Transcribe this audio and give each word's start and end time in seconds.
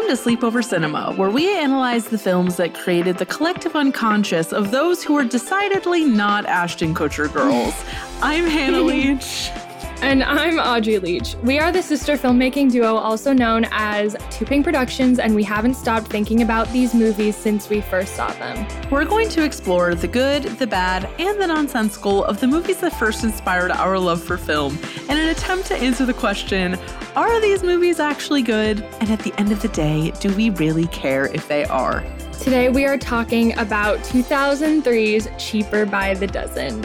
Welcome 0.00 0.16
to 0.16 0.30
Sleepover 0.30 0.64
Cinema, 0.64 1.12
where 1.12 1.28
we 1.28 1.54
analyze 1.58 2.06
the 2.06 2.16
films 2.16 2.56
that 2.56 2.72
created 2.72 3.18
the 3.18 3.26
collective 3.26 3.76
unconscious 3.76 4.50
of 4.50 4.70
those 4.70 5.02
who 5.02 5.14
are 5.14 5.26
decidedly 5.26 6.04
not 6.06 6.46
Ashton 6.46 6.94
Kutcher 6.94 7.30
girls. 7.30 7.74
I'm 8.22 8.46
Hannah 8.46 8.80
Leach. 8.80 9.50
And 10.02 10.24
I'm 10.24 10.58
Audrey 10.58 10.98
Leach. 10.98 11.34
We 11.42 11.58
are 11.58 11.70
the 11.70 11.82
sister 11.82 12.16
filmmaking 12.16 12.72
duo, 12.72 12.94
also 12.94 13.34
known 13.34 13.66
as 13.70 14.16
Too 14.30 14.46
Pink 14.46 14.64
Productions, 14.64 15.18
and 15.18 15.34
we 15.34 15.42
haven't 15.42 15.74
stopped 15.74 16.06
thinking 16.06 16.40
about 16.40 16.72
these 16.72 16.94
movies 16.94 17.36
since 17.36 17.68
we 17.68 17.82
first 17.82 18.16
saw 18.16 18.32
them. 18.32 18.66
We're 18.90 19.04
going 19.04 19.28
to 19.28 19.44
explore 19.44 19.94
the 19.94 20.08
good, 20.08 20.44
the 20.44 20.66
bad, 20.66 21.04
and 21.20 21.38
the 21.38 21.46
nonsensical 21.46 22.24
of 22.24 22.40
the 22.40 22.46
movies 22.46 22.78
that 22.78 22.98
first 22.98 23.24
inspired 23.24 23.72
our 23.72 23.98
love 23.98 24.24
for 24.24 24.38
film 24.38 24.78
in 25.10 25.18
an 25.18 25.28
attempt 25.28 25.66
to 25.66 25.76
answer 25.76 26.06
the 26.06 26.14
question 26.14 26.78
are 27.16 27.40
these 27.40 27.62
movies 27.62 27.98
actually 27.98 28.42
good? 28.42 28.82
And 29.00 29.10
at 29.10 29.20
the 29.20 29.32
end 29.38 29.52
of 29.52 29.62
the 29.62 29.68
day, 29.68 30.12
do 30.20 30.34
we 30.34 30.50
really 30.50 30.86
care 30.88 31.26
if 31.26 31.48
they 31.48 31.64
are? 31.64 32.04
Today 32.40 32.68
we 32.68 32.84
are 32.86 32.96
talking 32.96 33.58
about 33.58 33.98
2003's 34.00 35.28
Cheaper 35.42 35.86
by 35.86 36.14
the 36.14 36.26
Dozen. 36.26 36.80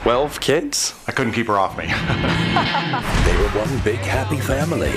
Twelve 0.00 0.40
kids? 0.40 0.94
I 1.06 1.12
couldn't 1.12 1.34
keep 1.34 1.46
her 1.46 1.58
off 1.58 1.78
me. 1.78 1.84
They 3.24 3.36
were 3.36 3.48
one 3.50 3.78
big 3.84 4.00
happy 4.00 4.40
family 4.40 4.92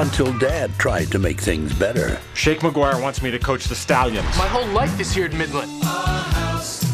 until 0.00 0.32
Dad 0.38 0.70
tried 0.78 1.10
to 1.10 1.18
make 1.18 1.40
things 1.40 1.74
better. 1.74 2.20
Shake 2.34 2.60
McGuire 2.60 3.02
wants 3.02 3.20
me 3.20 3.30
to 3.32 3.38
coach 3.38 3.64
the 3.64 3.74
Stallions. 3.74 4.26
My 4.38 4.46
whole 4.46 4.66
life 4.68 5.00
is 5.00 5.12
here 5.12 5.26
in 5.26 5.36
Midland. 5.36 5.70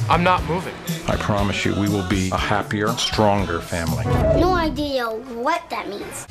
I'm 0.09 0.25
not 0.25 0.43
moving. 0.45 0.75
I 1.11 1.17
promise 1.17 1.65
you, 1.65 1.75
we 1.75 1.89
will 1.89 2.07
be 2.09 2.31
a 2.31 2.37
happier, 2.37 2.87
stronger 2.91 3.61
family. 3.61 4.05
No 4.41 4.55
idea 4.55 5.07
what 5.07 5.69
that 5.69 5.89
means. 5.89 6.29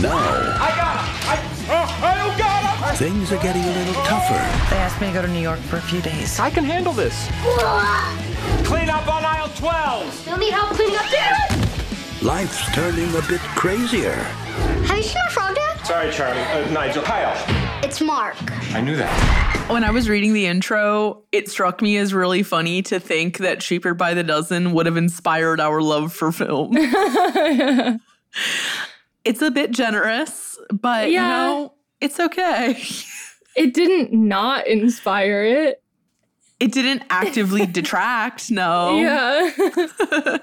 Now, 0.00 0.14
I 0.14 0.70
got 0.78 0.94
him. 0.94 1.10
I, 1.26 1.34
oh, 1.74 2.06
I 2.06 2.14
don't 2.14 2.38
got 2.38 2.62
him. 2.62 2.96
things 2.96 3.32
are 3.32 3.42
getting 3.42 3.64
a 3.64 3.66
little 3.66 4.00
tougher. 4.04 4.38
They 4.70 4.76
asked 4.78 5.00
me 5.00 5.08
to 5.08 5.12
go 5.12 5.22
to 5.22 5.28
New 5.28 5.40
York 5.40 5.58
for 5.58 5.78
a 5.78 5.82
few 5.82 6.00
days. 6.02 6.38
I 6.38 6.50
can 6.50 6.62
handle 6.62 6.92
this. 6.92 7.26
Clean 8.64 8.88
up 8.88 9.08
on 9.08 9.24
aisle 9.24 9.50
12! 9.56 10.28
You'll 10.28 10.38
need 10.38 10.52
help 10.52 10.70
cleaning 10.70 10.94
up 10.94 11.10
there. 11.10 11.36
Life's 12.22 12.72
turning 12.76 13.10
a 13.16 13.22
bit 13.26 13.40
crazier. 13.58 14.14
Have 14.86 14.98
you 14.98 15.02
seen 15.02 15.22
a 15.26 15.30
frog, 15.30 15.56
Dad? 15.56 15.84
Sorry, 15.84 16.12
Charlie. 16.12 16.40
Uh, 16.40 16.70
Nigel. 16.70 17.02
Kyle. 17.02 17.73
It's 17.84 18.00
Mark. 18.00 18.36
I 18.74 18.80
knew 18.80 18.96
that. 18.96 19.66
When 19.70 19.84
I 19.84 19.90
was 19.90 20.08
reading 20.08 20.32
the 20.32 20.46
intro, 20.46 21.22
it 21.32 21.50
struck 21.50 21.82
me 21.82 21.96
as 21.98 22.14
really 22.14 22.42
funny 22.42 22.80
to 22.82 22.98
think 22.98 23.36
that 23.38 23.60
Cheaper 23.60 23.92
by 23.94 24.14
the 24.14 24.22
Dozen 24.22 24.72
would 24.72 24.86
have 24.86 24.96
inspired 24.96 25.60
our 25.60 25.82
love 25.82 26.12
for 26.12 26.32
film. 26.32 26.70
it's 29.24 29.42
a 29.42 29.50
bit 29.50 29.70
generous, 29.70 30.58
but 30.72 31.08
you 31.08 31.14
Yeah. 31.14 31.28
know, 31.28 31.74
it's 32.00 32.18
okay. 32.20 32.82
It 33.56 33.72
didn't 33.72 34.12
not 34.12 34.66
inspire 34.66 35.44
it. 35.44 35.80
It 36.58 36.72
didn't 36.72 37.04
actively 37.08 37.66
detract, 37.72 38.50
no. 38.50 38.98
Yeah. 38.98 40.38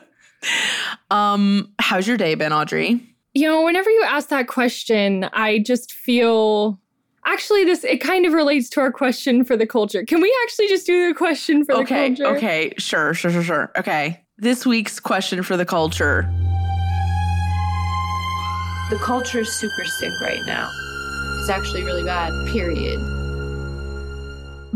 Um, 1.09 1.73
how's 1.77 2.07
your 2.07 2.15
day 2.15 2.35
been, 2.35 2.53
Audrey? 2.53 3.05
you 3.33 3.49
know, 3.49 3.63
whenever 3.65 3.89
you 3.89 4.01
ask 4.03 4.29
that 4.29 4.47
question, 4.47 5.25
I 5.33 5.59
just 5.59 5.91
feel 5.91 6.79
actually 7.25 7.63
this 7.65 7.83
it 7.83 7.97
kind 7.97 8.25
of 8.25 8.33
relates 8.33 8.69
to 8.69 8.81
our 8.81 8.91
question 8.91 9.43
for 9.43 9.55
the 9.55 9.67
culture. 9.67 10.03
Can 10.03 10.21
we 10.21 10.35
actually 10.43 10.67
just 10.67 10.85
do 10.85 11.07
the 11.07 11.13
question 11.13 11.65
for 11.65 11.75
okay, 11.75 12.09
the 12.09 12.15
culture? 12.23 12.37
okay, 12.37 12.73
sure, 12.77 13.13
sure, 13.13 13.31
sure, 13.31 13.43
sure. 13.43 13.71
Okay. 13.77 14.23
This 14.37 14.65
week's 14.65 14.99
question 14.99 15.43
for 15.43 15.55
the 15.55 15.65
culture. 15.65 16.23
The 18.89 18.97
culture 18.97 19.41
is 19.41 19.53
super 19.53 19.85
sick 19.85 20.11
right 20.21 20.41
now. 20.47 20.69
It's 21.39 21.49
actually 21.49 21.83
really 21.83 22.03
bad, 22.03 22.31
period. 22.47 22.99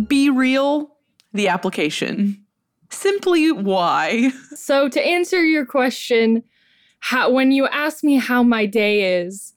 Be 0.07 0.29
real, 0.29 0.95
the 1.33 1.47
application. 1.47 2.45
Simply 2.91 3.51
why? 3.51 4.31
So 4.56 4.88
to 4.88 5.03
answer 5.03 5.44
your 5.44 5.66
question, 5.66 6.44
how 7.00 7.31
when 7.31 7.51
you 7.51 7.67
ask 7.67 8.03
me 8.03 8.17
how 8.17 8.44
my 8.44 8.66
day 8.66 9.19
is, 9.22 9.54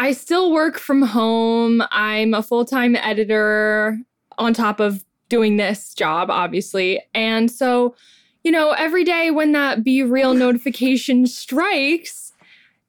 I 0.00 0.12
still 0.12 0.50
work 0.50 0.78
from 0.78 1.02
home. 1.02 1.82
I'm 1.90 2.32
a 2.32 2.42
full-time 2.42 2.96
editor 2.96 3.98
on 4.38 4.54
top 4.54 4.80
of 4.80 5.04
doing 5.28 5.58
this 5.58 5.92
job, 5.92 6.30
obviously. 6.30 7.02
And 7.14 7.50
so, 7.50 7.94
you 8.42 8.50
know, 8.50 8.70
every 8.70 9.04
day 9.04 9.30
when 9.30 9.52
that 9.52 9.84
be 9.84 10.02
real 10.02 10.32
notification 10.32 11.26
strikes, 11.26 12.32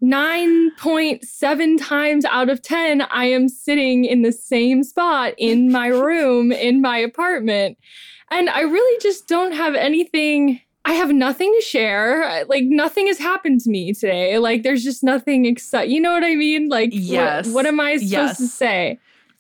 9.7 0.02 1.86
times 1.86 2.24
out 2.24 2.50
of 2.50 2.62
10, 2.62 3.02
I 3.02 3.26
am 3.26 3.50
sitting 3.50 4.06
in 4.06 4.22
the 4.22 4.32
same 4.32 4.82
spot 4.82 5.34
in 5.38 5.70
my 5.70 5.88
room 5.88 6.54
in 6.54 6.80
my 6.80 6.98
apartment. 6.98 7.78
And 8.30 8.50
I 8.50 8.62
really 8.62 9.00
just 9.02 9.28
don't 9.28 9.52
have 9.52 9.76
anything. 9.76 10.62
I 10.84 10.94
have 10.94 11.12
nothing 11.12 11.54
to 11.56 11.62
share. 11.62 12.46
Like 12.46 12.64
nothing 12.66 13.08
has 13.08 13.20
happened 13.20 13.62
to 13.62 13.70
me 13.70 13.94
today. 13.94 14.38
Like 14.40 14.64
there's 14.64 14.84
just 14.84 15.04
nothing 15.04 15.46
exciting. 15.46 15.94
You 15.94 16.02
know 16.02 16.12
what 16.14 16.24
I 16.24 16.36
mean? 16.36 16.70
Like 16.70 16.92
what- 16.94 17.48
what, 17.48 17.66
am 17.66 17.80
I 17.80 17.98
supposed 17.98 18.12
Yes. 18.12 18.38
to 18.38 18.48
say? 18.48 19.00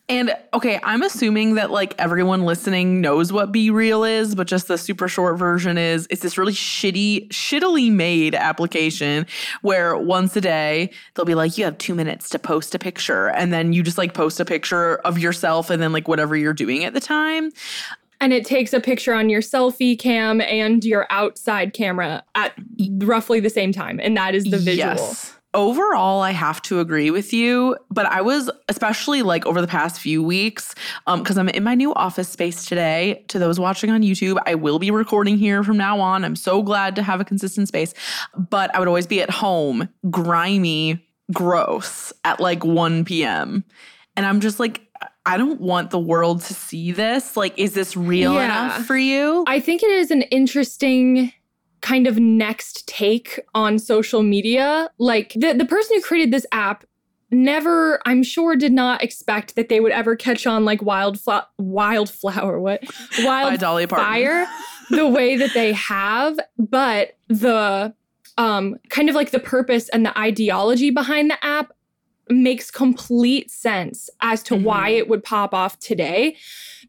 And 0.10 0.36
okay, 0.54 0.78
I'm 0.84 1.04
assuming 1.04 1.56
that 1.56 1.72
like 1.72 1.96
everyone 1.98 2.42
listening 2.44 3.00
knows 3.00 3.32
what 3.32 3.54
Be 3.54 3.70
Real 3.70 4.04
is, 4.04 4.36
but 4.36 4.46
just 4.46 4.68
the 4.68 4.78
super 4.78 5.08
short 5.08 5.40
version 5.40 5.78
is 5.78 6.06
it's 6.10 6.22
this 6.22 6.38
really 6.38 6.52
shitty, 6.52 7.30
shittily 7.30 7.90
made 7.90 8.36
application 8.36 9.26
where 9.62 9.98
once 9.98 10.36
a 10.36 10.42
day 10.42 10.92
they'll 11.14 11.24
be 11.26 11.36
like, 11.36 11.58
you 11.58 11.64
have 11.64 11.78
two 11.78 11.96
minutes 11.96 12.28
to 12.30 12.40
post 12.40 12.76
a 12.76 12.80
picture. 12.80 13.30
And 13.30 13.54
then 13.54 13.72
you 13.72 13.84
just 13.84 13.98
like 13.98 14.14
post 14.14 14.40
a 14.42 14.46
picture 14.46 14.96
of 14.98 15.18
yourself 15.18 15.70
and 15.70 15.82
then 15.82 15.94
like 15.94 16.10
whatever 16.10 16.36
you're 16.36 16.54
doing 16.54 16.84
at 16.84 16.94
the 16.94 17.00
time. 17.02 17.52
And 18.22 18.32
it 18.32 18.46
takes 18.46 18.72
a 18.72 18.80
picture 18.80 19.14
on 19.14 19.30
your 19.30 19.42
selfie 19.42 20.00
cam 20.00 20.40
and 20.40 20.86
your 20.86 21.08
outside 21.10 21.74
camera 21.74 22.24
at 22.36 22.54
roughly 23.00 23.40
the 23.40 23.50
same 23.50 23.74
time. 23.74 24.00
And 24.02 24.16
that 24.16 24.36
is 24.36 24.46
the 24.46 24.58
visual. 24.58 24.96
Yes. 24.96 25.34
Overall, 25.54 26.22
I 26.22 26.32
have 26.32 26.62
to 26.62 26.80
agree 26.80 27.12
with 27.12 27.34
you, 27.34 27.76
but 27.90 28.06
I 28.06 28.22
was 28.22 28.50
especially 28.70 29.22
like 29.22 29.46
over 29.46 29.60
the 29.60 29.68
past 29.68 30.00
few 30.00 30.24
weeks, 30.24 30.74
um, 31.08 31.22
because 31.22 31.38
I'm 31.38 31.50
in 31.50 31.64
my 31.66 31.76
new 31.76 31.94
office 31.96 32.30
space 32.30 32.66
today. 32.66 33.26
To 33.28 33.40
those 33.40 33.60
watching 33.60 33.90
on 33.90 34.02
YouTube, 34.02 34.38
I 34.46 34.56
will 34.56 34.80
be 34.80 34.92
recording 34.92 35.38
here 35.38 35.62
from 35.62 35.76
now 35.76 36.00
on. 36.00 36.24
I'm 36.24 36.38
so 36.38 36.64
glad 36.64 36.96
to 36.96 37.04
have 37.04 37.20
a 37.20 37.26
consistent 37.26 37.68
space, 37.68 37.94
but 38.38 38.74
I 38.74 38.80
would 38.80 38.88
always 38.88 39.08
be 39.08 39.22
at 39.22 39.30
home, 39.30 39.90
grimy, 40.10 41.06
gross 41.34 42.14
at 42.24 42.40
like 42.40 42.64
1 42.64 43.04
p.m. 43.04 43.66
And 44.16 44.26
I'm 44.26 44.40
just 44.40 44.60
like, 44.60 44.88
I 45.26 45.38
don't 45.38 45.62
want 45.62 45.92
the 45.92 46.00
world 46.00 46.42
to 46.44 46.54
see 46.54 46.92
this. 46.92 47.38
Like, 47.38 47.58
is 47.58 47.74
this 47.74 47.96
real 47.96 48.34
Yeah. 48.34 48.46
enough 48.46 48.86
for 48.86 48.98
you? 48.98 49.44
I 49.48 49.60
think 49.60 49.84
it 49.84 49.92
is 49.92 50.10
an 50.12 50.24
interesting 50.24 51.32
kind 51.82 52.08
of 52.08 52.20
next 52.20 52.88
take 52.88 53.40
on 53.54 53.78
social 53.80 54.24
media. 54.24 54.90
Like 54.98 55.34
the, 55.34 55.54
the 55.54 55.66
person 55.66 55.96
who 55.98 56.02
created 56.02 56.32
this 56.32 56.46
app 56.52 56.86
never, 57.32 58.02
I'm 58.06 58.24
sure, 58.24 58.56
did 58.56 58.74
not 58.74 59.04
expect 59.04 59.56
that 59.56 59.70
they 59.70 59.80
would 59.80 59.92
ever 59.92 60.16
catch 60.16 60.46
on 60.46 60.66
like 60.66 60.82
wildflower, 60.82 61.46
wildflower, 61.58 62.60
what? 62.60 62.82
By 63.24 63.56
Dolly. 63.58 63.86
Wildfire, 63.86 64.48
the 64.90 65.08
way 65.08 65.38
that 65.38 65.54
they 65.54 65.74
have. 65.74 66.40
But 66.58 67.18
the 67.28 67.94
um, 68.38 68.78
kind 68.90 69.08
of 69.10 69.16
like 69.16 69.32
the 69.32 69.40
purpose 69.40 69.88
and 69.90 70.06
the 70.06 70.18
ideology 70.18 70.90
behind 70.90 71.30
the 71.30 71.44
app 71.46 71.72
makes 72.34 72.72
complete 72.72 73.52
sense 73.52 74.10
as 74.22 74.44
to 74.44 74.56
why 74.56 74.92
mm-hmm. 74.92 74.98
it 74.98 75.10
would 75.10 75.24
pop 75.24 75.54
off 75.54 75.80
today 75.80 76.38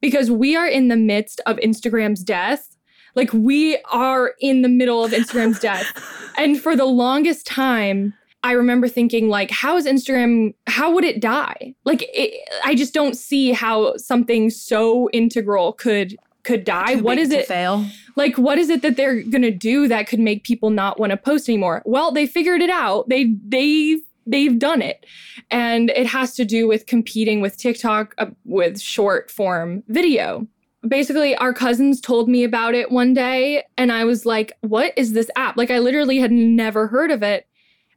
because 0.00 0.30
we 0.30 0.56
are 0.56 0.66
in 0.66 0.88
the 0.88 0.96
midst 0.96 1.40
of 1.46 1.56
Instagram's 1.58 2.22
death. 2.22 2.76
Like 3.14 3.32
we 3.32 3.78
are 3.90 4.34
in 4.40 4.62
the 4.62 4.68
middle 4.68 5.04
of 5.04 5.12
Instagram's 5.12 5.60
death. 5.60 5.86
And 6.38 6.58
for 6.58 6.74
the 6.74 6.86
longest 6.86 7.46
time, 7.46 8.14
I 8.42 8.52
remember 8.52 8.88
thinking 8.88 9.28
like 9.28 9.50
how 9.50 9.76
is 9.76 9.86
Instagram 9.86 10.54
how 10.66 10.90
would 10.92 11.04
it 11.04 11.20
die? 11.20 11.74
Like 11.84 12.08
it, 12.14 12.48
I 12.64 12.74
just 12.74 12.94
don't 12.94 13.18
see 13.18 13.52
how 13.52 13.98
something 13.98 14.48
so 14.48 15.10
integral 15.10 15.74
could 15.74 16.16
could 16.42 16.64
die. 16.64 16.96
What 16.96 17.18
is 17.18 17.28
to 17.30 17.40
it? 17.40 17.46
fail? 17.46 17.86
Like, 18.16 18.36
what 18.36 18.58
is 18.58 18.68
it 18.68 18.82
that 18.82 18.96
they're 18.96 19.22
gonna 19.22 19.50
do 19.50 19.88
that 19.88 20.06
could 20.06 20.18
make 20.18 20.44
people 20.44 20.70
not 20.70 20.98
want 20.98 21.10
to 21.10 21.16
post 21.16 21.48
anymore? 21.48 21.82
Well, 21.84 22.12
they 22.12 22.26
figured 22.26 22.62
it 22.62 22.70
out. 22.70 23.08
They 23.08 23.34
they 23.46 24.00
they've 24.26 24.58
done 24.58 24.82
it, 24.82 25.04
and 25.50 25.90
it 25.90 26.06
has 26.06 26.34
to 26.36 26.44
do 26.44 26.66
with 26.68 26.86
competing 26.86 27.40
with 27.40 27.56
TikTok 27.56 28.14
uh, 28.18 28.26
with 28.44 28.80
short 28.80 29.30
form 29.30 29.82
video. 29.88 30.46
Basically, 30.86 31.36
our 31.36 31.52
cousins 31.52 32.00
told 32.00 32.28
me 32.28 32.42
about 32.42 32.74
it 32.74 32.90
one 32.90 33.14
day, 33.14 33.62
and 33.76 33.92
I 33.92 34.04
was 34.04 34.26
like, 34.26 34.52
"What 34.62 34.92
is 34.96 35.12
this 35.12 35.30
app?" 35.36 35.56
Like, 35.56 35.70
I 35.70 35.78
literally 35.78 36.18
had 36.18 36.32
never 36.32 36.88
heard 36.88 37.10
of 37.10 37.22
it. 37.22 37.46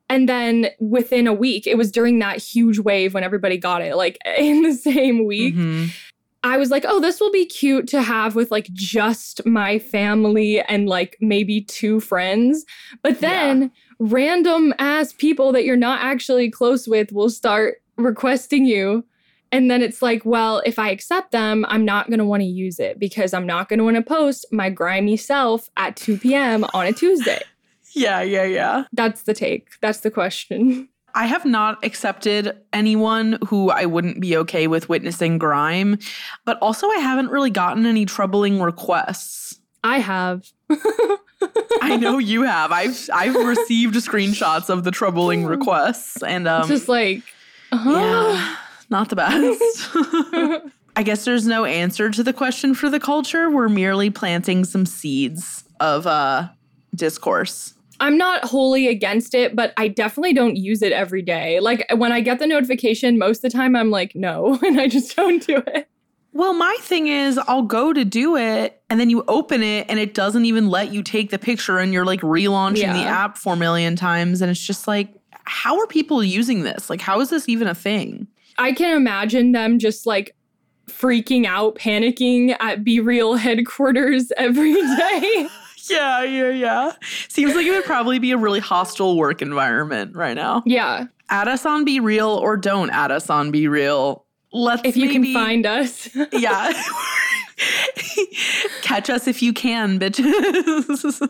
And 0.07 0.29
then 0.29 0.67
within 0.79 1.25
a 1.25 1.33
week, 1.33 1.65
it 1.65 1.77
was 1.79 1.91
during 1.91 2.19
that 2.19 2.37
huge 2.37 2.77
wave 2.77 3.15
when 3.15 3.23
everybody 3.23 3.57
got 3.57 3.81
it, 3.81 3.95
like 3.95 4.19
in 4.37 4.61
the 4.61 4.73
same 4.73 5.25
week. 5.25 5.55
Mhm. 5.55 5.89
I 6.43 6.57
was 6.57 6.69
like, 6.69 6.85
oh, 6.87 6.99
this 6.99 7.19
will 7.19 7.31
be 7.31 7.47
cute 7.47 7.87
to 7.87 8.03
have 8.03 8.35
with 8.35 8.51
like 8.51 8.71
just 8.71 9.43
my 9.47 9.79
family 9.79 10.61
and 10.61 10.87
like 10.87 11.17
maybe 11.19 11.61
two 11.61 11.99
friends. 11.99 12.65
But 13.01 13.19
then 13.19 13.61
yeah. 13.63 13.67
Random 13.99 14.73
ass 14.79 15.13
people 15.13 15.51
that 15.53 15.65
you're 15.65 15.75
not 15.75 16.01
actually 16.01 16.49
close 16.49 16.87
with 16.87 17.11
will 17.11 17.29
start 17.29 17.81
requesting 17.97 18.65
you. 18.65 19.05
And 19.51 19.71
then 19.71 19.81
it's 19.81 20.01
like, 20.01 20.25
well, 20.25 20.61
if 20.65 20.77
I 20.79 20.89
accept 20.89 21.31
them, 21.31 21.65
I'm 21.69 21.85
not 21.85 22.09
going 22.09 22.19
to 22.19 22.25
want 22.25 22.41
to 22.41 22.47
use 22.47 22.79
it 22.79 22.99
because 22.99 23.33
I'm 23.33 23.45
not 23.45 23.69
going 23.69 23.79
to 23.79 23.85
want 23.85 23.95
to 23.95 24.01
post 24.01 24.45
my 24.51 24.69
grimy 24.69 25.17
self 25.17 25.69
at 25.77 25.95
2 25.95 26.17
p.m. 26.17 26.65
on 26.73 26.85
a 26.85 26.93
Tuesday. 26.93 27.41
Yeah, 27.97 28.21
yeah, 28.21 28.43
yeah. 28.43 28.83
That's 28.91 29.21
the 29.21 29.33
take. 29.33 29.79
That's 29.79 30.01
the 30.01 30.11
question. 30.11 30.89
I 31.13 31.27
have 31.27 31.45
not 31.45 31.81
accepted 31.83 32.57
anyone 32.73 33.39
who 33.47 33.69
I 33.69 33.85
wouldn't 33.85 34.19
be 34.19 34.35
okay 34.35 34.67
with 34.67 34.89
witnessing 34.89 35.37
grime, 35.37 35.97
but 36.43 36.59
also 36.61 36.89
I 36.89 36.97
haven't 36.97 37.29
really 37.29 37.51
gotten 37.51 37.85
any 37.85 38.03
troubling 38.05 38.61
requests. 38.61 39.61
I 39.81 39.99
have. 39.99 40.51
I 41.81 41.97
know 41.97 42.17
you 42.17 42.43
have. 42.43 42.71
I've 42.71 43.09
I've 43.13 43.35
received 43.35 43.95
screenshots 43.95 44.69
of 44.69 44.83
the 44.83 44.91
troubling 44.91 45.45
requests 45.45 46.21
and 46.23 46.47
um 46.47 46.67
just 46.67 46.87
like 46.87 47.23
uh-huh. 47.71 47.91
yeah, 47.91 48.55
not 48.89 49.09
the 49.09 49.15
best. 49.15 50.71
I 50.95 51.03
guess 51.03 51.25
there's 51.25 51.45
no 51.45 51.65
answer 51.65 52.09
to 52.09 52.23
the 52.23 52.33
question 52.33 52.73
for 52.73 52.89
the 52.89 52.99
culture. 52.99 53.49
We're 53.49 53.69
merely 53.69 54.09
planting 54.09 54.63
some 54.63 54.85
seeds 54.85 55.63
of 55.79 56.07
uh 56.07 56.49
discourse. 56.95 57.73
I'm 57.99 58.17
not 58.17 58.43
wholly 58.43 58.87
against 58.87 59.33
it, 59.33 59.55
but 59.55 59.73
I 59.77 59.87
definitely 59.87 60.33
don't 60.33 60.57
use 60.57 60.81
it 60.81 60.91
every 60.91 61.21
day. 61.21 61.59
Like 61.59 61.85
when 61.95 62.11
I 62.11 62.19
get 62.19 62.39
the 62.39 62.47
notification, 62.47 63.17
most 63.17 63.37
of 63.37 63.51
the 63.51 63.57
time 63.57 63.75
I'm 63.75 63.89
like, 63.89 64.15
no, 64.15 64.59
and 64.65 64.79
I 64.79 64.87
just 64.87 65.15
don't 65.15 65.45
do 65.45 65.63
it. 65.67 65.87
Well, 66.35 66.53
my 66.53 66.75
thing 66.81 67.07
is, 67.07 67.37
I'll 67.47 67.61
go 67.61 67.93
to 67.93 68.03
do 68.03 68.35
it, 68.35 68.83
and 68.89 68.99
then 68.99 69.09
you 69.09 69.23
open 69.29 69.63
it, 69.63 69.85
and 69.87 69.97
it 69.97 70.13
doesn't 70.13 70.43
even 70.43 70.69
let 70.69 70.91
you 70.91 71.01
take 71.01 71.29
the 71.29 71.39
picture, 71.39 71.79
and 71.79 71.93
you're 71.93 72.03
like 72.03 72.19
relaunching 72.19 72.79
yeah. 72.79 72.91
the 72.93 73.03
app 73.03 73.37
four 73.37 73.55
million 73.55 73.95
times. 73.95 74.41
And 74.41 74.51
it's 74.51 74.59
just 74.59 74.85
like, 74.85 75.13
how 75.45 75.79
are 75.79 75.87
people 75.87 76.21
using 76.21 76.63
this? 76.63 76.89
Like, 76.89 76.99
how 76.99 77.21
is 77.21 77.29
this 77.29 77.47
even 77.47 77.69
a 77.69 77.73
thing? 77.73 78.27
I 78.57 78.73
can 78.73 78.97
imagine 78.97 79.53
them 79.53 79.79
just 79.79 80.05
like 80.05 80.35
freaking 80.87 81.45
out, 81.45 81.75
panicking 81.75 82.53
at 82.59 82.83
Be 82.83 82.99
Real 82.99 83.35
headquarters 83.35 84.29
every 84.37 84.73
day. 84.73 85.47
yeah, 85.89 86.21
yeah, 86.21 86.49
yeah. 86.49 86.91
Seems 87.29 87.55
like 87.55 87.65
it 87.65 87.71
would 87.71 87.85
probably 87.85 88.19
be 88.19 88.33
a 88.33 88.37
really 88.37 88.59
hostile 88.59 89.15
work 89.15 89.41
environment 89.41 90.13
right 90.17 90.35
now. 90.35 90.63
Yeah. 90.65 91.05
Add 91.29 91.47
us 91.47 91.65
on 91.65 91.85
Be 91.85 92.01
Real 92.01 92.27
or 92.27 92.57
don't 92.57 92.89
add 92.89 93.11
us 93.11 93.29
on 93.29 93.53
BeReal. 93.53 94.24
Let's 94.51 94.81
if 94.85 94.95
you 94.95 95.07
maybe, 95.07 95.33
can 95.33 95.33
find 95.33 95.65
us. 95.65 96.09
yeah. 96.31 96.71
Catch 98.81 99.09
us 99.09 99.27
if 99.27 99.41
you 99.41 99.53
can, 99.53 99.99
bitches. 99.99 101.29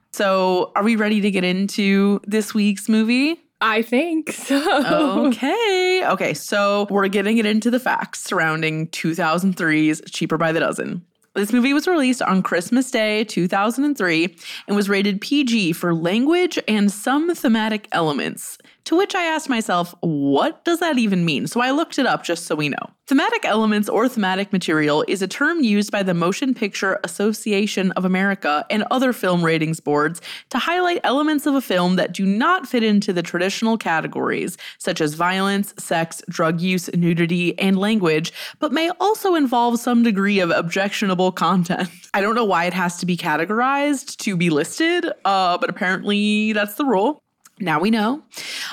so, 0.12 0.72
are 0.74 0.82
we 0.82 0.96
ready 0.96 1.20
to 1.20 1.30
get 1.30 1.44
into 1.44 2.20
this 2.24 2.54
week's 2.54 2.88
movie? 2.88 3.40
I 3.60 3.82
think 3.82 4.32
so. 4.32 5.26
Okay. 5.26 6.02
Okay. 6.06 6.34
So 6.34 6.86
we're 6.90 7.08
getting 7.08 7.38
it 7.38 7.46
into 7.46 7.70
the 7.70 7.80
facts 7.80 8.22
surrounding 8.22 8.88
2003's 8.88 10.02
Cheaper 10.10 10.36
by 10.36 10.52
the 10.52 10.60
Dozen. 10.60 11.04
This 11.34 11.52
movie 11.52 11.74
was 11.74 11.86
released 11.86 12.22
on 12.22 12.42
Christmas 12.42 12.90
Day 12.90 13.24
2003 13.24 14.36
and 14.66 14.76
was 14.76 14.88
rated 14.88 15.20
PG 15.20 15.74
for 15.74 15.94
language 15.94 16.58
and 16.66 16.90
some 16.90 17.34
thematic 17.34 17.88
elements. 17.92 18.56
To 18.86 18.96
which 18.96 19.16
I 19.16 19.24
asked 19.24 19.48
myself, 19.48 19.96
what 20.00 20.64
does 20.64 20.78
that 20.78 20.96
even 20.96 21.24
mean? 21.24 21.48
So 21.48 21.60
I 21.60 21.72
looked 21.72 21.98
it 21.98 22.06
up 22.06 22.22
just 22.22 22.46
so 22.46 22.54
we 22.54 22.68
know. 22.68 22.90
Thematic 23.08 23.44
elements 23.44 23.88
or 23.88 24.08
thematic 24.08 24.52
material 24.52 25.04
is 25.08 25.22
a 25.22 25.26
term 25.26 25.60
used 25.60 25.90
by 25.90 26.04
the 26.04 26.14
Motion 26.14 26.54
Picture 26.54 27.00
Association 27.02 27.90
of 27.92 28.04
America 28.04 28.64
and 28.70 28.84
other 28.92 29.12
film 29.12 29.44
ratings 29.44 29.80
boards 29.80 30.20
to 30.50 30.58
highlight 30.58 31.00
elements 31.02 31.46
of 31.46 31.56
a 31.56 31.60
film 31.60 31.96
that 31.96 32.12
do 32.12 32.24
not 32.24 32.68
fit 32.68 32.84
into 32.84 33.12
the 33.12 33.24
traditional 33.24 33.76
categories, 33.76 34.56
such 34.78 35.00
as 35.00 35.14
violence, 35.14 35.74
sex, 35.78 36.22
drug 36.28 36.60
use, 36.60 36.88
nudity, 36.94 37.58
and 37.58 37.80
language, 37.80 38.32
but 38.60 38.72
may 38.72 38.90
also 39.00 39.34
involve 39.34 39.80
some 39.80 40.04
degree 40.04 40.38
of 40.38 40.50
objectionable 40.50 41.32
content. 41.32 41.90
I 42.14 42.20
don't 42.20 42.36
know 42.36 42.44
why 42.44 42.66
it 42.66 42.74
has 42.74 42.98
to 42.98 43.06
be 43.06 43.16
categorized 43.16 44.16
to 44.18 44.36
be 44.36 44.48
listed, 44.48 45.06
uh, 45.24 45.58
but 45.58 45.70
apparently 45.70 46.52
that's 46.52 46.74
the 46.74 46.84
rule. 46.84 47.20
Now 47.58 47.80
we 47.80 47.90
know. 47.90 48.22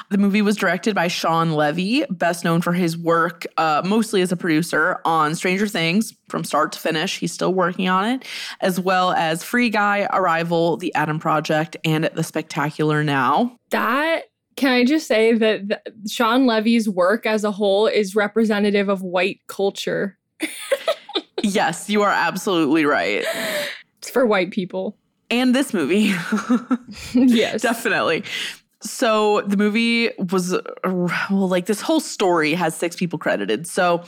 The 0.09 0.17
movie 0.17 0.41
was 0.41 0.57
directed 0.57 0.93
by 0.93 1.07
Shawn 1.07 1.53
Levy, 1.53 2.03
best 2.09 2.43
known 2.43 2.61
for 2.61 2.73
his 2.73 2.97
work 2.97 3.45
uh, 3.57 3.81
mostly 3.85 4.21
as 4.21 4.31
a 4.31 4.37
producer 4.37 4.99
on 5.05 5.35
Stranger 5.35 5.67
Things 5.67 6.13
from 6.27 6.43
start 6.43 6.73
to 6.73 6.79
finish. 6.79 7.17
He's 7.19 7.31
still 7.31 7.53
working 7.53 7.87
on 7.87 8.05
it, 8.05 8.25
as 8.59 8.79
well 8.81 9.13
as 9.13 9.41
Free 9.41 9.69
Guy, 9.69 10.07
Arrival, 10.11 10.75
The 10.75 10.93
Adam 10.95 11.17
Project, 11.17 11.77
and 11.85 12.09
The 12.13 12.23
Spectacular 12.23 13.03
Now. 13.03 13.57
That 13.69 14.25
can 14.55 14.71
I 14.71 14.83
just 14.83 15.07
say 15.07 15.33
that 15.33 15.87
Shawn 16.07 16.45
Levy's 16.45 16.87
work 16.87 17.25
as 17.25 17.43
a 17.43 17.51
whole 17.51 17.87
is 17.87 18.15
representative 18.15 18.89
of 18.89 19.01
white 19.01 19.39
culture? 19.47 20.17
yes, 21.43 21.89
you 21.89 22.01
are 22.01 22.11
absolutely 22.11 22.85
right. 22.85 23.25
It's 23.97 24.09
for 24.09 24.25
white 24.25 24.51
people. 24.51 24.97
And 25.29 25.55
this 25.55 25.73
movie. 25.73 26.13
yes. 27.13 27.61
Definitely. 27.61 28.23
So 28.83 29.41
the 29.41 29.57
movie 29.57 30.11
was 30.31 30.55
well, 30.83 31.47
like 31.47 31.65
this 31.65 31.81
whole 31.81 31.99
story 31.99 32.53
has 32.53 32.75
six 32.75 32.95
people 32.95 33.17
credited. 33.17 33.65
So 33.65 34.03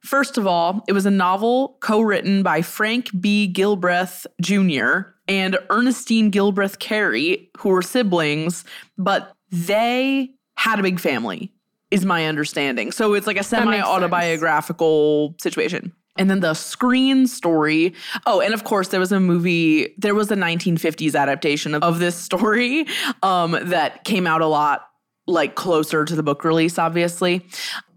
first 0.00 0.38
of 0.38 0.46
all, 0.46 0.84
it 0.86 0.92
was 0.92 1.06
a 1.06 1.10
novel 1.10 1.76
co-written 1.80 2.42
by 2.42 2.62
Frank 2.62 3.10
B. 3.20 3.52
Gilbreth 3.52 4.26
Jr. 4.40 5.10
and 5.26 5.58
Ernestine 5.70 6.30
Gilbreth 6.30 6.78
Carey, 6.78 7.50
who 7.58 7.70
were 7.70 7.82
siblings, 7.82 8.64
but 8.96 9.34
they 9.50 10.30
had 10.54 10.78
a 10.78 10.82
big 10.82 11.00
family, 11.00 11.52
is 11.90 12.04
my 12.04 12.26
understanding. 12.26 12.92
So 12.92 13.14
it's 13.14 13.26
like 13.26 13.38
a 13.38 13.44
semi-autobiographical 13.44 15.34
situation. 15.40 15.92
And 16.18 16.30
then 16.30 16.40
the 16.40 16.54
screen 16.54 17.26
story. 17.26 17.94
Oh, 18.26 18.40
and 18.40 18.54
of 18.54 18.64
course, 18.64 18.88
there 18.88 19.00
was 19.00 19.12
a 19.12 19.20
movie, 19.20 19.94
there 19.98 20.14
was 20.14 20.30
a 20.30 20.36
1950s 20.36 21.18
adaptation 21.18 21.74
of, 21.74 21.82
of 21.82 21.98
this 21.98 22.16
story 22.16 22.86
um, 23.22 23.58
that 23.62 24.04
came 24.04 24.26
out 24.26 24.40
a 24.40 24.46
lot 24.46 24.88
like 25.26 25.54
closer 25.54 26.04
to 26.04 26.14
the 26.14 26.22
book 26.22 26.44
release, 26.44 26.78
obviously. 26.78 27.46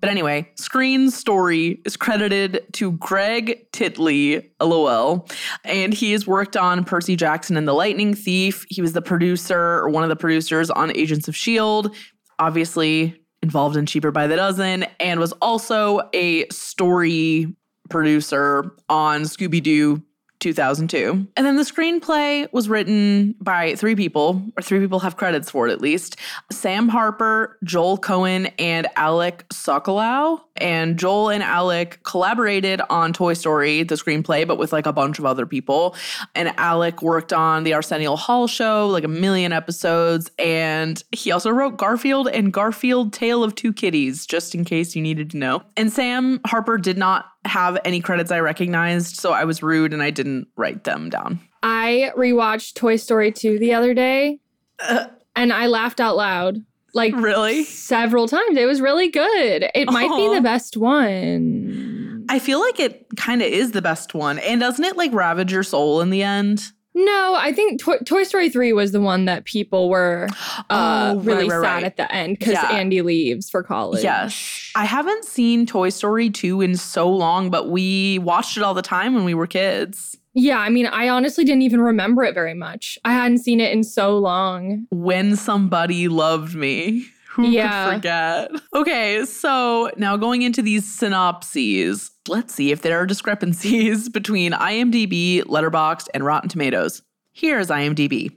But 0.01 0.09
anyway, 0.09 0.49
Screen 0.55 1.11
Story 1.11 1.81
is 1.85 1.95
credited 1.95 2.65
to 2.73 2.97
Craig 2.97 3.67
Titley, 3.71 4.49
lol, 4.61 5.27
and 5.63 5.93
he 5.93 6.11
has 6.13 6.25
worked 6.25 6.57
on 6.57 6.83
Percy 6.83 7.15
Jackson 7.15 7.57
and 7.57 7.67
the 7.67 7.73
Lightning 7.73 8.13
Thief. 8.13 8.65
He 8.69 8.81
was 8.81 8.93
the 8.93 9.01
producer 9.01 9.59
or 9.59 9.89
one 9.89 10.03
of 10.03 10.09
the 10.09 10.15
producers 10.15 10.69
on 10.71 10.95
Agents 10.95 11.27
of 11.27 11.35
S.H.I.E.L.D., 11.35 11.95
obviously 12.39 13.21
involved 13.41 13.77
in 13.77 13.85
Cheaper 13.85 14.11
by 14.11 14.27
the 14.27 14.35
Dozen, 14.35 14.85
and 14.99 15.19
was 15.19 15.31
also 15.33 16.01
a 16.13 16.47
story 16.49 17.55
producer 17.89 18.71
on 18.87 19.23
Scooby 19.23 19.61
Doo 19.61 20.03
2002. 20.39 21.27
And 21.35 21.45
then 21.45 21.57
the 21.57 21.63
screenplay 21.63 22.51
was 22.53 22.69
written 22.69 23.35
by 23.41 23.75
three 23.75 23.95
people, 23.95 24.41
or 24.57 24.61
three 24.61 24.79
people 24.79 24.99
have 24.99 25.17
credits 25.17 25.49
for 25.51 25.67
it 25.67 25.71
at 25.71 25.81
least 25.81 26.15
Sam 26.51 26.87
Harper, 26.87 27.57
Joel 27.63 27.97
Cohen, 27.97 28.47
and 28.57 28.87
Alec 28.95 29.47
Sokolow. 29.49 30.41
And 30.55 30.99
Joel 30.99 31.29
and 31.29 31.43
Alec 31.43 31.99
collaborated 32.03 32.81
on 32.89 33.13
Toy 33.13 33.33
Story, 33.33 33.83
the 33.83 33.95
screenplay, 33.95 34.45
but 34.45 34.57
with 34.57 34.73
like 34.73 34.85
a 34.85 34.93
bunch 34.93 35.17
of 35.19 35.25
other 35.25 35.45
people. 35.45 35.95
And 36.35 36.53
Alec 36.57 37.01
worked 37.01 37.31
on 37.31 37.63
the 37.63 37.73
Arsenio 37.73 38.15
Hall 38.15 38.47
show, 38.47 38.87
like 38.87 39.05
a 39.05 39.09
million 39.09 39.53
episodes. 39.53 40.29
And 40.37 41.01
he 41.13 41.31
also 41.31 41.49
wrote 41.49 41.77
Garfield 41.77 42.27
and 42.27 42.51
Garfield 42.51 43.13
Tale 43.13 43.43
of 43.43 43.55
Two 43.55 43.71
Kitties, 43.71 44.25
just 44.25 44.53
in 44.53 44.65
case 44.65 44.95
you 44.95 45.01
needed 45.01 45.29
to 45.31 45.37
know. 45.37 45.63
And 45.77 45.91
Sam 45.91 46.41
Harper 46.45 46.77
did 46.77 46.97
not 46.97 47.25
have 47.45 47.77
any 47.85 48.01
credits 48.01 48.31
I 48.31 48.39
recognized, 48.39 49.15
so 49.17 49.31
I 49.31 49.45
was 49.45 49.63
rude 49.63 49.93
and 49.93 50.03
I 50.03 50.11
didn't 50.11 50.47
write 50.57 50.83
them 50.83 51.09
down. 51.09 51.39
I 51.63 52.11
rewatched 52.15 52.75
Toy 52.75 52.95
Story 52.95 53.31
2 53.31 53.59
the 53.59 53.73
other 53.73 53.93
day 53.93 54.39
uh, 54.79 55.07
and 55.35 55.51
I 55.53 55.67
laughed 55.67 55.99
out 55.99 56.15
loud. 56.15 56.57
Like 56.93 57.13
really? 57.15 57.63
Several 57.65 58.27
times. 58.27 58.57
It 58.57 58.65
was 58.65 58.81
really 58.81 59.09
good. 59.09 59.69
It 59.75 59.87
Aww. 59.87 59.93
might 59.93 60.15
be 60.15 60.33
the 60.33 60.41
best 60.41 60.75
one. 60.75 62.25
I 62.29 62.39
feel 62.39 62.59
like 62.59 62.79
it 62.79 63.07
kind 63.15 63.41
of 63.41 63.47
is 63.47 63.71
the 63.71 63.81
best 63.81 64.13
one. 64.13 64.39
And 64.39 64.59
doesn't 64.59 64.83
it 64.83 64.97
like 64.97 65.13
ravage 65.13 65.51
your 65.51 65.63
soul 65.63 66.01
in 66.01 66.09
the 66.09 66.23
end? 66.23 66.71
No, 67.05 67.35
I 67.37 67.53
think 67.53 67.79
Toy, 67.79 67.97
Toy 67.99 68.23
Story 68.23 68.49
3 68.49 68.73
was 68.73 68.91
the 68.91 68.99
one 68.99 69.23
that 69.25 69.45
people 69.45 69.89
were 69.89 70.27
uh, 70.69 71.13
oh, 71.15 71.19
really 71.21 71.47
right, 71.47 71.59
right, 71.59 71.65
sad 71.65 71.73
right. 71.75 71.83
at 71.85 71.97
the 71.97 72.11
end 72.11 72.37
because 72.37 72.53
yeah. 72.53 72.71
Andy 72.71 73.01
leaves 73.01 73.49
for 73.49 73.63
college. 73.63 74.03
Yes. 74.03 74.71
I 74.75 74.83
haven't 74.83 75.23
seen 75.23 75.65
Toy 75.65 75.89
Story 75.89 76.29
2 76.29 76.59
in 76.59 76.75
so 76.75 77.09
long, 77.09 77.49
but 77.49 77.69
we 77.69 78.19
watched 78.19 78.57
it 78.57 78.63
all 78.63 78.73
the 78.73 78.81
time 78.81 79.15
when 79.15 79.23
we 79.23 79.33
were 79.33 79.47
kids. 79.47 80.17
Yeah, 80.33 80.59
I 80.59 80.69
mean, 80.69 80.87
I 80.87 81.07
honestly 81.07 81.45
didn't 81.45 81.61
even 81.61 81.79
remember 81.79 82.23
it 82.23 82.33
very 82.33 82.53
much. 82.53 82.99
I 83.05 83.13
hadn't 83.13 83.39
seen 83.39 83.61
it 83.61 83.71
in 83.71 83.83
so 83.83 84.17
long. 84.17 84.85
When 84.91 85.37
Somebody 85.37 86.09
Loved 86.09 86.53
Me 86.53 87.07
Who 87.31 87.47
Yeah. 87.47 87.85
could 87.85 87.95
forget? 87.95 88.51
Okay, 88.73 89.25
so 89.25 89.91
now 89.97 90.17
going 90.17 90.41
into 90.41 90.61
these 90.61 90.85
synopses, 90.85 92.11
let's 92.27 92.53
see 92.53 92.71
if 92.71 92.81
there 92.81 92.97
are 92.99 93.05
discrepancies 93.05 94.09
between 94.19 94.51
IMDb, 94.53 95.41
Letterboxd, 95.43 96.07
and 96.13 96.25
Rotten 96.25 96.49
Tomatoes. 96.49 97.01
Here's 97.31 97.67
IMDb. 97.67 98.35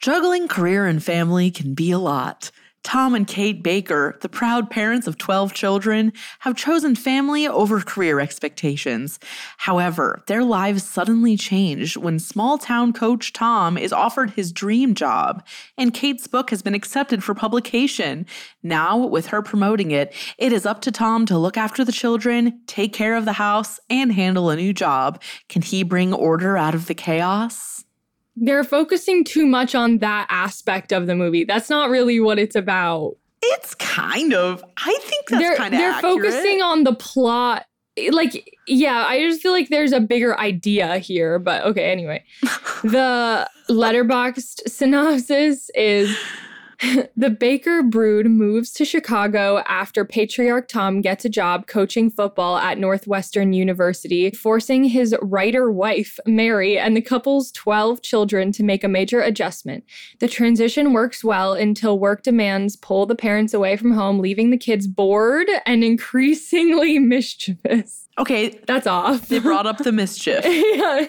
Juggling 0.00 0.48
career 0.48 0.86
and 0.86 1.02
family 1.02 1.50
can 1.50 1.74
be 1.74 1.90
a 1.90 1.98
lot. 1.98 2.50
Tom 2.82 3.14
and 3.14 3.26
Kate 3.26 3.62
Baker, 3.62 4.16
the 4.22 4.28
proud 4.28 4.70
parents 4.70 5.06
of 5.06 5.18
12 5.18 5.52
children, 5.52 6.12
have 6.40 6.56
chosen 6.56 6.96
family 6.96 7.46
over 7.46 7.80
career 7.80 8.20
expectations. 8.20 9.18
However, 9.58 10.22
their 10.28 10.42
lives 10.42 10.82
suddenly 10.82 11.36
change 11.36 11.96
when 11.96 12.18
small 12.18 12.56
town 12.56 12.92
coach 12.94 13.34
Tom 13.34 13.76
is 13.76 13.92
offered 13.92 14.30
his 14.30 14.50
dream 14.50 14.94
job, 14.94 15.44
and 15.76 15.92
Kate's 15.92 16.26
book 16.26 16.48
has 16.50 16.62
been 16.62 16.74
accepted 16.74 17.22
for 17.22 17.34
publication. 17.34 18.24
Now, 18.62 18.96
with 18.96 19.26
her 19.26 19.42
promoting 19.42 19.90
it, 19.90 20.14
it 20.38 20.52
is 20.52 20.64
up 20.64 20.80
to 20.82 20.90
Tom 20.90 21.26
to 21.26 21.38
look 21.38 21.58
after 21.58 21.84
the 21.84 21.92
children, 21.92 22.60
take 22.66 22.94
care 22.94 23.14
of 23.14 23.26
the 23.26 23.34
house, 23.34 23.78
and 23.90 24.12
handle 24.12 24.48
a 24.48 24.56
new 24.56 24.72
job. 24.72 25.20
Can 25.48 25.60
he 25.60 25.82
bring 25.82 26.14
order 26.14 26.56
out 26.56 26.74
of 26.74 26.86
the 26.86 26.94
chaos? 26.94 27.79
They're 28.36 28.64
focusing 28.64 29.24
too 29.24 29.46
much 29.46 29.74
on 29.74 29.98
that 29.98 30.26
aspect 30.30 30.92
of 30.92 31.06
the 31.06 31.14
movie. 31.14 31.44
That's 31.44 31.68
not 31.68 31.90
really 31.90 32.20
what 32.20 32.38
it's 32.38 32.56
about. 32.56 33.16
It's 33.42 33.74
kind 33.74 34.34
of. 34.34 34.64
I 34.78 34.98
think 35.02 35.28
that's 35.28 35.42
they're 35.42 35.56
kind 35.56 35.74
of 35.74 35.80
they're 35.80 36.00
focusing 36.00 36.62
on 36.62 36.84
the 36.84 36.94
plot. 36.94 37.66
Like, 38.10 38.58
yeah, 38.66 39.04
I 39.06 39.20
just 39.20 39.42
feel 39.42 39.52
like 39.52 39.68
there's 39.68 39.92
a 39.92 40.00
bigger 40.00 40.38
idea 40.38 40.98
here. 40.98 41.38
But 41.38 41.64
okay, 41.64 41.90
anyway, 41.90 42.24
the 42.82 43.48
Letterboxd 43.68 44.68
synopsis 44.68 45.70
is. 45.74 46.16
the 47.16 47.30
Baker 47.30 47.82
brood 47.82 48.26
moves 48.26 48.70
to 48.72 48.84
Chicago 48.84 49.58
after 49.66 50.04
patriarch 50.04 50.68
Tom 50.68 51.00
gets 51.00 51.24
a 51.24 51.28
job 51.28 51.66
coaching 51.66 52.10
football 52.10 52.56
at 52.56 52.78
Northwestern 52.78 53.52
University, 53.52 54.30
forcing 54.30 54.84
his 54.84 55.14
writer 55.20 55.70
wife, 55.70 56.18
Mary, 56.26 56.78
and 56.78 56.96
the 56.96 57.02
couple's 57.02 57.52
12 57.52 58.02
children 58.02 58.50
to 58.52 58.62
make 58.62 58.82
a 58.82 58.88
major 58.88 59.20
adjustment. 59.20 59.84
The 60.20 60.28
transition 60.28 60.92
works 60.92 61.22
well 61.22 61.52
until 61.52 61.98
work 61.98 62.22
demands 62.22 62.76
pull 62.76 63.04
the 63.06 63.16
parents 63.16 63.52
away 63.52 63.76
from 63.76 63.92
home, 63.92 64.18
leaving 64.18 64.50
the 64.50 64.56
kids 64.58 64.86
bored 64.86 65.48
and 65.66 65.84
increasingly 65.84 66.98
mischievous. 66.98 68.08
Okay, 68.18 68.58
That's 68.66 68.86
off. 68.86 69.28
they 69.28 69.38
brought 69.38 69.66
up 69.66 69.78
the 69.78 69.92
mischief. 69.92 70.44
yeah. 70.44 71.06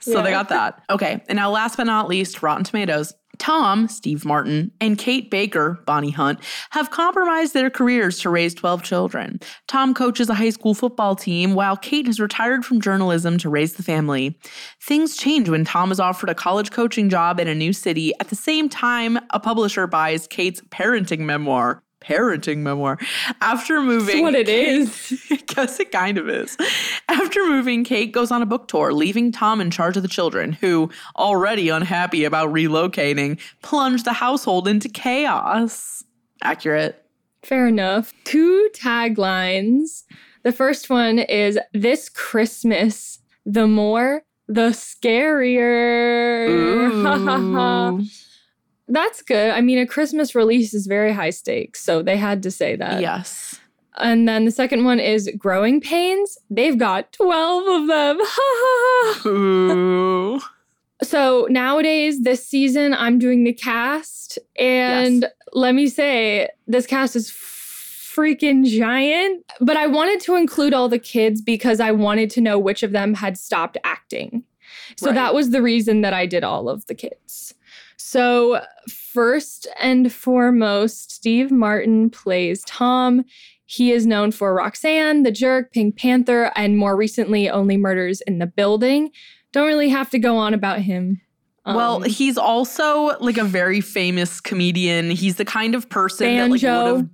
So 0.00 0.22
they 0.22 0.30
got 0.30 0.48
that. 0.50 0.82
Okay. 0.88 1.22
And 1.28 1.36
now, 1.36 1.50
last 1.50 1.76
but 1.76 1.84
not 1.84 2.08
least, 2.08 2.42
Rotten 2.42 2.64
Tomatoes. 2.64 3.12
Tom, 3.38 3.88
Steve 3.88 4.24
Martin, 4.24 4.72
and 4.80 4.98
Kate 4.98 5.30
Baker, 5.30 5.80
Bonnie 5.86 6.10
Hunt, 6.10 6.40
have 6.70 6.90
compromised 6.90 7.54
their 7.54 7.70
careers 7.70 8.18
to 8.20 8.30
raise 8.30 8.54
12 8.54 8.82
children. 8.82 9.40
Tom 9.66 9.94
coaches 9.94 10.28
a 10.28 10.34
high 10.34 10.50
school 10.50 10.74
football 10.74 11.14
team, 11.14 11.54
while 11.54 11.76
Kate 11.76 12.06
has 12.06 12.20
retired 12.20 12.64
from 12.64 12.80
journalism 12.80 13.38
to 13.38 13.48
raise 13.48 13.74
the 13.74 13.82
family. 13.82 14.38
Things 14.82 15.16
change 15.16 15.48
when 15.48 15.64
Tom 15.64 15.92
is 15.92 16.00
offered 16.00 16.30
a 16.30 16.34
college 16.34 16.70
coaching 16.70 17.08
job 17.08 17.40
in 17.40 17.48
a 17.48 17.54
new 17.54 17.72
city 17.72 18.12
at 18.20 18.28
the 18.28 18.36
same 18.36 18.68
time 18.68 19.18
a 19.30 19.40
publisher 19.40 19.86
buys 19.86 20.26
Kate's 20.26 20.60
parenting 20.70 21.20
memoir. 21.20 21.82
Parenting 22.08 22.58
memoir. 22.58 22.98
After 23.42 23.82
moving. 23.82 24.06
That's 24.06 24.22
what 24.22 24.34
it 24.34 24.48
is. 24.48 25.12
I 25.30 25.36
guess 25.36 25.78
it 25.78 25.92
kind 25.92 26.16
of 26.16 26.28
is. 26.28 26.56
After 27.08 27.46
moving, 27.46 27.84
Kate 27.84 28.12
goes 28.12 28.30
on 28.30 28.40
a 28.40 28.46
book 28.46 28.66
tour, 28.68 28.92
leaving 28.94 29.30
Tom 29.30 29.60
in 29.60 29.70
charge 29.70 29.96
of 29.96 30.02
the 30.02 30.08
children, 30.08 30.52
who, 30.54 30.90
already 31.16 31.68
unhappy 31.68 32.24
about 32.24 32.50
relocating, 32.50 33.38
plunge 33.60 34.04
the 34.04 34.14
household 34.14 34.66
into 34.66 34.88
chaos. 34.88 36.02
Accurate. 36.42 37.04
Fair 37.42 37.68
enough. 37.68 38.14
Two 38.24 38.70
taglines. 38.74 40.04
The 40.44 40.52
first 40.52 40.88
one 40.88 41.18
is 41.18 41.58
This 41.74 42.08
Christmas, 42.08 43.18
the 43.44 43.66
more, 43.66 44.22
the 44.46 44.70
scarier. 44.70 46.48
That's 48.88 49.20
good. 49.22 49.50
I 49.50 49.60
mean, 49.60 49.78
a 49.78 49.86
Christmas 49.86 50.34
release 50.34 50.72
is 50.74 50.86
very 50.86 51.12
high 51.12 51.30
stakes, 51.30 51.82
so 51.82 52.02
they 52.02 52.16
had 52.16 52.42
to 52.44 52.50
say 52.50 52.74
that. 52.76 53.00
yes. 53.00 53.60
And 54.00 54.28
then 54.28 54.44
the 54.44 54.50
second 54.52 54.84
one 54.84 55.00
is 55.00 55.28
Growing 55.36 55.80
Pains. 55.80 56.38
They've 56.50 56.78
got 56.78 57.12
12 57.12 57.82
of 57.82 57.86
them. 57.88 58.20
Ooh. 59.26 60.40
So 61.02 61.46
nowadays, 61.50 62.22
this 62.22 62.46
season, 62.46 62.94
I'm 62.94 63.18
doing 63.18 63.44
the 63.44 63.52
cast. 63.52 64.38
And 64.58 65.26
let 65.52 65.74
me 65.74 65.88
say, 65.88 66.48
this 66.66 66.86
cast 66.86 67.16
is 67.16 67.30
freaking 67.30 68.64
giant. 68.66 69.44
But 69.60 69.76
I 69.76 69.86
wanted 69.86 70.20
to 70.22 70.34
include 70.36 70.74
all 70.74 70.88
the 70.88 70.98
kids 70.98 71.40
because 71.40 71.80
I 71.80 71.90
wanted 71.92 72.30
to 72.30 72.40
know 72.40 72.58
which 72.58 72.82
of 72.82 72.92
them 72.92 73.14
had 73.14 73.36
stopped 73.38 73.76
acting. 73.84 74.42
So 74.96 75.06
Right. 75.06 75.14
that 75.14 75.34
was 75.34 75.50
the 75.50 75.62
reason 75.62 76.00
that 76.02 76.12
I 76.12 76.26
did 76.26 76.42
all 76.44 76.68
of 76.68 76.86
the 76.86 76.94
kids. 76.94 77.54
So, 78.00 78.62
first 78.88 79.66
and 79.80 80.12
foremost, 80.12 81.10
Steve 81.10 81.50
Martin 81.50 82.10
plays 82.10 82.62
Tom. 82.64 83.24
He 83.66 83.92
is 83.92 84.06
known 84.06 84.30
for 84.30 84.54
Roxanne, 84.54 85.24
The 85.24 85.32
Jerk, 85.32 85.72
Pink 85.72 85.98
Panther, 85.98 86.52
and 86.56 86.78
more 86.78 86.96
recently, 86.96 87.50
Only 87.50 87.76
Murders 87.76 88.20
in 88.22 88.38
the 88.38 88.46
Building. 88.46 89.10
Don't 89.52 89.66
really 89.66 89.88
have 89.88 90.10
to 90.10 90.18
go 90.18 90.36
on 90.36 90.54
about 90.54 90.78
him. 90.80 91.20
well, 91.66 91.96
Um, 91.96 92.04
he's 92.04 92.38
also 92.38 93.18
like 93.18 93.36
a 93.36 93.44
very 93.44 93.80
famous 93.80 94.40
comedian. 94.40 95.10
He's 95.10 95.36
the 95.36 95.44
kind 95.44 95.74
of 95.74 95.90
person 95.90 96.36
that 96.36 96.50
like 96.50 96.62
Banjo. 96.62 96.94
would 96.94 96.96
have 96.96 97.10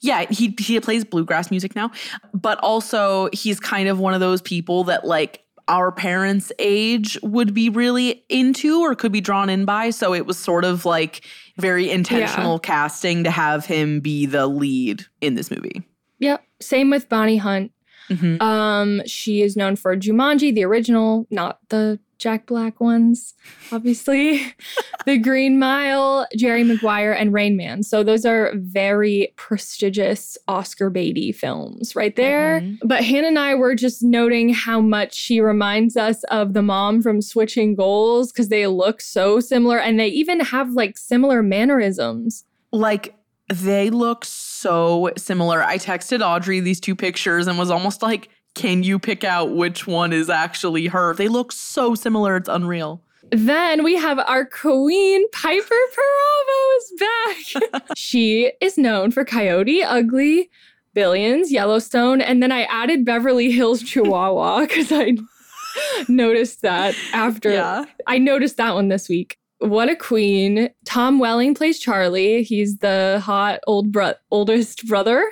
Yeah, 0.00 0.26
he 0.30 0.54
he 0.58 0.78
plays 0.80 1.04
bluegrass 1.04 1.50
music 1.50 1.74
now, 1.74 1.90
but 2.34 2.58
also 2.58 3.30
he's 3.32 3.58
kind 3.58 3.88
of 3.88 3.98
one 3.98 4.12
of 4.14 4.20
those 4.20 4.42
people 4.42 4.84
that 4.84 5.06
like 5.06 5.43
our 5.68 5.90
parents' 5.92 6.52
age 6.58 7.18
would 7.22 7.54
be 7.54 7.68
really 7.68 8.24
into 8.28 8.80
or 8.80 8.94
could 8.94 9.12
be 9.12 9.20
drawn 9.20 9.48
in 9.48 9.64
by. 9.64 9.90
So 9.90 10.14
it 10.14 10.26
was 10.26 10.38
sort 10.38 10.64
of 10.64 10.84
like 10.84 11.24
very 11.56 11.90
intentional 11.90 12.58
casting 12.58 13.24
to 13.24 13.30
have 13.30 13.64
him 13.66 14.00
be 14.00 14.26
the 14.26 14.46
lead 14.46 15.04
in 15.20 15.34
this 15.34 15.50
movie. 15.50 15.82
Yep. 16.18 16.44
Same 16.60 16.90
with 16.90 17.08
Bonnie 17.08 17.36
Hunt. 17.36 17.72
Mhm. 18.10 18.40
Um, 18.42 19.02
she 19.06 19.42
is 19.42 19.56
known 19.56 19.76
for 19.76 19.96
Jumanji, 19.96 20.54
the 20.54 20.64
original, 20.64 21.26
not 21.30 21.58
the 21.70 21.98
Jack 22.18 22.46
Black 22.46 22.80
ones, 22.80 23.34
obviously. 23.72 24.40
the 25.06 25.18
Green 25.18 25.58
Mile, 25.58 26.26
Jerry 26.36 26.62
Maguire, 26.64 27.12
and 27.12 27.32
Rain 27.34 27.56
Man. 27.56 27.82
So 27.82 28.02
those 28.02 28.24
are 28.24 28.52
very 28.54 29.32
prestigious 29.36 30.38
Oscar 30.48 30.90
Beatty 30.90 31.32
films 31.32 31.96
right 31.96 32.14
there. 32.16 32.60
Mhm. 32.60 32.78
But 32.84 33.04
Hannah 33.04 33.28
and 33.28 33.38
I 33.38 33.54
were 33.54 33.74
just 33.74 34.02
noting 34.02 34.50
how 34.50 34.80
much 34.80 35.12
she 35.14 35.40
reminds 35.40 35.96
us 35.96 36.22
of 36.24 36.54
the 36.54 36.62
mom 36.62 37.02
from 37.02 37.20
Switching 37.20 37.74
Goals 37.74 38.32
because 38.32 38.48
they 38.48 38.66
look 38.66 39.00
so 39.00 39.40
similar 39.40 39.78
and 39.78 39.98
they 39.98 40.08
even 40.08 40.40
have 40.40 40.70
like 40.70 40.96
similar 40.96 41.42
mannerisms. 41.42 42.44
Like 42.72 43.14
they 43.52 43.90
look 43.90 44.24
so 44.24 45.10
similar. 45.16 45.62
I 45.62 45.78
texted 45.78 46.20
Audrey 46.20 46.60
these 46.60 46.80
two 46.80 46.94
pictures 46.94 47.46
and 47.46 47.58
was 47.58 47.70
almost 47.70 48.02
like, 48.02 48.28
can 48.54 48.82
you 48.82 48.98
pick 48.98 49.24
out 49.24 49.54
which 49.54 49.86
one 49.86 50.12
is 50.12 50.30
actually 50.30 50.86
her? 50.86 51.14
They 51.14 51.28
look 51.28 51.52
so 51.52 51.94
similar. 51.94 52.36
It's 52.36 52.48
unreal. 52.48 53.02
Then 53.30 53.82
we 53.82 53.96
have 53.96 54.18
our 54.18 54.44
queen, 54.44 55.28
Piper 55.30 55.74
Perabo, 55.96 56.76
is 56.76 57.62
back. 57.72 57.82
she 57.96 58.52
is 58.60 58.78
known 58.78 59.10
for 59.10 59.24
Coyote, 59.24 59.82
Ugly, 59.82 60.50
Billions, 60.92 61.50
Yellowstone, 61.50 62.20
and 62.20 62.42
then 62.42 62.52
I 62.52 62.62
added 62.64 63.04
Beverly 63.04 63.50
Hills 63.50 63.82
Chihuahua 63.82 64.60
because 64.60 64.92
I 64.92 65.16
noticed 66.08 66.62
that 66.62 66.94
after 67.12 67.50
Yeah. 67.50 67.86
I 68.06 68.18
noticed 68.18 68.58
that 68.58 68.74
one 68.74 68.88
this 68.88 69.08
week. 69.08 69.38
What 69.64 69.88
a 69.88 69.96
queen. 69.96 70.70
Tom 70.84 71.18
Welling 71.18 71.54
plays 71.54 71.78
Charlie. 71.78 72.42
He's 72.42 72.78
the 72.78 73.20
hot 73.24 73.60
old 73.66 73.90
bro- 73.92 74.14
oldest 74.30 74.86
brother. 74.86 75.24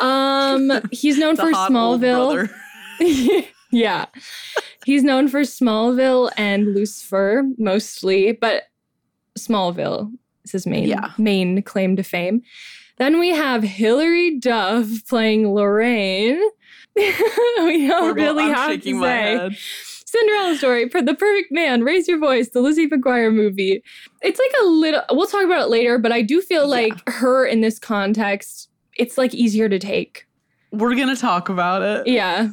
Um, 0.00 0.70
he's 0.92 1.18
known 1.18 1.36
for 1.36 1.50
Smallville. 1.52 2.48
yeah. 3.72 4.06
He's 4.84 5.02
known 5.02 5.28
for 5.28 5.40
Smallville 5.40 6.30
and 6.36 6.74
Lucifer 6.74 7.44
mostly, 7.58 8.32
but 8.32 8.64
Smallville 9.38 10.10
is 10.44 10.52
his 10.52 10.66
main 10.66 10.88
Yeah. 10.88 11.10
main 11.18 11.62
claim 11.62 11.96
to 11.96 12.02
fame. 12.02 12.42
Then 12.98 13.18
we 13.18 13.30
have 13.30 13.62
Hilary 13.62 14.38
Duff 14.38 14.86
playing 15.08 15.52
Lorraine. 15.54 16.40
we 16.96 17.10
don't 17.86 17.90
Horrible. 17.90 18.14
really 18.14 18.44
I'm 18.44 18.54
have 18.54 18.82
to 18.82 19.00
say. 19.00 19.58
Cinderella 20.10 20.56
story, 20.56 20.88
for 20.88 21.00
the 21.02 21.14
perfect 21.14 21.52
man, 21.52 21.82
raise 21.84 22.08
your 22.08 22.18
voice, 22.18 22.48
the 22.48 22.60
Lizzie 22.60 22.88
McGuire 22.88 23.32
movie. 23.32 23.82
It's 24.22 24.38
like 24.38 24.52
a 24.60 24.64
little 24.66 25.02
we'll 25.12 25.26
talk 25.26 25.44
about 25.44 25.62
it 25.62 25.68
later, 25.70 25.98
but 25.98 26.10
I 26.12 26.22
do 26.22 26.40
feel 26.40 26.62
Yeah. 26.62 26.66
like 26.88 27.08
her 27.08 27.46
in 27.46 27.60
this 27.60 27.78
context, 27.78 28.68
it's 28.96 29.16
like 29.16 29.34
easier 29.34 29.68
to 29.68 29.78
take. 29.78 30.26
We're 30.72 30.94
gonna 30.96 31.16
talk 31.16 31.48
about 31.48 31.82
it. 31.82 32.06
Yeah. 32.12 32.48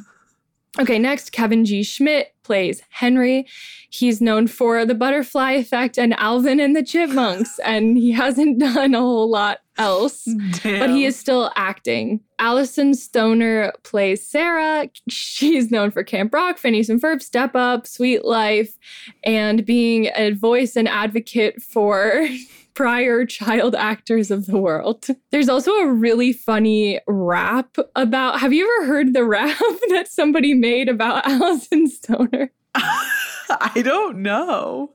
Okay, 0.78 0.98
next, 0.98 1.32
Kevin 1.32 1.64
G. 1.64 1.82
Schmidt 1.82 2.32
plays 2.48 2.82
Henry. 2.88 3.46
He's 3.90 4.22
known 4.22 4.46
for 4.46 4.86
the 4.86 4.94
butterfly 4.94 5.52
effect 5.52 5.98
and 5.98 6.18
Alvin 6.18 6.60
and 6.60 6.74
the 6.74 6.82
Chipmunks, 6.82 7.58
and 7.64 7.98
he 7.98 8.10
hasn't 8.10 8.58
done 8.58 8.94
a 8.94 9.00
whole 9.00 9.30
lot 9.30 9.58
else, 9.76 10.26
but 10.62 10.88
he 10.88 11.04
is 11.04 11.14
still 11.14 11.52
acting. 11.56 12.20
Alyson 12.40 12.96
Stoner 12.96 13.74
plays 13.82 14.26
Sarah. 14.26 14.88
She's 15.10 15.70
known 15.70 15.90
for 15.90 16.02
Camp 16.02 16.32
Rock, 16.32 16.56
Phineas 16.56 16.88
and 16.88 17.02
Ferb, 17.02 17.20
Step 17.20 17.54
Up, 17.54 17.86
Sweet 17.86 18.24
Life, 18.24 18.78
and 19.24 19.66
being 19.66 20.08
a 20.16 20.30
voice 20.30 20.74
and 20.74 20.88
advocate 20.88 21.62
for 21.62 22.26
prior 22.78 23.26
child 23.26 23.74
actors 23.74 24.30
of 24.30 24.46
the 24.46 24.56
world. 24.56 25.04
There's 25.32 25.48
also 25.48 25.72
a 25.72 25.92
really 25.92 26.32
funny 26.32 27.00
rap 27.08 27.76
about. 27.96 28.38
Have 28.38 28.52
you 28.52 28.72
ever 28.78 28.86
heard 28.86 29.14
the 29.14 29.24
rap 29.24 29.58
that 29.88 30.06
somebody 30.08 30.54
made 30.54 30.88
about 30.88 31.24
Alyson 31.28 31.88
Stoner? 31.88 32.52
I 32.76 33.82
don't 33.82 34.18
know. 34.18 34.92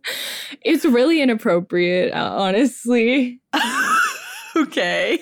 It's 0.62 0.86
really 0.86 1.22
inappropriate, 1.22 2.13
uh, 2.13 2.34
honestly. 2.38 3.42
okay. 4.56 5.18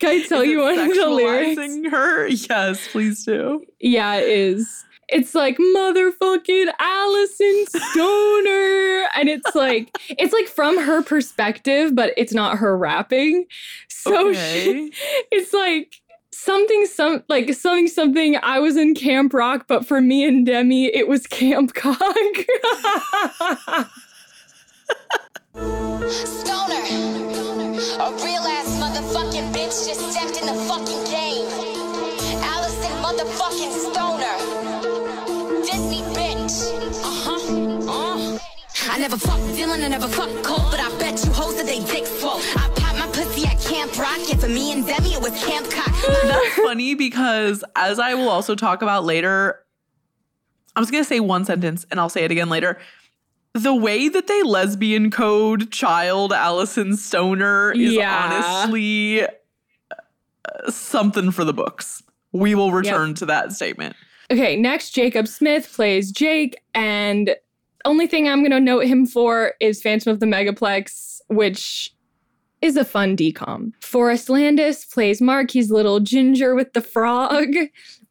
Can 0.00 0.10
I 0.10 0.22
tell 0.24 0.40
Is 0.40 0.48
you 0.48 0.62
one 0.62 0.76
of 0.76 0.96
the 0.96 1.08
lyrics? 1.08 1.90
her? 1.92 2.26
Yes, 2.26 2.88
please 2.88 3.24
do. 3.24 3.64
Yeah, 3.78 4.16
it 4.16 4.28
is. 4.28 4.84
It's 5.14 5.34
like 5.34 5.56
motherfucking 5.58 6.66
Alyson 6.80 7.64
Stoner. 7.68 9.08
and 9.16 9.28
it's 9.28 9.54
like 9.54 9.96
it's 10.10 10.32
like 10.32 10.48
from 10.48 10.78
her 10.78 11.02
perspective, 11.02 11.94
but 11.94 12.12
it's 12.16 12.34
not 12.34 12.58
her 12.58 12.76
rapping. 12.76 13.46
So 13.88 14.30
Okay. 14.30 14.64
she, 14.64 14.92
it's 15.30 15.52
like 15.52 16.00
something 16.32 16.84
some 16.86 17.22
like 17.28 17.54
something 17.54 17.86
something 17.88 18.36
I 18.42 18.58
was 18.58 18.76
in 18.76 18.94
Camp 18.94 19.32
Rock, 19.32 19.66
but 19.68 19.86
for 19.86 20.00
me 20.00 20.24
and 20.24 20.44
Demi, 20.44 20.86
it 20.86 21.06
was 21.08 21.26
Camp 21.26 21.72
Cock. 21.80 21.98
Stoner. 25.54 26.82
A 28.02 28.10
real 28.24 28.42
ass 28.42 28.68
motherfucking 28.82 29.52
bitch 29.52 29.86
just 29.86 30.00
stepped 30.10 30.40
in 30.40 30.46
the 30.46 30.54
fucking 30.66 31.04
game. 31.10 31.46
Alyson 32.42 32.92
motherfucking 33.02 33.72
Stoner. 33.92 34.63
Disney 36.46 36.78
bitch. 36.78 37.04
Uh-huh. 37.04 37.90
Uh. 37.90 38.38
I 38.90 38.98
never 38.98 39.16
fuck 39.16 39.38
Dylan, 39.56 39.84
I 39.84 39.88
never 39.88 40.08
fuck 40.08 40.28
Cole, 40.44 40.70
but 40.70 40.78
I 40.80 40.88
bet 40.98 41.24
you 41.24 41.32
hoes 41.32 41.56
that 41.56 41.66
they 41.66 41.80
dick 41.84 42.06
swole. 42.06 42.36
I 42.56 42.70
pop 42.76 42.96
my 42.98 43.06
pussy 43.12 43.46
at 43.46 43.58
Camp 43.60 43.96
Rock, 43.98 44.18
and 44.30 44.40
for 44.40 44.48
me 44.48 44.72
and 44.72 44.86
Demi, 44.86 45.14
it 45.14 45.20
was 45.22 45.30
Camp 45.44 45.70
Cock. 45.70 45.94
That's 46.24 46.54
funny 46.56 46.94
because, 46.94 47.64
as 47.76 47.98
I 47.98 48.14
will 48.14 48.28
also 48.28 48.54
talk 48.54 48.82
about 48.82 49.04
later, 49.04 49.64
I 50.76 50.80
was 50.80 50.90
going 50.90 51.02
to 51.02 51.08
say 51.08 51.20
one 51.20 51.44
sentence 51.44 51.86
and 51.90 51.98
I'll 52.00 52.08
say 52.08 52.24
it 52.24 52.30
again 52.30 52.48
later. 52.48 52.78
The 53.54 53.74
way 53.74 54.08
that 54.08 54.26
they 54.26 54.42
lesbian 54.42 55.10
code 55.12 55.70
child 55.70 56.32
Alyson 56.32 56.96
Stoner 56.96 57.70
is 57.72 57.92
Yeah. 57.92 58.58
honestly 58.62 59.22
uh, 59.22 59.28
something 60.70 61.30
for 61.30 61.44
the 61.44 61.52
books. 61.52 62.02
We 62.32 62.56
will 62.56 62.72
return 62.72 63.14
to 63.14 63.26
that 63.26 63.52
statement. 63.52 63.94
Okay, 64.30 64.56
next, 64.56 64.90
Jacob 64.90 65.28
Smith 65.28 65.70
plays 65.72 66.10
Jake, 66.10 66.56
and 66.74 67.36
only 67.84 68.06
thing 68.06 68.28
I'm 68.28 68.42
gonna 68.42 68.60
note 68.60 68.86
him 68.86 69.06
for 69.06 69.54
is 69.60 69.82
Phantom 69.82 70.12
of 70.12 70.20
the 70.20 70.26
Megaplex, 70.26 71.20
which 71.28 71.94
is 72.62 72.76
a 72.76 72.84
fun 72.84 73.16
DCOM. 73.16 73.72
Forrest 73.82 74.30
Landis 74.30 74.86
plays 74.86 75.20
Mark. 75.20 75.50
He's 75.50 75.70
little 75.70 76.00
ginger 76.00 76.54
with 76.54 76.72
the 76.72 76.80
frog. 76.80 77.54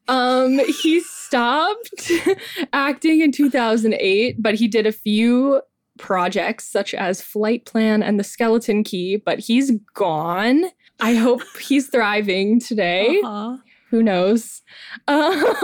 Um, 0.07 0.59
he 0.81 0.99
stopped 0.99 2.11
acting 2.73 3.21
in 3.21 3.31
2008, 3.31 4.35
but 4.39 4.53
he 4.55 4.67
did 4.67 4.85
a 4.85 4.91
few 4.91 5.61
projects 5.97 6.69
such 6.69 6.93
as 6.93 7.21
Flight 7.21 7.65
Plan 7.65 8.03
and 8.03 8.19
The 8.19 8.23
Skeleton 8.23 8.83
Key, 8.83 9.17
but 9.17 9.39
he's 9.39 9.71
gone. 9.93 10.65
I 10.99 11.15
hope 11.15 11.41
he's 11.59 11.87
thriving 11.87 12.59
today. 12.59 13.21
Uh-huh. 13.23 13.57
Who 13.93 14.01
knows? 14.01 14.63
Um, 15.07 15.55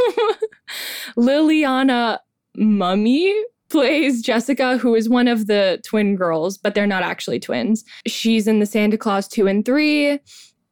Liliana 1.17 2.19
Mumy 2.55 3.33
plays 3.69 4.21
Jessica, 4.21 4.77
who 4.77 4.93
is 4.93 5.09
one 5.09 5.27
of 5.27 5.47
the 5.47 5.81
twin 5.83 6.15
girls, 6.15 6.57
but 6.57 6.75
they're 6.75 6.85
not 6.85 7.01
actually 7.01 7.39
twins. 7.39 7.83
She's 8.05 8.47
in 8.47 8.59
the 8.59 8.65
Santa 8.67 8.97
Claus 8.97 9.27
2 9.27 9.47
and 9.47 9.65
3. 9.65 10.19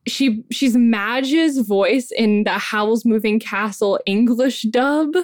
She 0.08 0.44
she's 0.52 0.76
Madge's 0.76 1.58
voice 1.60 2.12
in 2.12 2.44
the 2.44 2.60
Howl's 2.60 3.06
Moving 3.06 3.40
Castle 3.40 4.00
English 4.06 4.62
dub, 4.70 5.16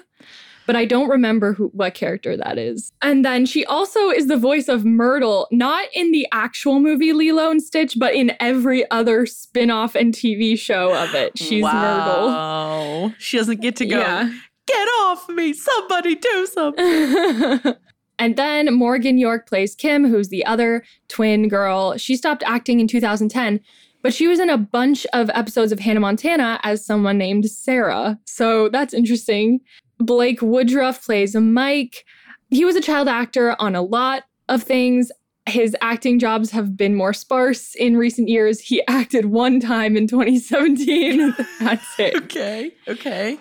but 0.65 0.75
I 0.75 0.85
don't 0.85 1.09
remember 1.09 1.53
who 1.53 1.67
what 1.69 1.93
character 1.93 2.37
that 2.37 2.57
is. 2.57 2.91
And 3.01 3.23
then 3.25 3.45
she 3.45 3.65
also 3.65 4.09
is 4.09 4.27
the 4.27 4.37
voice 4.37 4.67
of 4.67 4.85
Myrtle, 4.85 5.47
not 5.51 5.87
in 5.93 6.11
the 6.11 6.27
actual 6.31 6.79
movie 6.79 7.13
Lilo 7.13 7.51
and 7.51 7.61
Stitch, 7.61 7.95
but 7.97 8.13
in 8.13 8.33
every 8.39 8.89
other 8.91 9.25
spin-off 9.25 9.95
and 9.95 10.13
TV 10.13 10.57
show 10.57 10.93
of 10.95 11.13
it. 11.13 11.31
She's 11.37 11.63
Myrtle. 11.63 12.27
wow. 12.27 13.13
She 13.17 13.37
doesn't 13.37 13.61
get 13.61 13.75
to 13.77 13.85
go. 13.85 13.99
Yeah. 13.99 14.33
Get 14.65 14.87
off 15.01 15.27
me. 15.29 15.53
Somebody 15.53 16.15
do 16.15 16.45
something. 16.45 17.75
and 18.19 18.35
then 18.37 18.73
Morgan 18.73 19.17
York 19.17 19.47
plays 19.47 19.75
Kim, 19.75 20.07
who's 20.07 20.29
the 20.29 20.45
other 20.45 20.83
twin 21.09 21.49
girl. 21.49 21.97
She 21.97 22.15
stopped 22.15 22.43
acting 22.45 22.79
in 22.79 22.87
2010, 22.87 23.59
but 24.01 24.13
she 24.13 24.27
was 24.27 24.39
in 24.39 24.49
a 24.49 24.57
bunch 24.57 25.05
of 25.11 25.29
episodes 25.31 25.73
of 25.73 25.79
Hannah 25.79 25.99
Montana 25.99 26.59
as 26.63 26.85
someone 26.85 27.17
named 27.17 27.49
Sarah. 27.49 28.19
So 28.25 28.69
that's 28.69 28.93
interesting. 28.93 29.59
Blake 30.05 30.41
Woodruff 30.41 31.05
plays 31.05 31.35
Mike. 31.35 32.05
He 32.49 32.65
was 32.65 32.75
a 32.75 32.81
child 32.81 33.07
actor 33.07 33.55
on 33.59 33.75
a 33.75 33.81
lot 33.81 34.23
of 34.49 34.63
things. 34.63 35.11
His 35.47 35.75
acting 35.81 36.19
jobs 36.19 36.51
have 36.51 36.77
been 36.77 36.95
more 36.95 37.13
sparse 37.13 37.75
in 37.75 37.97
recent 37.97 38.29
years. 38.29 38.59
He 38.59 38.81
acted 38.87 39.25
one 39.25 39.59
time 39.59 39.97
in 39.97 40.07
2017. 40.07 41.35
That's 41.59 41.99
it. 41.99 42.15
okay. 42.23 42.71
Okay. 42.87 43.37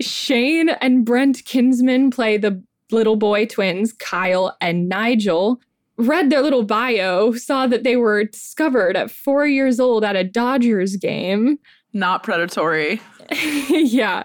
Shane 0.00 0.70
and 0.70 1.04
Brent 1.04 1.44
Kinsman 1.44 2.10
play 2.10 2.36
the 2.38 2.62
little 2.90 3.16
boy 3.16 3.46
twins, 3.46 3.92
Kyle 3.92 4.56
and 4.60 4.88
Nigel. 4.88 5.60
Read 5.98 6.30
their 6.30 6.42
little 6.42 6.62
bio, 6.62 7.32
saw 7.32 7.66
that 7.66 7.84
they 7.84 7.96
were 7.96 8.24
discovered 8.24 8.96
at 8.96 9.10
four 9.10 9.46
years 9.46 9.78
old 9.78 10.04
at 10.04 10.16
a 10.16 10.24
Dodgers 10.24 10.96
game. 10.96 11.58
Not 11.92 12.22
predatory. 12.22 13.00
yeah. 13.68 14.24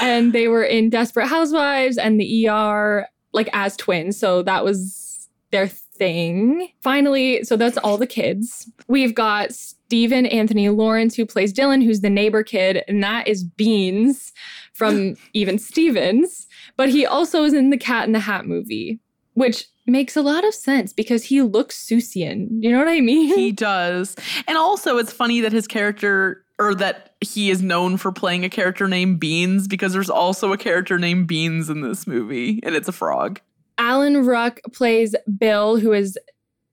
And 0.00 0.32
they 0.32 0.48
were 0.48 0.64
in 0.64 0.90
Desperate 0.90 1.26
Housewives 1.26 1.98
and 1.98 2.20
the 2.20 2.48
ER, 2.48 3.06
like 3.32 3.48
as 3.52 3.76
twins. 3.76 4.18
So 4.18 4.42
that 4.42 4.64
was 4.64 5.28
their 5.50 5.68
thing. 5.68 6.68
Finally, 6.80 7.44
so 7.44 7.56
that's 7.56 7.76
all 7.78 7.98
the 7.98 8.06
kids. 8.06 8.70
We've 8.88 9.14
got 9.14 9.52
Steven 9.52 10.26
Anthony 10.26 10.68
Lawrence, 10.68 11.14
who 11.14 11.26
plays 11.26 11.52
Dylan, 11.52 11.84
who's 11.84 12.00
the 12.00 12.10
neighbor 12.10 12.42
kid, 12.42 12.82
and 12.88 13.02
that 13.02 13.28
is 13.28 13.44
Beans 13.44 14.32
from 14.72 15.16
Even 15.34 15.58
Stevens. 15.58 16.46
But 16.76 16.88
he 16.88 17.04
also 17.04 17.44
is 17.44 17.52
in 17.52 17.70
the 17.70 17.76
Cat 17.76 18.06
in 18.06 18.12
the 18.12 18.20
Hat 18.20 18.46
movie, 18.46 19.00
which 19.34 19.66
makes 19.86 20.16
a 20.16 20.22
lot 20.22 20.44
of 20.44 20.54
sense 20.54 20.92
because 20.92 21.24
he 21.24 21.42
looks 21.42 21.76
Seussian. 21.76 22.48
You 22.60 22.72
know 22.72 22.78
what 22.78 22.88
I 22.88 23.00
mean? 23.00 23.34
He 23.36 23.52
does. 23.52 24.16
And 24.46 24.56
also, 24.56 24.96
it's 24.96 25.12
funny 25.12 25.40
that 25.40 25.52
his 25.52 25.66
character, 25.66 26.44
or 26.60 26.74
that 26.74 27.14
he 27.20 27.50
is 27.50 27.62
known 27.62 27.96
for 27.96 28.12
playing 28.12 28.44
a 28.44 28.50
character 28.50 28.86
named 28.86 29.18
Beans, 29.18 29.66
because 29.66 29.92
there's 29.92 30.10
also 30.10 30.52
a 30.52 30.58
character 30.58 30.98
named 30.98 31.26
Beans 31.26 31.70
in 31.70 31.80
this 31.80 32.06
movie, 32.06 32.60
and 32.62 32.76
it's 32.76 32.86
a 32.88 32.92
frog. 32.92 33.40
Alan 33.78 34.26
Ruck 34.26 34.60
plays 34.72 35.16
Bill, 35.38 35.78
who 35.78 35.92
is 35.92 36.18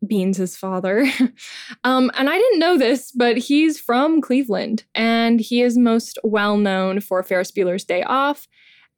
Beans' 0.06 0.58
father. 0.58 1.06
um, 1.84 2.12
and 2.16 2.30
I 2.30 2.38
didn't 2.38 2.60
know 2.60 2.78
this, 2.78 3.12
but 3.12 3.38
he's 3.38 3.80
from 3.80 4.22
Cleveland 4.22 4.84
and 4.94 5.40
he 5.40 5.62
is 5.62 5.78
most 5.78 6.20
well 6.24 6.58
known 6.58 7.00
for 7.00 7.24
Ferris 7.24 7.52
Bueller's 7.52 7.86
Day 7.86 8.04
Off. 8.04 8.48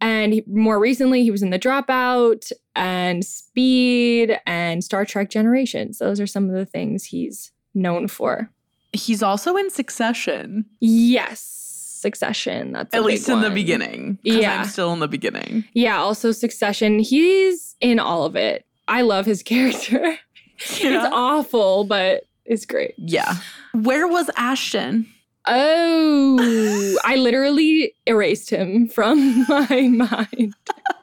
And 0.02 0.34
he- 0.34 0.44
more 0.48 0.80
recently, 0.80 1.24
he 1.24 1.32
was 1.32 1.44
in 1.44 1.52
The 1.52 1.60
Dropout 1.60 2.52
and 2.76 3.24
Speed 3.24 4.40
and 4.46 4.84
Star 4.84 5.06
Trek 5.06 5.30
Generations. 5.30 6.00
Those 6.00 6.20
are 6.20 6.28
some 6.28 6.50
of 6.50 6.56
the 6.56 6.66
things 6.66 7.06
he's 7.06 7.52
known 7.74 8.08
for. 8.08 8.50
He's 8.94 9.22
also 9.22 9.56
in 9.56 9.70
Succession, 9.70 10.66
Yes, 10.80 11.40
Succession. 11.40 12.72
That's 12.72 12.94
at 12.96 13.04
least 13.04 13.28
in 13.30 13.42
the 13.42 13.50
beginning. 13.50 14.18
Yeah. 14.24 14.60
I'm 14.62 14.66
still 14.68 14.94
in 14.94 15.00
the 15.00 15.08
beginning. 15.08 15.66
Yeah, 15.74 15.98
also 16.00 16.32
Succession. 16.32 17.00
He's 17.00 17.76
in 17.82 18.00
all 18.00 18.24
of 18.26 18.36
it. 18.36 18.66
I 18.88 19.02
love 19.02 19.26
his 19.26 19.44
character. 19.52 20.18
It's 20.58 21.10
awful, 21.14 21.84
but 21.84 22.24
it's 22.46 22.66
great. 22.66 22.94
Yeah. 22.98 23.36
Where 23.74 24.08
was 24.08 24.30
Ashton? 24.38 25.08
Oh, 25.46 26.98
I 27.04 27.16
literally 27.16 27.94
erased 28.06 28.50
him 28.50 28.88
from 28.88 29.46
my 29.50 29.82
mind. 29.90 30.54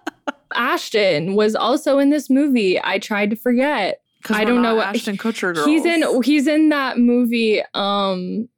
Ashton 0.55 1.35
was 1.35 1.55
also 1.55 1.99
in 1.99 2.11
this 2.11 2.31
movie. 2.31 2.81
I 2.83 2.99
tried 2.99 3.31
to 3.31 3.37
forget. 3.37 4.01
I 4.31 4.45
don't 4.45 4.63
know 4.63 4.77
what 4.77 4.89
Ashton 4.89 5.17
Kutcher 5.17 5.55
girls. 5.55 5.67
He's 5.67 5.85
in 5.85 6.23
he's 6.23 6.47
in 6.47 6.69
that 6.71 6.99
movie 6.99 7.63
um 7.75 8.49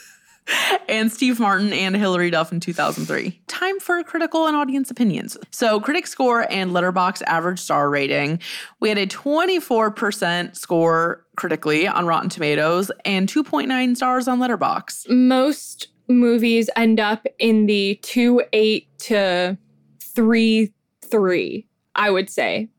and 0.89 1.11
Steve 1.11 1.39
Martin 1.39 1.73
and 1.73 1.95
Hilary 1.95 2.29
Duff 2.29 2.51
in 2.51 2.59
2003. 2.59 3.41
Time 3.47 3.79
for 3.79 4.03
critical 4.03 4.47
and 4.47 4.55
audience 4.55 4.91
opinions. 4.91 5.37
So, 5.51 5.79
critic 5.79 6.07
score 6.07 6.51
and 6.51 6.73
letterbox 6.73 7.21
average 7.23 7.59
star 7.59 7.89
rating. 7.89 8.39
We 8.79 8.89
had 8.89 8.97
a 8.97 9.07
24% 9.07 10.55
score 10.55 11.25
critically 11.35 11.87
on 11.87 12.05
Rotten 12.05 12.29
Tomatoes 12.29 12.91
and 13.05 13.27
2.9 13.27 13.95
stars 13.95 14.27
on 14.27 14.39
letterbox. 14.39 15.05
Most 15.09 15.87
movies 16.07 16.69
end 16.75 16.99
up 16.99 17.25
in 17.39 17.65
the 17.65 17.99
2 18.01 18.43
8 18.53 18.99
to 18.99 19.57
3 20.01 20.73
3, 21.03 21.67
I 21.95 22.09
would 22.09 22.29
say. 22.29 22.69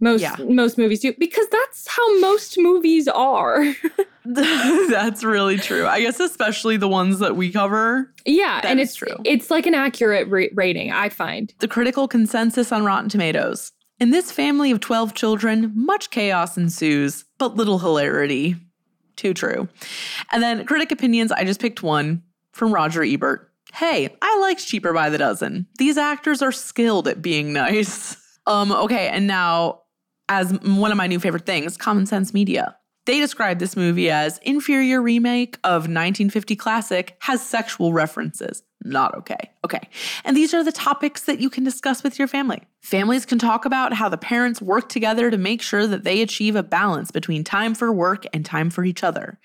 Most 0.00 0.22
Yeah. 0.22 0.36
most 0.40 0.78
movies 0.78 1.00
do 1.00 1.12
because 1.18 1.46
that's 1.48 1.86
how 1.88 2.18
most 2.20 2.56
movies 2.58 3.06
are. 3.08 3.64
That's 4.24 5.24
really 5.24 5.56
true. 5.56 5.86
I 5.86 6.00
guess 6.02 6.20
especially 6.20 6.76
the 6.76 6.86
ones 6.88 7.18
that 7.20 7.36
we 7.36 7.50
cover. 7.50 8.12
yeah, 8.26 8.60
and 8.64 8.78
it's 8.78 8.94
true. 8.94 9.16
it's 9.24 9.50
like 9.50 9.66
an 9.66 9.74
accurate 9.74 10.28
ra- 10.28 10.44
rating, 10.54 10.92
I 10.92 11.08
find. 11.08 11.52
The 11.60 11.66
critical 11.66 12.06
consensus 12.06 12.70
on 12.70 12.84
Rotten 12.84 13.08
Tomatoes. 13.08 13.72
In 13.98 14.10
this 14.10 14.30
family 14.30 14.70
of 14.70 14.80
12 14.80 15.14
children, 15.14 15.72
much 15.74 16.10
chaos 16.10 16.56
ensues, 16.56 17.24
but 17.38 17.56
little 17.56 17.78
hilarity. 17.78 18.56
Too 19.16 19.32
true. 19.34 19.68
And 20.32 20.42
then 20.42 20.64
critic 20.66 20.92
opinions, 20.92 21.32
I 21.32 21.44
just 21.44 21.60
picked 21.60 21.82
one 21.82 22.22
from 22.52 22.72
Roger 22.74 23.02
Ebert. 23.02 23.50
Hey, 23.72 24.14
I 24.20 24.38
liked 24.40 24.66
Cheaper 24.66 24.92
by 24.92 25.08
the 25.10 25.18
Dozen. 25.18 25.66
These 25.78 25.96
actors 25.96 26.42
are 26.42 26.52
skilled 26.52 27.08
at 27.08 27.22
being 27.22 27.52
nice. 27.52 28.16
Um, 28.46 28.72
okay, 28.72 29.08
and 29.08 29.26
now, 29.26 29.82
as 30.30 30.52
one 30.62 30.92
of 30.92 30.96
my 30.96 31.08
new 31.08 31.20
favorite 31.20 31.44
things, 31.44 31.76
Common 31.76 32.06
Sense 32.06 32.32
Media. 32.32 32.76
They 33.04 33.18
describe 33.18 33.58
this 33.58 33.76
movie 33.76 34.10
as 34.10 34.38
inferior 34.38 35.02
remake 35.02 35.58
of 35.64 35.82
1950 35.82 36.54
classic 36.54 37.16
has 37.20 37.44
sexual 37.44 37.92
references. 37.92 38.62
Not 38.84 39.16
okay. 39.16 39.50
Okay. 39.64 39.80
And 40.24 40.36
these 40.36 40.54
are 40.54 40.62
the 40.62 40.72
topics 40.72 41.24
that 41.24 41.40
you 41.40 41.50
can 41.50 41.64
discuss 41.64 42.02
with 42.02 42.18
your 42.18 42.28
family. 42.28 42.62
Families 42.80 43.26
can 43.26 43.38
talk 43.38 43.64
about 43.64 43.92
how 43.92 44.08
the 44.08 44.16
parents 44.16 44.62
work 44.62 44.88
together 44.88 45.30
to 45.30 45.36
make 45.36 45.60
sure 45.60 45.86
that 45.86 46.04
they 46.04 46.22
achieve 46.22 46.54
a 46.54 46.62
balance 46.62 47.10
between 47.10 47.42
time 47.42 47.74
for 47.74 47.92
work 47.92 48.24
and 48.32 48.46
time 48.46 48.70
for 48.70 48.84
each 48.84 49.02
other. 49.02 49.38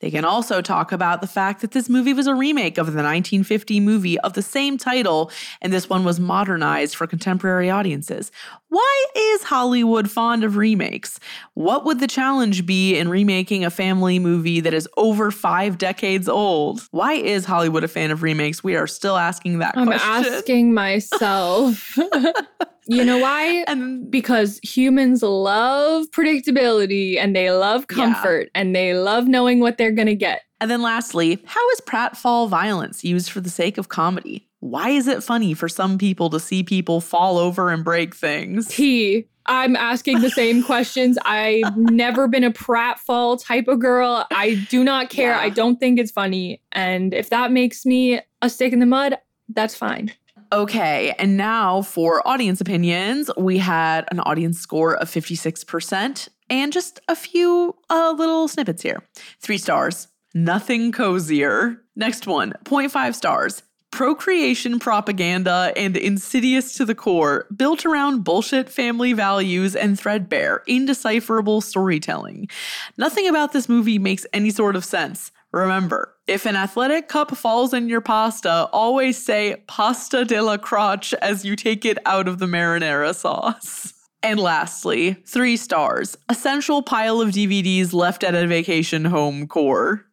They 0.00 0.10
can 0.10 0.24
also 0.24 0.62
talk 0.62 0.92
about 0.92 1.20
the 1.20 1.26
fact 1.26 1.60
that 1.60 1.72
this 1.72 1.88
movie 1.88 2.12
was 2.12 2.26
a 2.26 2.34
remake 2.34 2.78
of 2.78 2.86
the 2.86 3.02
1950 3.02 3.80
movie 3.80 4.18
of 4.20 4.32
the 4.32 4.42
same 4.42 4.78
title, 4.78 5.30
and 5.60 5.72
this 5.72 5.88
one 5.88 6.04
was 6.04 6.18
modernized 6.18 6.94
for 6.94 7.06
contemporary 7.06 7.70
audiences. 7.70 8.32
Why 8.68 9.06
is 9.14 9.42
Hollywood 9.42 10.10
fond 10.10 10.42
of 10.42 10.56
remakes? 10.56 11.20
What 11.54 11.84
would 11.84 12.00
the 12.00 12.06
challenge 12.06 12.64
be 12.64 12.96
in 12.96 13.08
remaking 13.08 13.64
a 13.64 13.70
family 13.70 14.18
movie 14.18 14.60
that 14.60 14.72
is 14.72 14.88
over 14.96 15.30
five 15.30 15.76
decades 15.76 16.28
old? 16.28 16.80
Why 16.90 17.14
is 17.14 17.44
Hollywood 17.44 17.84
a 17.84 17.88
fan 17.88 18.10
of 18.10 18.22
remakes? 18.22 18.64
We 18.64 18.76
are 18.76 18.86
still 18.86 19.16
asking 19.16 19.58
that 19.58 19.74
question. 19.74 19.92
I'm 19.92 20.22
question. 20.22 20.34
asking 20.34 20.74
myself. 20.74 21.98
you 22.86 23.04
know 23.04 23.18
why? 23.18 23.64
because 24.10 24.58
humans 24.62 25.22
love 25.22 26.06
predictability 26.10 27.18
and 27.18 27.34
they 27.34 27.50
love 27.50 27.86
Yeah. 27.90 27.96
comfort 27.96 28.50
and 28.54 28.74
they 28.74 28.94
love 28.94 29.26
knowing 29.28 29.60
what 29.60 29.78
they're 29.78 29.92
going 29.92 30.06
to 30.08 30.14
get. 30.14 30.42
And 30.60 30.70
then 30.70 30.82
lastly, 30.82 31.38
how 31.46 31.68
is 31.70 31.80
pratfall 31.80 32.48
violence 32.48 33.02
used 33.04 33.30
for 33.30 33.40
the 33.40 33.48
sake 33.50 33.78
of 33.78 33.88
comedy? 33.88 34.46
Why 34.60 34.90
is 34.90 35.06
it 35.08 35.22
funny 35.22 35.54
for 35.54 35.68
some 35.70 35.96
people 35.96 36.28
to 36.30 36.38
see 36.40 36.62
people 36.62 37.00
fall 37.00 37.38
over 37.38 37.70
and 37.70 37.82
break 37.82 38.14
things? 38.14 38.68
T, 38.68 39.26
I'm 39.46 39.74
asking 39.74 40.20
the 40.20 40.28
same 40.28 40.62
questions. 40.72 41.16
I've 41.24 41.74
never 41.78 42.28
been 42.28 42.44
a 42.44 42.50
pratfall 42.50 43.42
type 43.42 43.68
of 43.68 43.78
girl. 43.78 44.26
I 44.30 44.66
do 44.68 44.84
not 44.84 45.08
care. 45.08 45.30
Yeah. 45.30 45.40
I 45.40 45.48
don't 45.48 45.80
think 45.80 45.98
it's 45.98 46.10
funny. 46.12 46.60
And 46.72 47.14
if 47.14 47.30
that 47.30 47.52
makes 47.52 47.86
me 47.86 48.20
a 48.42 48.50
stick 48.50 48.74
in 48.74 48.80
the 48.80 48.86
mud, 48.86 49.16
that's 49.48 49.74
fine. 49.74 50.12
Okay, 50.52 51.14
and 51.16 51.36
now 51.36 51.80
for 51.82 52.26
audience 52.26 52.60
opinions, 52.60 53.30
we 53.36 53.58
had 53.58 54.04
an 54.10 54.18
audience 54.20 54.58
score 54.58 54.96
of 54.96 55.08
56% 55.08 56.28
and 56.48 56.72
just 56.72 56.98
a 57.06 57.14
few 57.14 57.76
uh, 57.88 58.12
little 58.18 58.48
snippets 58.48 58.82
here. 58.82 59.00
Three 59.38 59.58
stars, 59.58 60.08
nothing 60.34 60.90
cozier. 60.90 61.80
Next 61.94 62.26
one, 62.26 62.54
0.5 62.64 63.14
stars. 63.14 63.62
Procreation 63.92 64.80
propaganda 64.80 65.72
and 65.76 65.96
insidious 65.96 66.74
to 66.74 66.84
the 66.84 66.94
core, 66.96 67.46
built 67.54 67.86
around 67.86 68.24
bullshit 68.24 68.68
family 68.68 69.12
values 69.12 69.76
and 69.76 69.98
threadbare, 69.98 70.62
indecipherable 70.66 71.60
storytelling. 71.60 72.48
Nothing 72.96 73.28
about 73.28 73.52
this 73.52 73.68
movie 73.68 73.98
makes 74.00 74.26
any 74.32 74.50
sort 74.50 74.74
of 74.74 74.84
sense. 74.84 75.30
Remember, 75.52 76.14
if 76.28 76.46
an 76.46 76.54
athletic 76.54 77.08
cup 77.08 77.36
falls 77.36 77.74
in 77.74 77.88
your 77.88 78.00
pasta, 78.00 78.68
always 78.72 79.22
say 79.22 79.62
pasta 79.66 80.24
de 80.24 80.40
la 80.40 80.56
crotch 80.56 81.12
as 81.14 81.44
you 81.44 81.56
take 81.56 81.84
it 81.84 81.98
out 82.06 82.28
of 82.28 82.38
the 82.38 82.46
marinara 82.46 83.14
sauce. 83.14 83.94
And 84.22 84.38
lastly, 84.38 85.14
three 85.26 85.56
stars. 85.56 86.14
Essential 86.28 86.82
pile 86.82 87.22
of 87.22 87.30
DVDs 87.30 87.94
left 87.94 88.22
at 88.22 88.34
a 88.34 88.46
vacation 88.46 89.06
home 89.06 89.46
core. 89.48 90.04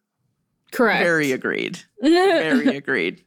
Correct. 0.72 1.02
Very 1.02 1.30
agreed. 1.32 1.78
Very 2.00 2.74
agreed. 2.74 3.22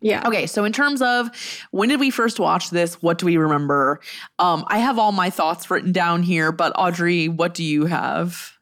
yeah. 0.00 0.22
Okay, 0.24 0.46
so 0.46 0.64
in 0.64 0.72
terms 0.72 1.02
of 1.02 1.30
when 1.72 1.88
did 1.88 1.98
we 1.98 2.10
first 2.10 2.38
watch 2.38 2.70
this? 2.70 3.02
What 3.02 3.18
do 3.18 3.26
we 3.26 3.36
remember? 3.36 3.98
Um, 4.38 4.64
I 4.68 4.78
have 4.78 5.00
all 5.00 5.10
my 5.10 5.30
thoughts 5.30 5.68
written 5.68 5.90
down 5.90 6.22
here, 6.22 6.52
but 6.52 6.72
Audrey, 6.76 7.26
what 7.28 7.52
do 7.54 7.64
you 7.64 7.86
have? 7.86 8.53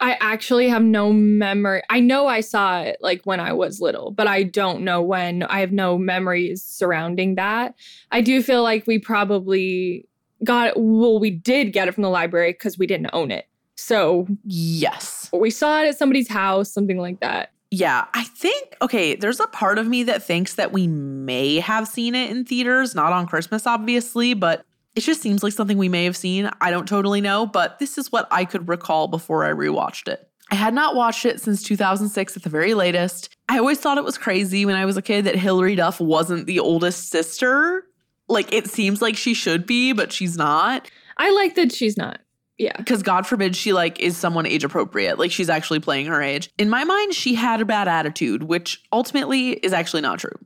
I 0.00 0.16
actually 0.20 0.68
have 0.68 0.82
no 0.82 1.12
memory. 1.12 1.82
I 1.90 2.00
know 2.00 2.26
I 2.26 2.40
saw 2.40 2.80
it 2.80 2.96
like 3.00 3.22
when 3.24 3.38
I 3.40 3.52
was 3.52 3.80
little, 3.80 4.10
but 4.10 4.26
I 4.26 4.42
don't 4.44 4.82
know 4.82 5.02
when. 5.02 5.42
I 5.42 5.60
have 5.60 5.72
no 5.72 5.98
memories 5.98 6.62
surrounding 6.62 7.34
that. 7.34 7.74
I 8.10 8.20
do 8.22 8.42
feel 8.42 8.62
like 8.62 8.86
we 8.86 8.98
probably 8.98 10.06
got 10.42 10.68
it. 10.68 10.74
Well, 10.76 11.20
we 11.20 11.30
did 11.30 11.72
get 11.72 11.86
it 11.88 11.92
from 11.94 12.02
the 12.02 12.08
library 12.08 12.52
because 12.52 12.78
we 12.78 12.86
didn't 12.86 13.10
own 13.12 13.30
it. 13.30 13.46
So 13.76 14.26
Yes. 14.44 15.28
we 15.32 15.50
saw 15.50 15.82
it 15.82 15.88
at 15.88 15.98
somebody's 15.98 16.28
house, 16.28 16.72
something 16.72 16.98
like 16.98 17.20
that. 17.20 17.52
Yeah, 17.70 18.06
I 18.14 18.24
think, 18.24 18.76
okay, 18.82 19.14
there's 19.14 19.38
a 19.38 19.46
part 19.46 19.78
of 19.78 19.86
me 19.86 20.02
that 20.04 20.22
thinks 20.24 20.54
that 20.54 20.72
we 20.72 20.88
may 20.88 21.60
have 21.60 21.86
seen 21.86 22.14
it 22.16 22.30
in 22.30 22.44
theaters, 22.44 22.94
not 22.96 23.12
on 23.12 23.26
Christmas, 23.28 23.64
obviously, 23.66 24.34
but 24.34 24.64
it 24.96 25.00
just 25.00 25.22
seems 25.22 25.42
like 25.42 25.52
something 25.52 25.78
we 25.78 25.88
may 25.88 26.04
have 26.04 26.16
seen. 26.16 26.50
I 26.60 26.70
don't 26.70 26.88
totally 26.88 27.20
know, 27.20 27.46
but 27.46 27.78
this 27.78 27.96
is 27.98 28.10
what 28.10 28.28
I 28.30 28.44
could 28.44 28.68
recall 28.68 29.08
before 29.08 29.44
I 29.44 29.50
rewatched 29.50 30.08
it. 30.08 30.26
I 30.50 30.56
had 30.56 30.74
not 30.74 30.96
watched 30.96 31.24
it 31.26 31.40
since 31.40 31.62
2006 31.62 32.36
at 32.36 32.42
the 32.42 32.50
very 32.50 32.74
latest. 32.74 33.36
I 33.48 33.58
always 33.58 33.78
thought 33.78 33.98
it 33.98 34.04
was 34.04 34.18
crazy 34.18 34.66
when 34.66 34.74
I 34.74 34.84
was 34.84 34.96
a 34.96 35.02
kid 35.02 35.26
that 35.26 35.36
Hilary 35.36 35.76
Duff 35.76 36.00
wasn't 36.00 36.46
the 36.46 36.58
oldest 36.58 37.08
sister. 37.08 37.84
Like, 38.28 38.52
it 38.52 38.68
seems 38.68 39.00
like 39.00 39.16
she 39.16 39.32
should 39.32 39.64
be, 39.64 39.92
but 39.92 40.12
she's 40.12 40.36
not. 40.36 40.90
I 41.16 41.30
like 41.30 41.54
that 41.54 41.72
she's 41.72 41.96
not. 41.96 42.20
Yeah. 42.60 42.76
because 42.76 43.02
God 43.02 43.26
forbid 43.26 43.56
she 43.56 43.72
like 43.72 43.98
is 44.00 44.18
someone 44.18 44.44
age 44.44 44.64
appropriate. 44.64 45.18
Like 45.18 45.32
she's 45.32 45.48
actually 45.48 45.80
playing 45.80 46.06
her 46.06 46.20
age. 46.20 46.50
In 46.58 46.68
my 46.68 46.84
mind, 46.84 47.14
she 47.14 47.32
had 47.34 47.62
a 47.62 47.64
bad 47.64 47.88
attitude, 47.88 48.42
which 48.42 48.82
ultimately 48.92 49.52
is 49.52 49.72
actually 49.72 50.02
not 50.02 50.18
true. 50.18 50.38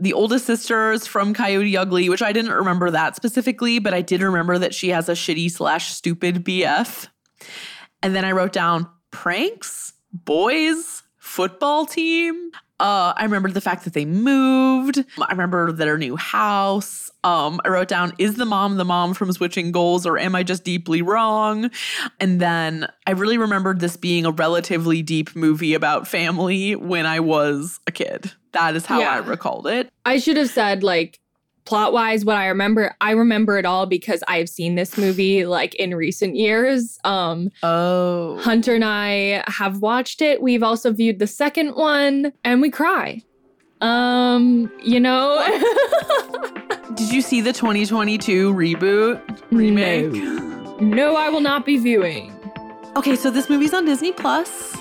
The 0.00 0.12
oldest 0.12 0.46
sisters 0.46 1.06
from 1.06 1.34
Coyote 1.34 1.76
Ugly, 1.76 2.08
which 2.08 2.22
I 2.22 2.32
didn't 2.32 2.52
remember 2.52 2.90
that 2.90 3.16
specifically, 3.16 3.80
but 3.80 3.92
I 3.92 4.00
did 4.00 4.22
remember 4.22 4.56
that 4.58 4.74
she 4.74 4.90
has 4.90 5.08
a 5.08 5.12
shitty 5.12 5.50
slash 5.50 5.92
stupid 5.92 6.44
BF. 6.44 7.08
And 8.02 8.14
then 8.14 8.24
I 8.24 8.32
wrote 8.32 8.52
down 8.52 8.88
pranks, 9.10 9.92
boys, 10.12 11.02
football 11.18 11.84
team. 11.84 12.52
Uh, 12.80 13.12
I 13.16 13.24
remember 13.24 13.50
the 13.50 13.60
fact 13.60 13.84
that 13.84 13.92
they 13.92 14.04
moved. 14.04 15.04
I 15.20 15.32
remember 15.32 15.72
their 15.72 15.98
new 15.98 16.14
house. 16.14 17.10
Um, 17.24 17.60
I 17.64 17.70
wrote 17.70 17.88
down, 17.88 18.12
is 18.18 18.36
the 18.36 18.44
mom 18.44 18.76
the 18.76 18.84
mom 18.84 19.14
from 19.14 19.32
Switching 19.32 19.72
Goals 19.72 20.06
or 20.06 20.16
am 20.16 20.36
I 20.36 20.44
just 20.44 20.62
deeply 20.62 21.02
wrong? 21.02 21.70
And 22.20 22.40
then 22.40 22.86
I 23.06 23.12
really 23.12 23.36
remembered 23.36 23.80
this 23.80 23.96
being 23.96 24.24
a 24.24 24.30
relatively 24.30 25.02
deep 25.02 25.34
movie 25.34 25.74
about 25.74 26.06
family 26.06 26.76
when 26.76 27.04
I 27.04 27.18
was 27.18 27.80
a 27.88 27.90
kid. 27.90 28.32
That 28.52 28.76
is 28.76 28.86
how 28.86 29.00
I 29.00 29.18
recalled 29.18 29.66
it. 29.66 29.90
I 30.04 30.18
should 30.18 30.36
have 30.36 30.50
said 30.50 30.82
like 30.82 31.20
plot 31.64 31.92
wise, 31.92 32.24
what 32.24 32.36
I 32.36 32.46
remember, 32.46 32.96
I 33.02 33.10
remember 33.10 33.58
it 33.58 33.66
all 33.66 33.84
because 33.84 34.24
I've 34.26 34.48
seen 34.48 34.74
this 34.74 34.96
movie 34.96 35.44
like 35.44 35.74
in 35.74 35.94
recent 35.94 36.34
years. 36.34 36.98
Um, 37.04 37.50
oh, 37.62 38.38
Hunter 38.38 38.74
and 38.74 38.84
I 38.84 39.44
have 39.48 39.82
watched 39.82 40.22
it. 40.22 40.40
We've 40.40 40.62
also 40.62 40.92
viewed 40.92 41.18
the 41.18 41.26
second 41.26 41.74
one, 41.74 42.32
and 42.42 42.62
we 42.62 42.70
cry. 42.70 43.22
Um, 43.82 44.72
you 44.82 44.98
know, 44.98 45.44
Did 46.94 47.12
you 47.12 47.20
see 47.20 47.40
the 47.42 47.52
2022 47.52 48.52
reboot 48.52 49.42
remake? 49.50 50.10
no, 50.80 51.16
I 51.16 51.28
will 51.28 51.42
not 51.42 51.66
be 51.66 51.76
viewing. 51.76 52.34
Okay, 52.96 53.14
so 53.14 53.30
this 53.30 53.48
movie's 53.48 53.72
on 53.74 53.84
Disney 53.84 54.10
Plus. 54.10 54.74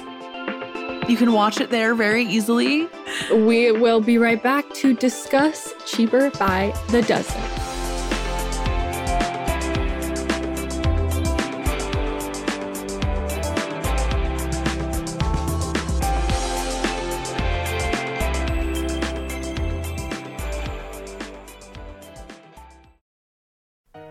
You 1.08 1.15
can 1.15 1.32
watch 1.32 1.62
it 1.62 1.70
there 1.70 1.96
very 1.96 2.26
easily. 2.26 2.89
We 3.32 3.72
will 3.72 4.02
be 4.02 4.17
right 4.17 4.41
back 4.41 4.74
to 4.76 4.93
discuss 4.93 5.74
Cheaper 5.86 6.32
by 6.32 6.74
the 6.89 7.02
Dozen. 7.02 7.66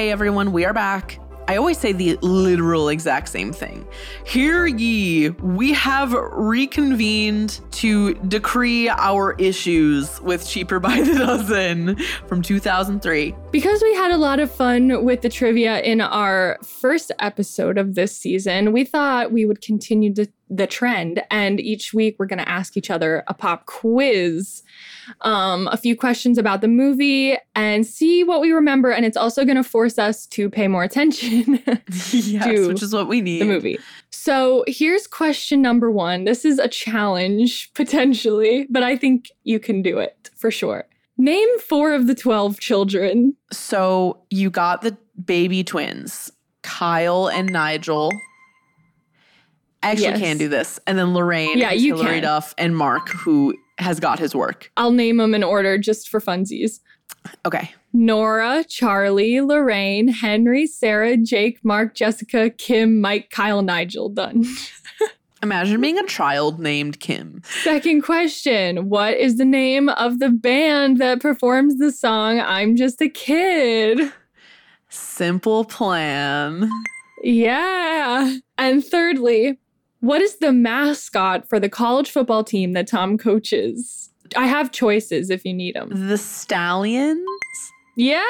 Okay, 0.00 0.10
everyone, 0.10 0.52
we 0.52 0.64
are 0.64 0.72
back. 0.72 1.20
I 1.46 1.58
always 1.58 1.76
say 1.76 1.92
the 1.92 2.16
literal 2.22 2.88
exact 2.88 3.28
same 3.28 3.52
thing. 3.52 3.86
Hear 4.24 4.64
ye, 4.64 5.28
we 5.28 5.74
have 5.74 6.14
reconvened 6.14 7.60
to 7.72 8.14
decree 8.14 8.88
our 8.88 9.34
issues 9.34 10.18
with 10.22 10.48
Cheaper 10.48 10.80
by 10.80 11.02
the 11.02 11.18
Dozen 11.18 11.96
from 12.28 12.40
2003. 12.40 13.34
Because 13.50 13.82
we 13.82 13.94
had 13.94 14.10
a 14.10 14.16
lot 14.16 14.40
of 14.40 14.50
fun 14.50 15.04
with 15.04 15.20
the 15.20 15.28
trivia 15.28 15.80
in 15.80 16.00
our 16.00 16.56
first 16.64 17.12
episode 17.18 17.76
of 17.76 17.94
this 17.94 18.16
season, 18.16 18.72
we 18.72 18.84
thought 18.84 19.32
we 19.32 19.44
would 19.44 19.60
continue 19.60 20.14
the 20.14 20.66
trend. 20.66 21.22
And 21.30 21.60
each 21.60 21.92
week 21.92 22.16
we're 22.18 22.26
going 22.26 22.38
to 22.38 22.48
ask 22.48 22.76
each 22.76 22.90
other 22.90 23.22
a 23.28 23.34
pop 23.34 23.66
quiz, 23.66 24.62
um, 25.22 25.68
a 25.72 25.76
few 25.76 25.96
questions 25.96 26.38
about 26.38 26.60
the 26.60 26.68
movie, 26.68 27.36
and 27.54 27.86
see 27.86 28.24
what 28.24 28.40
we 28.40 28.50
remember. 28.52 28.90
And 28.90 29.04
it's 29.04 29.16
also 29.16 29.44
going 29.44 29.56
to 29.56 29.64
force 29.64 29.98
us 29.98 30.26
to 30.28 30.48
pay 30.50 30.68
more 30.68 30.82
attention 30.82 31.62
yes, 32.12 32.44
to 32.44 32.68
which 32.68 32.82
is 32.82 32.92
what 32.92 33.08
we 33.08 33.20
need. 33.20 33.40
the 33.42 33.46
movie. 33.46 33.78
So 34.10 34.64
here's 34.66 35.06
question 35.06 35.62
number 35.62 35.90
one. 35.90 36.24
This 36.24 36.44
is 36.44 36.58
a 36.58 36.68
challenge 36.68 37.72
potentially, 37.74 38.66
but 38.70 38.82
I 38.82 38.96
think 38.96 39.30
you 39.44 39.58
can 39.60 39.82
do 39.82 39.98
it 39.98 40.30
for 40.36 40.50
sure. 40.50 40.86
Name 41.18 41.58
four 41.58 41.92
of 41.92 42.06
the 42.06 42.14
12 42.14 42.60
children. 42.60 43.36
So 43.52 44.22
you 44.30 44.48
got 44.50 44.80
the 44.82 44.96
baby 45.22 45.62
twins, 45.62 46.32
Kyle 46.62 47.28
and 47.28 47.52
Nigel. 47.52 48.10
I 49.82 49.90
actually 49.92 50.04
Yes. 50.08 50.18
can 50.18 50.38
do 50.38 50.48
this. 50.48 50.78
And 50.86 50.98
then 50.98 51.14
Lorraine, 51.14 51.58
Yeah, 51.58 51.72
you 51.72 51.94
Hilary 51.96 52.16
can. 52.16 52.22
Duff, 52.24 52.54
and 52.58 52.76
Mark, 52.76 53.08
who 53.10 53.54
has 53.80 54.00
got 54.00 54.18
his 54.18 54.34
work. 54.34 54.70
I'll 54.76 54.92
name 54.92 55.16
them 55.16 55.34
in 55.34 55.42
order 55.42 55.78
just 55.78 56.08
for 56.08 56.20
funsies. 56.20 56.80
Okay. 57.44 57.72
Nora, 57.92 58.64
Charlie, 58.68 59.40
Lorraine, 59.40 60.08
Henry, 60.08 60.66
Sarah, 60.66 61.16
Jake, 61.16 61.58
Mark, 61.64 61.94
Jessica, 61.94 62.50
Kim, 62.50 63.00
Mike, 63.00 63.30
Kyle, 63.30 63.62
Nigel. 63.62 64.08
Done. 64.08 64.44
Imagine 65.42 65.80
being 65.80 65.98
a 65.98 66.06
child 66.06 66.60
named 66.60 67.00
Kim. 67.00 67.40
Second 67.62 68.02
question 68.02 68.88
What 68.88 69.16
is 69.16 69.38
the 69.38 69.44
name 69.44 69.88
of 69.88 70.18
the 70.18 70.28
band 70.28 70.98
that 70.98 71.20
performs 71.20 71.78
the 71.78 71.90
song 71.90 72.40
I'm 72.40 72.76
Just 72.76 73.00
a 73.00 73.08
Kid? 73.08 74.12
Simple 74.90 75.64
plan. 75.64 76.70
Yeah. 77.22 78.36
And 78.58 78.84
thirdly, 78.84 79.58
what 80.00 80.20
is 80.20 80.36
the 80.36 80.52
mascot 80.52 81.48
for 81.48 81.60
the 81.60 81.68
college 81.68 82.10
football 82.10 82.44
team 82.44 82.72
that 82.72 82.86
Tom 82.88 83.16
coaches? 83.18 84.10
I 84.36 84.46
have 84.46 84.70
choices 84.72 85.30
if 85.30 85.44
you 85.44 85.52
need 85.54 85.74
them. 85.74 86.08
The 86.08 86.16
Stallions? 86.18 87.26
Yeah. 87.96 88.22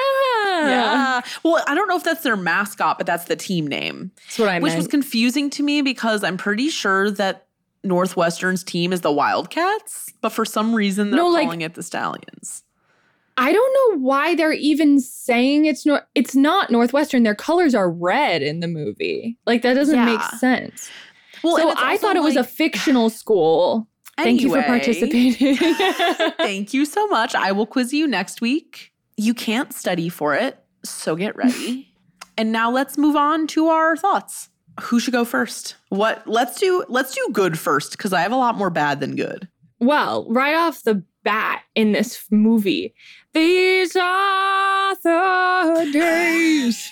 Yeah. 0.62 1.20
Well, 1.44 1.62
I 1.68 1.74
don't 1.74 1.86
know 1.88 1.96
if 1.96 2.02
that's 2.04 2.22
their 2.22 2.36
mascot, 2.36 2.98
but 2.98 3.06
that's 3.06 3.24
the 3.26 3.36
team 3.36 3.66
name. 3.66 4.10
That's 4.16 4.38
what 4.38 4.48
I 4.48 4.58
Which 4.58 4.70
meant. 4.70 4.78
was 4.78 4.88
confusing 4.88 5.50
to 5.50 5.62
me 5.62 5.82
because 5.82 6.24
I'm 6.24 6.36
pretty 6.36 6.70
sure 6.70 7.10
that 7.12 7.46
Northwestern's 7.84 8.64
team 8.64 8.92
is 8.92 9.02
the 9.02 9.12
Wildcats, 9.12 10.12
but 10.20 10.30
for 10.30 10.44
some 10.44 10.74
reason 10.74 11.10
they're 11.10 11.20
No, 11.20 11.28
like- 11.28 11.44
calling 11.44 11.60
it 11.62 11.74
the 11.74 11.82
Stallions. 11.82 12.62
I 13.36 13.52
don't 13.52 13.72
know 13.94 14.00
why 14.02 14.34
they're 14.34 14.52
even 14.52 15.00
saying 15.00 15.64
it's 15.64 15.86
nor- 15.86 16.06
it's 16.14 16.34
not 16.34 16.70
Northwestern. 16.70 17.22
Their 17.22 17.34
colors 17.34 17.74
are 17.74 17.90
red 17.90 18.42
in 18.42 18.60
the 18.60 18.68
movie. 18.68 19.38
Like 19.46 19.62
that 19.62 19.74
doesn't 19.74 20.04
make 20.04 20.20
sense. 20.38 20.90
Well, 21.42 21.56
so 21.56 21.74
I 21.76 21.96
thought 21.96 22.16
it 22.16 22.22
was 22.22 22.36
a 22.36 22.44
fictional 22.44 23.10
school. 23.10 23.88
Thank 24.16 24.42
you 24.42 24.50
for 24.50 24.62
participating. 24.62 25.56
Thank 26.36 26.74
you 26.74 26.84
so 26.84 27.06
much. 27.06 27.34
I 27.34 27.52
will 27.52 27.66
quiz 27.66 27.92
you 27.92 28.06
next 28.06 28.40
week. 28.40 28.92
You 29.16 29.34
can't 29.34 29.72
study 29.72 30.08
for 30.08 30.34
it, 30.34 30.58
so 30.84 31.16
get 31.16 31.36
ready. 31.36 31.92
and 32.38 32.52
now 32.52 32.70
let's 32.70 32.98
move 32.98 33.16
on 33.16 33.46
to 33.48 33.68
our 33.68 33.96
thoughts. 33.96 34.48
Who 34.82 35.00
should 35.00 35.12
go 35.12 35.24
first? 35.24 35.76
What? 35.88 36.26
Let's 36.26 36.58
do 36.58 36.84
let's 36.88 37.14
do 37.14 37.28
good 37.32 37.58
first 37.58 37.92
because 37.92 38.12
I 38.12 38.20
have 38.22 38.32
a 38.32 38.36
lot 38.36 38.56
more 38.56 38.70
bad 38.70 39.00
than 39.00 39.16
good. 39.16 39.48
well, 39.78 40.26
right 40.30 40.54
off 40.54 40.82
the 40.82 41.02
bat 41.22 41.62
in 41.74 41.92
this 41.92 42.24
movie, 42.30 42.94
these 43.34 43.94
are 43.96 44.94
the 45.02 45.90
days. 45.92 46.90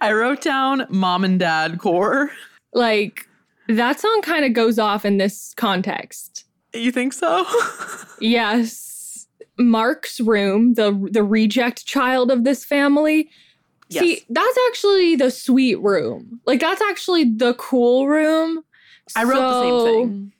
I 0.00 0.12
wrote 0.12 0.40
down 0.40 0.86
mom 0.88 1.24
and 1.24 1.38
dad 1.38 1.78
core. 1.78 2.30
Like 2.72 3.28
that 3.68 4.00
song 4.00 4.20
kind 4.22 4.44
of 4.44 4.52
goes 4.52 4.78
off 4.78 5.04
in 5.04 5.18
this 5.18 5.54
context. 5.56 6.44
You 6.72 6.92
think 6.92 7.12
so? 7.12 7.46
Yes. 8.20 9.26
Mark's 9.58 10.20
room, 10.20 10.74
the 10.74 11.08
the 11.10 11.22
reject 11.22 11.84
child 11.84 12.30
of 12.30 12.44
this 12.44 12.64
family. 12.64 13.28
Yes. 13.88 14.02
See, 14.02 14.22
that's 14.30 14.58
actually 14.68 15.16
the 15.16 15.30
sweet 15.30 15.76
room. 15.80 16.40
Like 16.46 16.60
that's 16.60 16.80
actually 16.82 17.24
the 17.24 17.54
cool 17.54 18.08
room. 18.08 18.64
I 19.14 19.24
wrote 19.24 19.40
the 19.40 19.62
same 19.62 20.08
thing. 20.08 20.32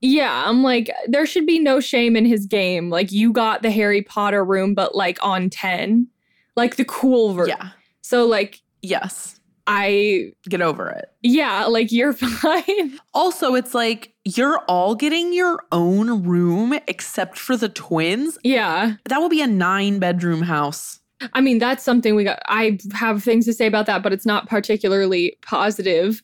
Yeah, 0.00 0.44
I'm 0.46 0.62
like 0.62 0.90
there 1.08 1.26
should 1.26 1.46
be 1.46 1.58
no 1.58 1.80
shame 1.80 2.16
in 2.16 2.24
his 2.24 2.46
game. 2.46 2.90
Like 2.90 3.12
you 3.12 3.32
got 3.32 3.62
the 3.62 3.70
Harry 3.70 4.02
Potter 4.02 4.44
room 4.44 4.74
but 4.74 4.94
like 4.94 5.18
on 5.22 5.50
10. 5.50 6.06
Like 6.54 6.76
the 6.76 6.84
cool 6.84 7.32
version. 7.34 7.56
Yeah. 7.58 7.70
So 8.02 8.26
like 8.26 8.60
Yes. 8.82 9.35
I 9.66 10.32
Get 10.48 10.62
over 10.62 10.88
it. 10.88 11.06
yeah, 11.22 11.64
like 11.66 11.90
you're 11.92 12.12
fine. 12.14 12.98
Also, 13.14 13.54
it's 13.54 13.74
like 13.74 14.12
you're 14.24 14.58
all 14.68 14.94
getting 14.94 15.32
your 15.32 15.60
own 15.72 16.22
room 16.24 16.78
except 16.88 17.38
for 17.38 17.56
the 17.56 17.68
twins. 17.68 18.38
yeah. 18.44 18.94
That 19.06 19.18
will 19.18 19.28
be 19.28 19.42
a 19.42 19.46
nine 19.46 19.98
bedroom 19.98 20.42
house. 20.42 21.00
I 21.32 21.40
mean, 21.40 21.58
that's 21.58 21.82
something 21.82 22.14
we 22.14 22.24
got. 22.24 22.40
I 22.46 22.78
have 22.92 23.22
things 23.24 23.44
to 23.46 23.52
say 23.52 23.66
about 23.66 23.86
that, 23.86 24.02
but 24.02 24.12
it's 24.12 24.26
not 24.26 24.48
particularly 24.48 25.36
positive. 25.42 26.22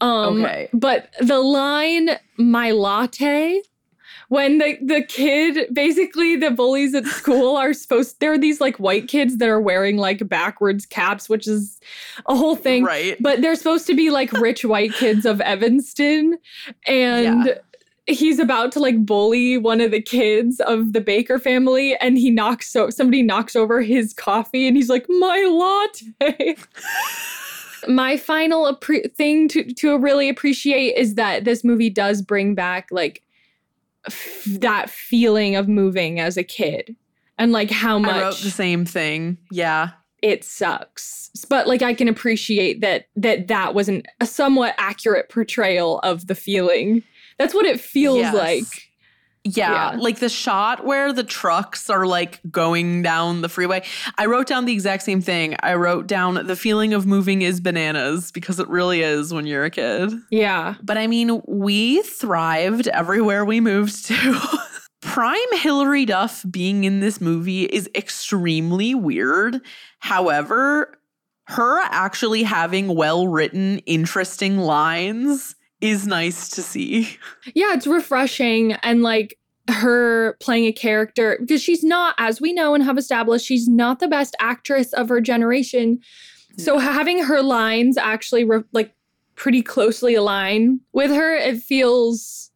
Um, 0.00 0.42
Okay. 0.44 0.68
But 0.72 1.10
the 1.20 1.38
line, 1.38 2.10
my 2.36 2.72
latte, 2.72 3.62
when 4.32 4.56
the, 4.56 4.78
the 4.80 5.02
kid, 5.02 5.66
basically 5.74 6.36
the 6.36 6.50
bullies 6.50 6.94
at 6.94 7.04
school 7.04 7.54
are 7.54 7.74
supposed, 7.74 8.18
there 8.20 8.32
are 8.32 8.38
these 8.38 8.62
like 8.62 8.78
white 8.78 9.06
kids 9.06 9.36
that 9.36 9.48
are 9.50 9.60
wearing 9.60 9.98
like 9.98 10.26
backwards 10.26 10.86
caps, 10.86 11.28
which 11.28 11.46
is 11.46 11.78
a 12.26 12.34
whole 12.34 12.56
thing. 12.56 12.82
Right. 12.82 13.14
But 13.20 13.42
they're 13.42 13.54
supposed 13.56 13.86
to 13.88 13.94
be 13.94 14.08
like 14.08 14.32
rich 14.48 14.64
white 14.64 14.94
kids 14.94 15.26
of 15.26 15.42
Evanston. 15.42 16.38
And 16.86 17.44
Yeah. 17.44 17.58
he's 18.06 18.38
about 18.38 18.72
to 18.72 18.78
like 18.80 19.04
bully 19.04 19.58
one 19.58 19.82
of 19.82 19.90
the 19.90 20.00
kids 20.00 20.60
of 20.60 20.94
the 20.94 21.02
Baker 21.02 21.38
family 21.38 21.94
and 21.98 22.16
he 22.16 22.30
knocks 22.30 22.72
so 22.72 22.88
somebody 22.88 23.22
knocks 23.22 23.54
over 23.54 23.82
his 23.82 24.14
coffee 24.14 24.66
and 24.66 24.78
he's 24.78 24.88
like 24.88 25.04
my 25.10 25.44
latte. 26.22 26.56
my 27.86 28.16
final 28.16 28.74
appre- 28.74 29.14
thing 29.14 29.46
to 29.48 29.74
to 29.74 29.98
really 29.98 30.30
appreciate 30.30 30.96
is 30.96 31.16
that 31.16 31.44
this 31.44 31.62
movie 31.62 31.90
does 31.90 32.22
bring 32.22 32.54
back 32.54 32.88
like 32.90 33.22
f- 34.06 34.44
that 34.60 34.90
feeling 34.90 35.56
of 35.56 35.68
moving 35.68 36.20
as 36.20 36.36
a 36.36 36.42
kid 36.44 36.96
and 37.38 37.52
like 37.52 37.70
how 37.70 37.98
much 37.98 38.14
I 38.14 38.20
wrote 38.22 38.36
the 38.38 38.50
same 38.50 38.84
thing. 38.84 39.38
Yeah. 39.50 39.90
it 40.22 40.44
sucks 40.44 41.30
but 41.48 41.66
like 41.66 41.82
i 41.82 41.94
can 41.94 42.06
appreciate 42.08 42.80
that 42.82 43.06
that 43.16 43.48
that 43.48 43.74
was 43.74 43.88
an, 43.88 44.02
a 44.20 44.26
somewhat 44.26 44.74
accurate 44.78 45.28
portrayal 45.30 45.98
of 46.00 46.26
the 46.26 46.34
feeling 46.34 47.02
that's 47.38 47.54
what 47.54 47.64
it 47.66 47.80
feels 47.80 48.18
Yes. 48.18 48.34
like 48.34 48.91
Yeah, 49.44 49.92
Yeah. 49.94 49.98
like 50.00 50.20
the 50.20 50.28
shot 50.28 50.84
where 50.84 51.12
the 51.12 51.24
trucks 51.24 51.90
are 51.90 52.06
like 52.06 52.40
going 52.50 53.02
down 53.02 53.40
the 53.40 53.48
freeway. 53.48 53.82
I 54.16 54.26
wrote 54.26 54.46
down 54.46 54.66
the 54.66 54.72
exact 54.72 55.02
same 55.02 55.20
thing. 55.20 55.56
I 55.62 55.74
wrote 55.74 56.06
down 56.06 56.46
the 56.46 56.54
feeling 56.56 56.94
of 56.94 57.06
moving 57.06 57.42
is 57.42 57.60
bananas 57.60 58.30
because 58.30 58.60
it 58.60 58.68
really 58.68 59.02
is 59.02 59.34
when 59.34 59.46
you're 59.46 59.64
a 59.64 59.70
kid. 59.70 60.12
yeah 60.30 60.74
But 60.82 60.96
I 60.96 61.08
mean, 61.08 61.42
we 61.48 62.02
thrived 62.02 62.86
everywhere 62.88 63.44
we 63.44 63.60
moved 63.60 64.04
to. 64.06 64.38
Prime 65.02 65.36
Hilary 65.58 66.04
Duff 66.06 66.44
being 66.48 66.84
in 66.84 67.00
this 67.00 67.20
movie 67.20 67.64
is 67.64 67.90
extremely 67.96 68.94
weird. 68.94 69.60
However, 69.98 70.96
her 71.48 71.80
actually 71.80 72.44
having 72.44 72.94
well 72.94 73.26
written, 73.26 73.78
interesting 73.78 74.58
lines 74.58 75.56
is 75.82 76.06
nice 76.06 76.48
to 76.48 76.62
see. 76.62 77.18
yeah 77.54 77.74
it's 77.74 77.86
refreshing 77.86 78.72
and 78.74 79.02
like 79.02 79.38
her 79.68 80.36
playing 80.40 80.64
a 80.64 80.72
character 80.72 81.36
because 81.40 81.62
she's 81.62 81.84
not 81.84 82.14
as 82.18 82.40
we 82.40 82.52
know 82.52 82.74
and 82.74 82.82
have 82.82 82.98
established 82.98 83.46
she's 83.46 83.68
not 83.68 84.00
the 84.00 84.08
best 84.08 84.34
actress 84.40 84.92
of 84.94 85.08
her 85.08 85.20
generation. 85.20 86.00
So 86.58 86.78
having 86.78 87.22
her 87.24 87.42
lines 87.42 87.96
actually 87.96 88.44
re- 88.44 88.64
like 88.72 88.94
pretty 89.34 89.62
closely 89.62 90.14
align 90.14 90.80
with 90.92 91.10
her 91.10 91.34
it 91.34 91.62
feels 91.62 92.50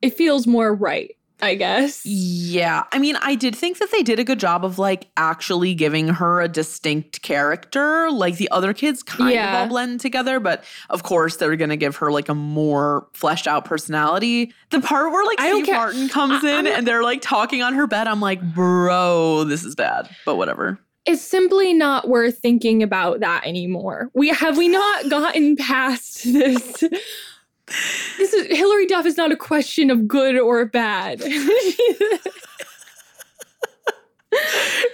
it 0.00 0.14
feels 0.14 0.46
more 0.46 0.74
right 0.74 1.16
i 1.42 1.54
guess 1.54 2.00
Yeah. 2.06 2.84
I 2.92 2.98
mean, 2.98 3.16
I 3.16 3.34
did 3.34 3.54
think 3.56 3.78
that 3.78 3.90
they 3.90 4.02
did 4.02 4.18
a 4.18 4.24
good 4.24 4.38
job 4.38 4.64
of 4.64 4.78
like 4.78 5.08
actually 5.16 5.74
giving 5.74 6.08
her 6.08 6.40
a 6.40 6.48
distinct 6.48 7.22
character. 7.22 8.10
Like 8.10 8.36
the 8.36 8.50
other 8.50 8.72
kids 8.74 9.02
kind 9.02 9.36
of 9.38 9.54
all 9.54 9.66
blend 9.68 10.00
together, 10.00 10.38
but 10.38 10.62
of 10.90 11.02
course 11.02 11.36
they're 11.36 11.56
going 11.56 11.70
to 11.70 11.76
give 11.76 11.96
her 11.96 12.12
like 12.12 12.28
a 12.28 12.34
more 12.34 13.08
fleshed 13.14 13.46
out 13.46 13.64
personality. 13.64 14.52
The 14.70 14.80
part 14.80 15.10
where 15.12 15.24
like 15.26 15.40
I 15.40 15.50
Steve 15.52 15.66
care. 15.66 15.74
Martin 15.76 16.08
comes 16.08 16.44
I- 16.44 16.58
in 16.58 16.64
not- 16.66 16.74
and 16.78 16.86
they're 16.86 17.02
like 17.02 17.20
talking 17.22 17.62
on 17.62 17.74
her 17.74 17.86
bed, 17.86 18.06
I'm 18.06 18.20
like, 18.20 18.40
bro, 18.54 19.44
this 19.44 19.64
is 19.64 19.74
bad, 19.74 20.08
but 20.24 20.36
whatever. 20.36 20.78
it's 21.06 21.22
simply 21.22 21.72
not 21.74 22.06
worth 22.08 22.38
thinking 22.38 22.82
about 22.82 23.20
that 23.20 23.44
anymore. 23.46 24.08
We 24.14 24.28
have 24.28 24.56
we 24.56 24.68
not 24.68 25.08
gotten 25.10 25.56
past 25.56 26.22
this. 26.24 26.84
This 28.18 28.32
is 28.32 28.46
Hilary 28.56 28.86
Duff 28.86 29.06
is 29.06 29.16
not 29.16 29.32
a 29.32 29.36
question 29.36 29.90
of 29.90 30.06
good 30.08 30.38
or 30.38 30.64
bad. 30.66 31.22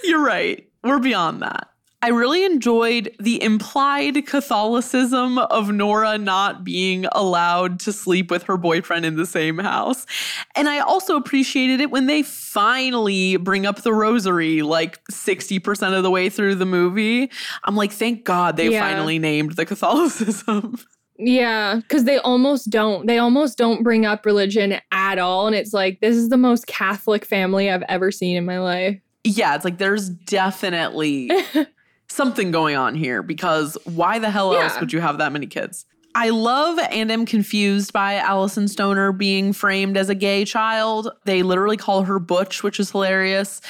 You're 0.04 0.22
right. 0.24 0.68
We're 0.82 0.98
beyond 0.98 1.42
that. 1.42 1.68
I 2.00 2.10
really 2.10 2.44
enjoyed 2.44 3.12
the 3.18 3.42
implied 3.42 4.24
Catholicism 4.24 5.36
of 5.38 5.72
Nora 5.72 6.16
not 6.16 6.62
being 6.62 7.06
allowed 7.10 7.80
to 7.80 7.92
sleep 7.92 8.30
with 8.30 8.44
her 8.44 8.56
boyfriend 8.56 9.04
in 9.04 9.16
the 9.16 9.26
same 9.26 9.58
house. 9.58 10.06
And 10.54 10.68
I 10.68 10.78
also 10.78 11.16
appreciated 11.16 11.80
it 11.80 11.90
when 11.90 12.06
they 12.06 12.22
finally 12.22 13.36
bring 13.36 13.66
up 13.66 13.82
the 13.82 13.92
rosary 13.92 14.62
like 14.62 15.02
60% 15.10 15.96
of 15.96 16.04
the 16.04 16.10
way 16.10 16.30
through 16.30 16.54
the 16.54 16.66
movie. 16.66 17.32
I'm 17.64 17.74
like, 17.74 17.90
thank 17.90 18.22
God 18.24 18.56
they 18.56 18.68
Yeah. 18.70 18.80
finally 18.88 19.18
named 19.18 19.56
the 19.56 19.66
Catholicism. 19.66 20.78
yeah, 21.18 21.76
because 21.76 22.04
they 22.04 22.18
almost 22.18 22.70
don't. 22.70 23.06
They 23.06 23.18
almost 23.18 23.58
don't 23.58 23.82
bring 23.82 24.06
up 24.06 24.24
religion 24.24 24.76
at 24.92 25.18
all, 25.18 25.46
and 25.46 25.56
it's 25.56 25.72
like 25.72 26.00
this 26.00 26.16
is 26.16 26.28
the 26.28 26.36
most 26.36 26.66
Catholic 26.66 27.24
family 27.24 27.70
I've 27.70 27.82
ever 27.88 28.10
seen 28.10 28.36
in 28.36 28.44
my 28.44 28.58
life. 28.60 28.98
yeah, 29.24 29.54
it's 29.54 29.64
like 29.64 29.78
there's 29.78 30.08
definitely 30.08 31.30
something 32.08 32.50
going 32.50 32.76
on 32.76 32.94
here 32.94 33.22
because 33.22 33.76
why 33.84 34.18
the 34.18 34.30
hell 34.30 34.54
else 34.54 34.74
Yeah. 34.74 34.80
would 34.80 34.92
you 34.92 35.00
have 35.00 35.18
that 35.18 35.32
many 35.32 35.46
kids? 35.46 35.84
I 36.14 36.30
love 36.30 36.78
and 36.90 37.12
am 37.12 37.26
confused 37.26 37.92
by 37.92 38.14
Alyson 38.18 38.66
Stoner 38.68 39.12
being 39.12 39.52
framed 39.52 39.96
as 39.96 40.08
a 40.08 40.14
gay 40.14 40.44
child. 40.44 41.10
They 41.26 41.42
literally 41.42 41.76
call 41.76 42.02
her 42.04 42.18
Butch, 42.18 42.62
which 42.62 42.80
is 42.80 42.90
hilarious. 42.90 43.60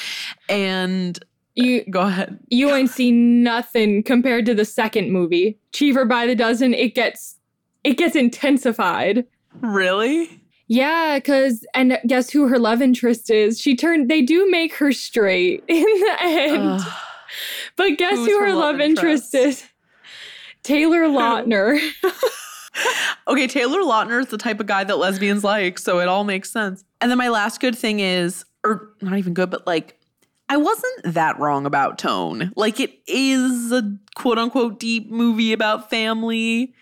And 0.48 1.18
uh, 1.18 1.24
You 1.54 1.84
go 1.90 2.02
ahead. 2.02 2.38
you 2.48 2.70
ain't 2.74 2.90
seen 2.90 3.42
nothing 3.42 4.02
compared 4.02 4.46
to 4.46 4.54
the 4.54 4.64
second 4.64 5.10
movie, 5.10 5.58
Cheaper 5.72 6.04
by 6.04 6.26
the 6.26 6.36
dozen. 6.36 6.72
It 6.74 6.94
gets 6.94 7.37
it 7.84 7.96
gets 7.96 8.16
intensified. 8.16 9.26
Really? 9.60 10.40
Yeah, 10.68 11.18
because 11.18 11.66
and 11.74 11.98
guess 12.06 12.30
who 12.30 12.46
her 12.48 12.58
love 12.58 12.82
interest 12.82 13.30
is? 13.30 13.58
She 13.58 13.74
turned. 13.74 14.10
They 14.10 14.22
do 14.22 14.50
make 14.50 14.74
her 14.74 14.92
straight 14.92 15.64
in 15.68 15.82
the 15.82 16.16
end, 16.20 16.80
Ugh. 16.80 16.92
but 17.76 17.96
guess 17.96 18.16
who's 18.16 18.28
who 18.28 18.40
her, 18.40 18.54
love 18.54 18.80
interest, 18.80 19.34
is? 19.34 19.64
Taylor 20.62 21.04
Lautner. 21.04 21.80
okay, 23.28 23.46
Taylor 23.46 23.80
Lautner 23.80 24.20
is 24.20 24.26
the 24.26 24.36
type 24.36 24.60
of 24.60 24.66
guy 24.66 24.84
that 24.84 24.98
lesbians 24.98 25.42
like, 25.42 25.78
so 25.78 26.00
it 26.00 26.08
all 26.08 26.24
makes 26.24 26.50
sense. 26.50 26.84
And 27.00 27.10
then 27.10 27.16
my 27.16 27.28
last 27.28 27.60
good 27.60 27.76
thing 27.76 28.00
is, 28.00 28.44
or 28.64 28.90
not 29.00 29.16
even 29.16 29.32
good, 29.32 29.48
but 29.48 29.66
like, 29.66 29.98
I 30.50 30.58
wasn't 30.58 31.14
that 31.14 31.38
wrong 31.38 31.64
about 31.64 31.98
tone. 31.98 32.52
Like, 32.56 32.80
it 32.80 32.92
is 33.06 33.72
a 33.72 33.96
quote 34.14 34.36
unquote 34.36 34.78
deep 34.78 35.10
movie 35.10 35.54
about 35.54 35.88
family 35.88 36.74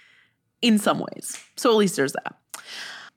in 0.62 0.78
some 0.78 0.98
ways. 0.98 1.42
So 1.56 1.70
at 1.70 1.76
least 1.76 1.96
there's 1.96 2.12
that. 2.12 2.36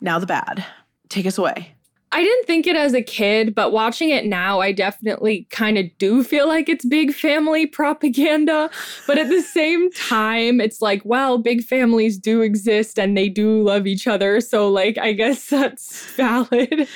Now 0.01 0.19
the 0.19 0.25
bad. 0.25 0.65
Take 1.09 1.25
us 1.25 1.37
away. 1.37 1.75
I 2.11 2.23
didn't 2.23 2.45
think 2.47 2.65
it 2.65 2.75
as 2.75 2.95
a 2.95 3.03
kid, 3.03 3.53
but 3.53 3.71
watching 3.71 4.09
it 4.09 4.25
now, 4.25 4.61
I 4.61 4.71
definitely 4.71 5.47
kind 5.51 5.77
of 5.77 5.85
do 5.99 6.23
feel 6.23 6.47
like 6.47 6.67
it's 6.67 6.83
big 6.83 7.13
family 7.13 7.67
propaganda. 7.67 8.71
But 9.05 9.19
at 9.19 9.29
the 9.29 9.41
same 9.41 9.91
time, 9.91 10.59
it's 10.59 10.81
like, 10.81 11.03
well, 11.05 11.37
big 11.37 11.63
families 11.63 12.17
do 12.17 12.41
exist 12.41 12.97
and 12.97 13.15
they 13.15 13.29
do 13.29 13.61
love 13.61 13.85
each 13.85 14.07
other. 14.07 14.41
So, 14.41 14.69
like, 14.69 14.97
I 14.97 15.13
guess 15.13 15.49
that's 15.49 16.05
valid. 16.15 16.49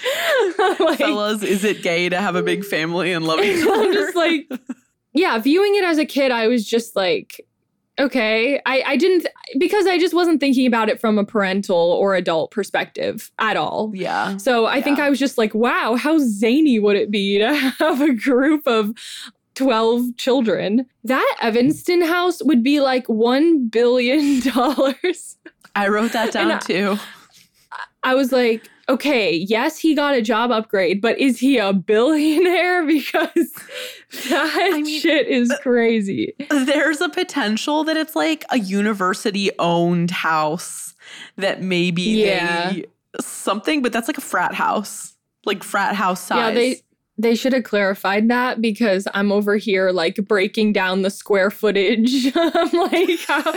like, 0.79 0.97
Fellas, 0.97 1.43
is 1.43 1.63
it 1.63 1.83
gay 1.83 2.09
to 2.09 2.19
have 2.19 2.35
a 2.35 2.43
big 2.43 2.65
family 2.65 3.13
and 3.13 3.25
love 3.25 3.39
each 3.41 3.63
other? 3.67 3.83
I'm 3.83 3.93
just 3.93 4.15
like, 4.15 4.49
yeah, 5.13 5.37
viewing 5.37 5.75
it 5.75 5.83
as 5.83 5.99
a 5.99 6.05
kid, 6.05 6.31
I 6.31 6.47
was 6.47 6.65
just 6.65 6.95
like, 6.95 7.39
okay. 7.99 8.61
I, 8.65 8.83
I 8.85 8.95
didn't, 8.97 9.27
because 9.59 9.85
I 9.87 9.97
just 9.99 10.13
wasn't 10.13 10.39
thinking 10.39 10.65
about 10.67 10.89
it 10.89 10.99
from 10.99 11.17
a 11.17 11.25
parental 11.25 11.77
or 11.77 12.15
adult 12.15 12.51
perspective 12.51 13.31
at 13.39 13.57
all. 13.57 13.91
yeah. 13.93 14.37
So 14.37 14.65
I 14.65 14.81
think 14.81 14.99
I 14.99 15.09
was 15.09 15.19
just 15.19 15.37
like, 15.37 15.53
wow, 15.53 15.95
how 15.95 16.17
zany 16.19 16.79
would 16.79 16.95
it 16.95 17.11
be 17.11 17.37
to 17.39 17.53
have 17.79 18.01
a 18.01 18.13
group 18.13 18.67
of 18.67 18.91
12 19.55 20.17
children? 20.17 20.85
That 21.03 21.35
Evanston 21.41 22.01
house 22.01 22.41
would 22.43 22.63
be 22.63 22.79
like 22.81 23.05
$1 23.07 23.69
billion. 23.71 24.41
I 25.75 25.87
wrote 25.87 26.11
that 26.13 26.31
down 26.33 26.51
And 26.51 26.53
I- 26.53 26.59
too. 26.59 26.97
I 28.03 28.15
was 28.15 28.31
like, 28.31 28.69
okay, 28.93 29.33
yes, 29.35 29.77
he 29.77 29.95
got 29.95 30.13
a 30.15 30.21
job 30.21 30.51
upgrade, 30.51 31.01
but 31.01 31.17
is 31.19 31.39
he 31.39 31.57
a 31.57 31.73
billionaire? 31.73 32.83
Because 32.87 33.51
that 34.29 34.71
I 34.73 34.81
mean- 34.81 34.99
shit 34.99 35.27
is 35.27 35.49
uh, 35.49 35.57
crazy. 35.59 36.33
There's 36.49 37.01
a 37.01 37.09
potential 37.09 37.83
that 37.85 37.97
it's 37.97 38.15
like 38.15 38.45
a 38.49 38.59
university 38.59 39.49
owned 39.59 40.11
house 40.11 40.93
that 41.37 41.61
maybe 41.61 42.01
Yeah. 42.03 42.71
they 42.71 42.85
something, 43.19 43.81
but 43.81 43.91
that's 43.93 44.07
like 44.07 44.17
a 44.17 44.21
frat 44.21 44.53
house, 44.53 45.15
like 45.45 45.63
frat 45.63 45.95
house 45.95 46.21
size. 46.21 46.37
Yeah, 46.37 46.51
they 46.53 46.81
they 47.17 47.35
should 47.35 47.53
have 47.53 47.63
clarified 47.63 48.27
that 48.29 48.59
because 48.61 49.07
I'm 49.13 49.31
over 49.31 49.55
here 49.57 49.91
like 49.91 50.15
breaking 50.27 50.73
down 50.73 51.03
the 51.03 51.09
square 51.11 51.51
footage. 51.51 52.31
I'm 52.35 52.71
like, 52.71 53.19
how, 53.27 53.53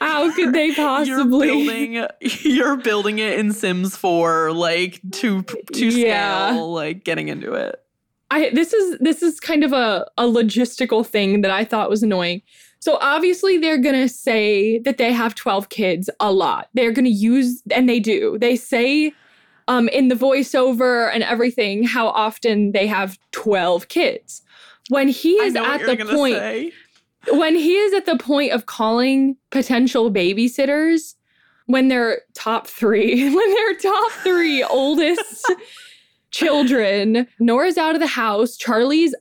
how 0.00 0.34
could 0.34 0.52
they 0.52 0.66
You're 0.66 0.74
possibly? 0.76 1.46
building, 1.48 2.06
you're 2.42 2.76
building 2.76 3.18
it 3.20 3.38
in 3.38 3.52
Sims 3.52 3.96
4, 3.96 4.52
like 4.52 5.00
to 5.12 5.42
to 5.42 5.86
Yeah. 5.86 6.50
scale, 6.50 6.72
like 6.72 7.04
getting 7.04 7.28
into 7.28 7.52
it. 7.54 7.76
I 8.30 8.50
this 8.50 8.72
is 8.74 8.98
this 8.98 9.22
is 9.22 9.40
kind 9.40 9.64
of 9.64 9.72
a, 9.72 10.06
a 10.18 10.24
logistical 10.24 11.06
thing 11.06 11.40
that 11.42 11.50
I 11.50 11.64
thought 11.64 11.88
was 11.88 12.02
annoying. 12.02 12.42
So 12.80 12.98
obviously 13.00 13.56
they're 13.58 13.78
gonna 13.78 14.08
say 14.08 14.78
that 14.80 14.98
they 14.98 15.12
have 15.12 15.34
12 15.34 15.68
kids 15.68 16.10
a 16.20 16.30
lot. 16.32 16.68
They're 16.74 16.92
gonna 16.92 17.08
use 17.08 17.62
and 17.70 17.88
they 17.88 18.00
do. 18.00 18.36
They 18.38 18.54
say 18.56 19.12
um 19.68 19.88
in 19.88 20.08
the 20.08 20.14
voiceover 20.14 21.10
and 21.12 21.22
everything 21.22 21.84
how 21.84 22.08
often 22.08 22.72
they 22.72 22.86
have 22.86 23.18
12 23.32 23.88
kids. 23.88 24.42
When 24.88 25.08
he 25.08 25.34
is 25.34 25.54
at 25.54 25.86
the 25.86 26.04
point 26.06 26.36
Say. 26.36 26.72
when 27.30 27.54
he 27.54 27.76
is 27.76 27.92
at 27.92 28.06
the 28.06 28.16
point 28.16 28.52
of 28.52 28.66
calling 28.66 29.36
potential 29.50 30.10
babysitters 30.10 31.14
when 31.66 31.88
they're 31.88 32.22
top 32.34 32.66
three, 32.66 33.22
when 33.34 33.54
they're 33.54 33.76
top 33.76 34.10
three 34.12 34.64
oldest 34.64 35.46
children, 36.30 37.28
Nora's 37.38 37.78
out 37.78 37.94
of 37.94 38.00
the 38.00 38.06
house, 38.06 38.56
Charlie's 38.56 39.14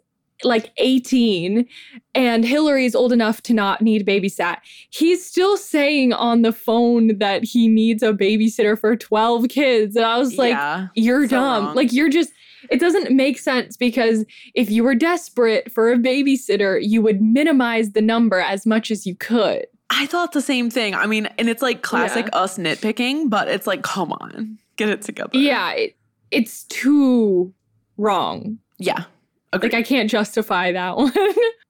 like 0.44 0.72
18, 0.78 1.68
and 2.16 2.46
Hilary's 2.46 2.96
old 2.96 3.12
enough 3.12 3.42
to 3.44 3.54
not 3.54 3.82
need 3.82 4.06
babysat. 4.06 4.58
He's 4.90 5.26
still 5.26 5.58
saying 5.58 6.14
on 6.14 6.42
the 6.42 6.52
phone 6.52 7.18
that 7.20 7.44
he 7.44 7.68
needs 7.68 8.04
a 8.04 8.14
babysitter 8.14 8.80
for 8.80 8.96
12 8.96 9.50
kids. 9.50 9.96
And 9.96 10.06
I 10.06 10.18
was 10.18 10.38
like, 10.38 10.52
Yeah, 10.52 10.88
you're 10.96 11.26
so 11.26 11.38
dumb. 11.38 11.66
wrong. 11.68 11.76
Like, 11.76 11.92
you're 11.94 12.10
just. 12.10 12.32
It 12.72 12.80
doesn't 12.80 13.16
make 13.16 13.38
sense 13.38 13.78
because 13.78 14.26
if 14.54 14.70
you 14.70 14.84
were 14.84 14.96
desperate 14.96 15.72
for 15.72 15.92
a 15.92 15.96
babysitter, 15.96 16.80
you 16.82 17.02
would 17.02 17.22
minimize 17.22 17.92
the 17.92 18.02
number 18.02 18.40
as 18.40 18.66
much 18.66 18.90
as 18.92 19.06
you 19.06 19.16
could. 19.16 19.68
I 19.90 20.06
thought 20.08 20.34
the 20.34 20.42
same 20.42 20.70
thing. 20.70 20.94
I 20.96 21.06
mean, 21.06 21.28
and 21.38 21.48
it's 21.50 21.62
like 21.62 21.82
classic 21.82 22.28
us 22.34 22.58
nitpicking, 22.58 23.30
but 23.30 23.48
it's 23.48 23.68
like, 23.68 23.84
come 23.84 24.12
on, 24.12 24.58
get 24.76 24.90
it 24.90 25.02
together. 25.04 25.30
Yeah, 25.38 25.72
it, 25.74 25.96
it's 26.32 26.64
too 26.64 27.54
wrong. 27.96 28.58
Yeah. 28.80 29.06
Like 29.54 29.74
I 29.74 29.84
can't 29.84 30.10
justify 30.10 30.72
that 30.72 30.98
one. 30.98 31.14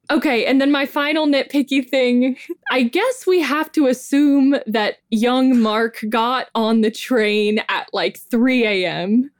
okay, 0.10 0.46
and 0.46 0.60
then 0.60 0.72
my 0.72 0.86
final 0.86 1.28
nitpicky 1.28 1.88
thing. 1.88 2.38
I 2.72 2.84
guess 2.84 3.26
we 3.28 3.40
have 3.42 3.72
to 3.74 3.88
assume 3.88 4.56
that 4.66 4.98
young 5.10 5.60
Mark 5.60 6.04
got 6.10 6.48
on 6.56 6.82
the 6.82 6.92
train 6.92 7.62
at 7.70 7.88
like 7.94 8.20
3 8.20 8.66
a.m. 8.66 9.32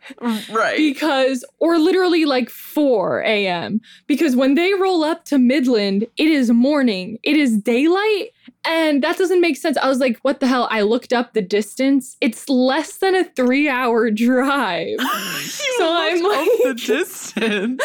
Right. 0.50 0.78
Because, 0.78 1.44
or 1.60 1.78
literally 1.78 2.26
like 2.26 2.50
4 2.50 3.22
a.m. 3.22 3.82
Because 4.08 4.36
when 4.36 4.54
they 4.56 4.74
roll 4.74 5.04
up 5.04 5.26
to 5.26 5.38
Midland, 5.38 6.08
it 6.18 6.28
is 6.28 6.52
morning, 6.52 7.18
it 7.24 7.36
is 7.36 7.58
daylight. 7.58 8.30
And 8.68 9.02
that 9.02 9.18
doesn't 9.18 9.40
make 9.40 9.56
sense. 9.56 9.78
I 9.78 9.88
was 9.88 10.00
like, 10.00 10.18
what 10.24 10.42
the 10.42 10.48
hell? 10.48 10.68
I 10.70 10.82
looked 10.82 11.14
up 11.14 11.34
the 11.34 11.42
distance. 11.42 12.18
It's 12.20 12.50
less 12.50 12.98
than 12.98 13.16
a 13.16 13.24
three 13.24 13.70
hour 13.70 14.12
drive. 14.12 15.00
so 15.42 15.96
I'm 15.96 16.22
like, 16.22 16.50
the 16.64 16.74
distance. 16.86 17.82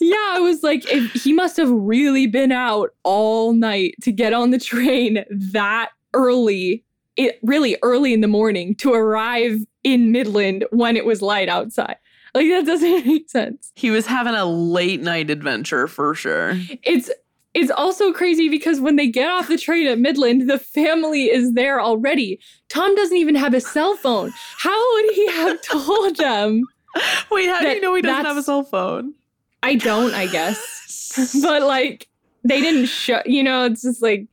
yeah, 0.00 0.30
I 0.30 0.40
was 0.40 0.64
like, 0.64 0.90
if 0.90 1.12
he 1.12 1.32
must 1.32 1.56
have 1.56 1.70
really 1.70 2.26
been 2.26 2.50
out 2.50 2.90
all 3.04 3.52
night 3.52 3.94
to 4.02 4.10
get 4.10 4.32
on 4.32 4.50
the 4.50 4.58
train 4.58 5.24
that 5.30 5.90
early, 6.12 6.84
it 7.16 7.38
really 7.44 7.76
early 7.82 8.12
in 8.12 8.20
the 8.20 8.28
morning 8.28 8.74
to 8.76 8.92
arrive 8.92 9.60
in 9.84 10.10
Midland 10.10 10.64
when 10.72 10.96
it 10.96 11.04
was 11.04 11.22
light 11.22 11.48
outside. 11.48 11.96
Like 12.34 12.48
that 12.48 12.66
doesn't 12.66 13.06
make 13.06 13.30
sense. 13.30 13.72
He 13.76 13.90
was 13.90 14.06
having 14.06 14.34
a 14.34 14.44
late 14.44 15.00
night 15.00 15.30
adventure 15.30 15.86
for 15.86 16.14
sure. 16.14 16.54
It's 16.82 17.10
it's 17.54 17.70
also 17.70 18.12
crazy 18.12 18.48
because 18.48 18.80
when 18.80 18.96
they 18.96 19.08
get 19.08 19.28
off 19.28 19.48
the 19.48 19.58
train 19.58 19.86
at 19.88 19.98
Midland, 19.98 20.48
the 20.48 20.58
family 20.58 21.30
is 21.30 21.54
there 21.54 21.80
already. 21.80 22.38
Tom 22.68 22.94
doesn't 22.94 23.16
even 23.16 23.34
have 23.34 23.54
a 23.54 23.60
cell 23.60 23.96
phone. 23.96 24.32
How 24.58 24.94
would 24.94 25.14
he 25.14 25.26
have 25.32 25.60
told 25.68 26.16
them? 26.16 26.62
Wait, 27.30 27.48
how 27.48 27.60
do 27.60 27.68
you 27.68 27.80
know 27.80 27.94
he 27.94 28.02
doesn't 28.02 28.24
have 28.24 28.36
a 28.36 28.42
cell 28.42 28.62
phone? 28.62 29.14
I 29.62 29.74
don't, 29.74 30.14
I 30.14 30.26
guess. 30.26 31.36
but 31.42 31.62
like 31.62 32.08
they 32.44 32.60
didn't 32.60 32.86
show 32.86 33.20
you 33.26 33.42
know, 33.42 33.64
it's 33.64 33.82
just 33.82 34.02
like 34.02 34.26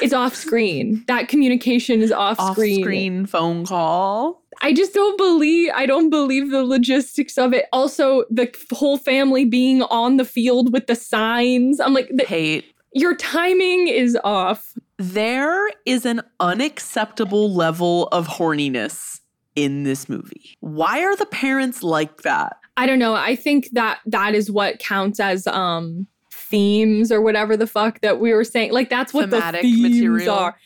it's 0.00 0.12
off 0.12 0.34
screen. 0.34 1.04
That 1.08 1.28
communication 1.28 2.00
is 2.00 2.12
off, 2.12 2.38
Off 2.38 2.52
screen. 2.52 2.80
Off 2.80 2.84
screen 2.84 3.26
phone 3.26 3.66
call. 3.66 4.41
I 4.62 4.72
just 4.72 4.94
don't 4.94 5.18
believe 5.18 5.70
I 5.74 5.86
don't 5.86 6.08
believe 6.08 6.50
the 6.50 6.64
logistics 6.64 7.36
of 7.36 7.52
it. 7.52 7.66
Also, 7.72 8.24
the 8.30 8.52
whole 8.72 8.96
family 8.96 9.44
being 9.44 9.82
on 9.82 10.16
the 10.16 10.24
field 10.24 10.72
with 10.72 10.86
the 10.86 10.94
signs. 10.94 11.80
I'm 11.80 11.92
like, 11.92 12.08
the, 12.14 12.24
Hate. 12.24 12.64
your 12.92 13.16
timing 13.16 13.88
is 13.88 14.16
off. 14.22 14.72
There 14.98 15.68
is 15.84 16.06
an 16.06 16.22
unacceptable 16.38 17.52
level 17.52 18.06
of 18.08 18.28
horniness 18.28 19.20
in 19.56 19.82
this 19.82 20.08
movie. 20.08 20.56
Why 20.60 21.02
are 21.02 21.16
the 21.16 21.26
parents 21.26 21.82
like 21.82 22.22
that? 22.22 22.56
I 22.76 22.86
don't 22.86 23.00
know. 23.00 23.14
I 23.14 23.34
think 23.34 23.70
that 23.72 23.98
that 24.06 24.34
is 24.34 24.50
what 24.50 24.78
counts 24.78 25.18
as 25.18 25.46
um 25.48 26.06
themes 26.30 27.10
or 27.10 27.20
whatever 27.20 27.56
the 27.56 27.66
fuck 27.66 28.00
that 28.00 28.20
we 28.20 28.32
were 28.32 28.44
saying. 28.44 28.72
Like 28.72 28.90
that's 28.90 29.12
what 29.12 29.30
Thematic 29.30 29.62
the 29.62 29.72
themes 29.72 29.96
material. 29.96 30.34
are. 30.34 30.56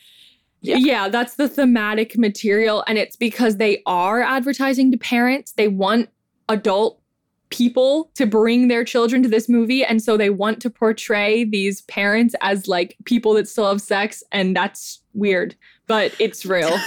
Yeah. 0.61 0.77
Yeah. 0.77 1.09
that's 1.09 1.35
the 1.35 1.47
thematic 1.47 2.17
material 2.17 2.83
and 2.87 2.97
it's 2.97 3.15
because 3.15 3.57
they 3.57 3.81
are 3.85 4.21
advertising 4.21 4.91
to 4.91 4.97
parents. 4.97 5.53
They 5.53 5.67
want 5.67 6.09
adult 6.49 7.01
people 7.49 8.11
to 8.15 8.25
bring 8.25 8.67
their 8.67 8.83
children 8.83 9.23
to 9.23 9.29
this 9.29 9.47
movie 9.47 9.83
and 9.83 10.01
so 10.01 10.17
they 10.17 10.29
want 10.29 10.61
to 10.61 10.69
portray 10.69 11.45
these 11.45 11.81
parents 11.83 12.35
as 12.41 12.67
like 12.67 12.97
people 13.05 13.33
that 13.33 13.47
still 13.47 13.69
have 13.69 13.81
sex 13.81 14.21
and 14.31 14.55
that's 14.55 15.01
weird, 15.13 15.55
but 15.87 16.13
it's 16.19 16.45
real. 16.45 16.69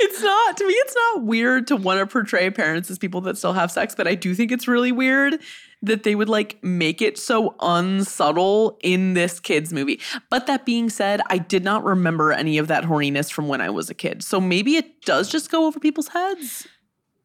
it's 0.00 0.22
not 0.22 0.56
to 0.56 0.66
me 0.66 0.72
it's 0.72 0.94
not 0.94 1.24
weird 1.24 1.66
to 1.66 1.76
want 1.76 2.00
to 2.00 2.06
portray 2.06 2.50
parents 2.50 2.90
as 2.90 2.98
people 2.98 3.20
that 3.20 3.36
still 3.36 3.52
have 3.52 3.70
sex 3.70 3.94
but 3.94 4.08
i 4.08 4.14
do 4.14 4.34
think 4.34 4.50
it's 4.50 4.66
really 4.66 4.90
weird 4.90 5.38
that 5.82 6.02
they 6.02 6.14
would 6.14 6.28
like 6.28 6.62
make 6.62 7.00
it 7.00 7.18
so 7.18 7.54
unsubtle 7.60 8.78
in 8.82 9.14
this 9.14 9.40
kids 9.40 9.72
movie 9.72 10.00
but 10.28 10.46
that 10.46 10.66
being 10.66 10.90
said 10.90 11.20
i 11.28 11.38
did 11.38 11.64
not 11.64 11.82
remember 11.84 12.32
any 12.32 12.58
of 12.58 12.68
that 12.68 12.84
horniness 12.84 13.30
from 13.30 13.48
when 13.48 13.60
i 13.60 13.70
was 13.70 13.88
a 13.88 13.94
kid 13.94 14.22
so 14.22 14.40
maybe 14.40 14.76
it 14.76 15.02
does 15.02 15.30
just 15.30 15.50
go 15.50 15.66
over 15.66 15.80
people's 15.80 16.08
heads 16.08 16.66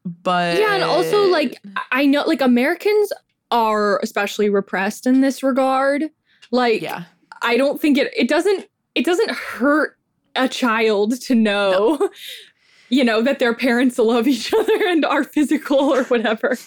but 0.06 0.58
Yeah, 0.58 0.74
and 0.74 0.84
also 0.84 1.26
like 1.26 1.60
I 1.90 2.06
know 2.06 2.22
like 2.26 2.40
Americans 2.40 3.12
are 3.50 3.98
especially 4.02 4.48
repressed 4.48 5.06
in 5.06 5.20
this 5.20 5.42
regard. 5.42 6.04
Like 6.52 6.80
yeah 6.80 7.04
I 7.42 7.56
don't 7.56 7.80
think 7.80 7.98
it 7.98 8.12
it 8.16 8.28
doesn't 8.28 8.68
it 8.94 9.04
doesn't 9.04 9.30
hurt 9.30 9.98
a 10.36 10.48
child 10.48 11.20
to 11.22 11.34
know 11.34 12.10
you 12.88 13.02
know 13.02 13.20
that 13.22 13.40
their 13.40 13.54
parents 13.54 13.98
love 13.98 14.28
each 14.28 14.54
other 14.54 14.86
and 14.86 15.04
are 15.04 15.24
physical 15.24 15.78
or 15.78 16.04
whatever. 16.04 16.56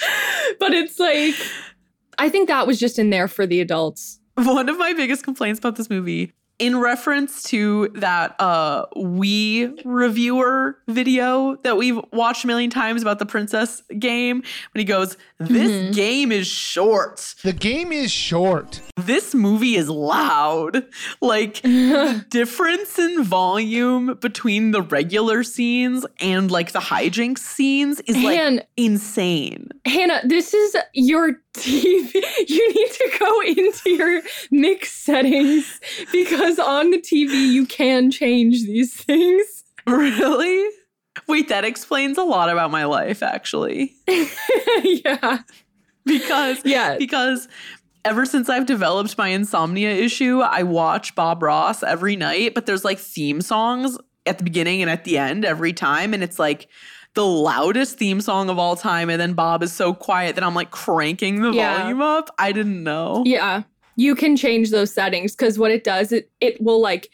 but 0.58 0.72
it's 0.72 0.98
like 0.98 1.34
I 2.18 2.28
think 2.28 2.48
that 2.48 2.66
was 2.66 2.78
just 2.78 2.98
in 2.98 3.10
there 3.10 3.28
for 3.28 3.46
the 3.46 3.60
adults. 3.60 4.20
one 4.34 4.68
of 4.68 4.78
my 4.78 4.92
biggest 4.92 5.24
complaints 5.24 5.58
about 5.58 5.76
this 5.76 5.90
movie 5.90 6.32
in 6.60 6.78
reference 6.78 7.42
to 7.44 7.88
that 7.94 8.38
uh 8.40 8.84
we 8.94 9.66
reviewer 9.84 10.76
video 10.86 11.56
that 11.64 11.76
we've 11.76 11.98
watched 12.12 12.44
a 12.44 12.46
million 12.46 12.70
times 12.70 13.02
about 13.02 13.18
the 13.18 13.26
princess 13.26 13.82
game 13.98 14.36
when 14.72 14.78
he 14.80 14.84
goes 14.84 15.16
this 15.38 15.70
Mhm. 15.70 15.94
game 15.94 16.32
is 16.32 16.46
short 16.46 17.34
The 17.42 17.54
game 17.54 17.92
is 17.92 18.12
short. 18.12 18.80
this 18.98 19.34
movie 19.34 19.74
is 19.76 19.88
loud 19.88 20.84
like 21.22 21.62
the 21.62 22.24
difference 22.28 22.98
in 22.98 23.24
volume 23.24 24.18
between 24.20 24.72
the 24.72 24.82
regular 24.82 25.42
scenes 25.42 26.04
and 26.20 26.50
like 26.50 26.72
the 26.72 26.78
hijinks 26.80 27.38
scenes 27.38 28.00
is 28.00 28.16
like 28.16 28.38
Han- 28.38 28.60
insane 28.76 29.70
Hannah, 29.86 30.20
this 30.24 30.52
is 30.54 30.76
your 30.92 31.40
TV. 31.54 32.12
You 32.48 32.72
need 32.74 32.90
to 32.92 33.10
go 33.18 33.40
into 33.42 33.90
your 33.90 34.22
mix 34.50 34.92
settings 34.92 35.78
because 36.10 36.58
on 36.58 36.90
the 36.90 36.98
TV 36.98 37.48
you 37.52 37.66
can 37.66 38.10
change 38.10 38.62
these 38.62 38.94
things. 38.94 39.64
really 39.86 40.68
wait 41.28 41.48
that 41.48 41.64
explains 41.64 42.16
a 42.18 42.22
lot 42.22 42.48
about 42.48 42.70
my 42.70 42.84
life 42.84 43.22
actually 43.22 43.92
yeah. 44.82 45.38
because 46.06 46.58
Yeah. 46.64 46.96
because 46.98 47.48
ever 48.04 48.24
since 48.24 48.48
I've 48.48 48.66
developed 48.66 49.18
my 49.18 49.28
insomnia 49.28 49.90
issue, 49.90 50.40
I 50.40 50.62
watch 50.62 51.14
Bob 51.14 51.42
Ross 51.42 51.82
every 51.82 52.16
night, 52.16 52.54
but 52.54 52.64
there's 52.66 52.84
like 52.84 52.98
theme 52.98 53.40
songs 53.42 53.98
at 54.26 54.38
the 54.38 54.44
beginning 54.44 54.80
and 54.82 54.90
at 54.90 55.04
the 55.04 55.18
end 55.18 55.44
every 55.44 55.72
time 55.72 56.14
and 56.14 56.22
it's 56.22 56.38
like 56.38 56.68
the 57.14 57.26
loudest 57.26 57.98
theme 57.98 58.20
song 58.20 58.48
of 58.48 58.58
all 58.58 58.76
time 58.76 59.10
and 59.10 59.20
then 59.20 59.32
Bob 59.34 59.62
is 59.62 59.72
so 59.72 59.92
quiet 59.92 60.34
that 60.36 60.44
I'm 60.44 60.54
like 60.54 60.70
cranking 60.70 61.42
the 61.42 61.50
Yeah. 61.52 61.78
volume 61.78 62.00
up. 62.00 62.30
I 62.38 62.52
didn't 62.52 62.82
know. 62.84 63.22
Yeah. 63.26 63.62
You 63.96 64.14
can 64.14 64.36
change 64.36 64.70
those 64.70 64.92
settings 64.92 65.34
because 65.34 65.58
what 65.58 65.70
it 65.70 65.82
does, 65.84 66.12
it 66.12 66.30
it 66.40 66.60
will 66.62 66.80
like 66.80 67.10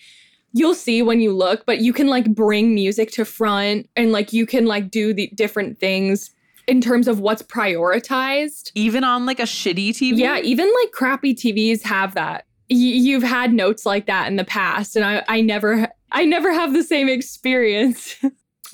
you'll 0.52 0.74
see 0.74 1.02
when 1.02 1.20
you 1.20 1.32
look, 1.32 1.66
but 1.66 1.80
you 1.80 1.92
can 1.92 2.06
like 2.06 2.34
bring 2.34 2.74
music 2.74 3.10
to 3.12 3.24
front 3.24 3.88
and 3.96 4.12
like 4.12 4.32
you 4.32 4.46
can 4.46 4.66
like 4.66 4.90
do 4.90 5.12
the 5.12 5.28
different 5.34 5.78
things 5.78 6.30
in 6.68 6.80
terms 6.80 7.08
of 7.08 7.20
what's 7.20 7.42
prioritized. 7.42 8.70
Even 8.74 9.04
on 9.04 9.26
like 9.26 9.38
a 9.40 9.44
shitty 9.44 9.90
TV. 9.90 10.18
Yeah, 10.18 10.38
even 10.40 10.70
like 10.82 10.92
crappy 10.92 11.34
TVs 11.34 11.82
have 11.82 12.14
that. 12.14 12.44
Y- 12.70 12.76
you've 12.76 13.22
had 13.22 13.52
notes 13.52 13.86
like 13.86 14.06
that 14.06 14.26
in 14.28 14.36
the 14.36 14.44
past, 14.44 14.96
and 14.96 15.04
I, 15.04 15.22
I 15.28 15.40
never, 15.40 15.88
I 16.12 16.24
never 16.24 16.52
have 16.52 16.72
the 16.72 16.82
same 16.82 17.08
experience. 17.08 18.16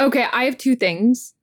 okay, 0.01 0.27
I 0.33 0.45
have 0.45 0.57
two 0.59 0.77
things: 0.77 1.35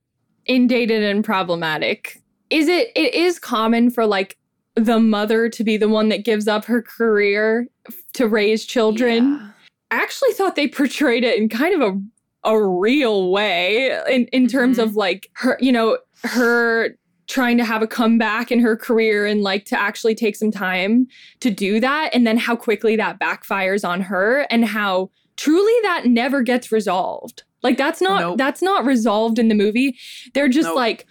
indated 0.46 1.02
and 1.02 1.24
problematic. 1.24 2.20
is 2.50 2.66
it 2.68 2.88
it 2.96 3.14
is 3.14 3.38
common 3.38 3.90
for 3.90 4.06
like 4.06 4.36
the 4.74 4.98
mother 5.00 5.48
to 5.48 5.64
be 5.64 5.76
the 5.76 5.88
one 5.88 6.08
that 6.08 6.24
gives 6.24 6.48
up 6.48 6.64
her 6.64 6.80
career 6.82 7.66
to 8.14 8.26
raise 8.28 8.64
children. 8.64 9.32
Yeah. 9.34 9.48
I 9.92 9.96
actually 10.02 10.32
thought 10.32 10.54
they 10.56 10.68
portrayed 10.68 11.24
it 11.24 11.38
in 11.38 11.48
kind 11.48 11.80
of 11.80 11.94
a 11.94 12.00
a 12.48 12.58
real 12.66 13.30
way 13.30 13.90
in, 14.10 14.24
in 14.28 14.46
terms 14.48 14.78
Mhm. 14.78 14.82
of 14.84 14.96
like 14.96 15.28
her, 15.34 15.58
you 15.60 15.70
know, 15.72 15.98
her 16.24 16.96
trying 17.26 17.58
to 17.58 17.64
have 17.64 17.82
a 17.82 17.86
comeback 17.86 18.50
in 18.50 18.60
her 18.60 18.76
career 18.76 19.26
and 19.26 19.42
like 19.42 19.66
to 19.66 19.78
actually 19.78 20.14
take 20.14 20.34
some 20.34 20.50
time 20.50 21.06
to 21.40 21.50
do 21.50 21.78
that 21.80 22.08
and 22.14 22.26
then 22.26 22.38
how 22.38 22.56
quickly 22.56 22.96
that 22.96 23.20
backfires 23.20 23.86
on 23.86 24.00
her 24.00 24.46
and 24.50 24.64
how 24.64 25.10
truly 25.40 25.72
that 25.82 26.04
never 26.06 26.42
gets 26.42 26.70
resolved. 26.70 27.42
Like 27.62 27.76
that's 27.76 28.00
not 28.00 28.20
Nope. 28.20 28.38
that's 28.38 28.62
not 28.62 28.84
resolved 28.84 29.38
in 29.38 29.48
the 29.48 29.54
movie. 29.54 29.96
They're 30.34 30.48
just 30.48 30.68
Nope. 30.68 30.76
like 30.76 31.06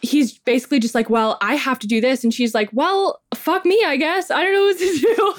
he's 0.00 0.38
basically 0.40 0.80
just 0.80 0.94
like, 0.96 1.08
well, 1.08 1.38
I 1.40 1.54
have 1.54 1.78
to 1.78 1.86
do 1.86 2.00
this. 2.00 2.24
And 2.24 2.34
she's 2.34 2.54
like, 2.54 2.68
well, 2.72 3.20
fuck 3.36 3.64
me, 3.64 3.84
I 3.86 3.96
guess. 3.96 4.30
I 4.32 4.42
don't 4.42 4.52
know 4.52 4.64
what 4.64 4.78
to 4.78 4.98
do. 5.16 5.34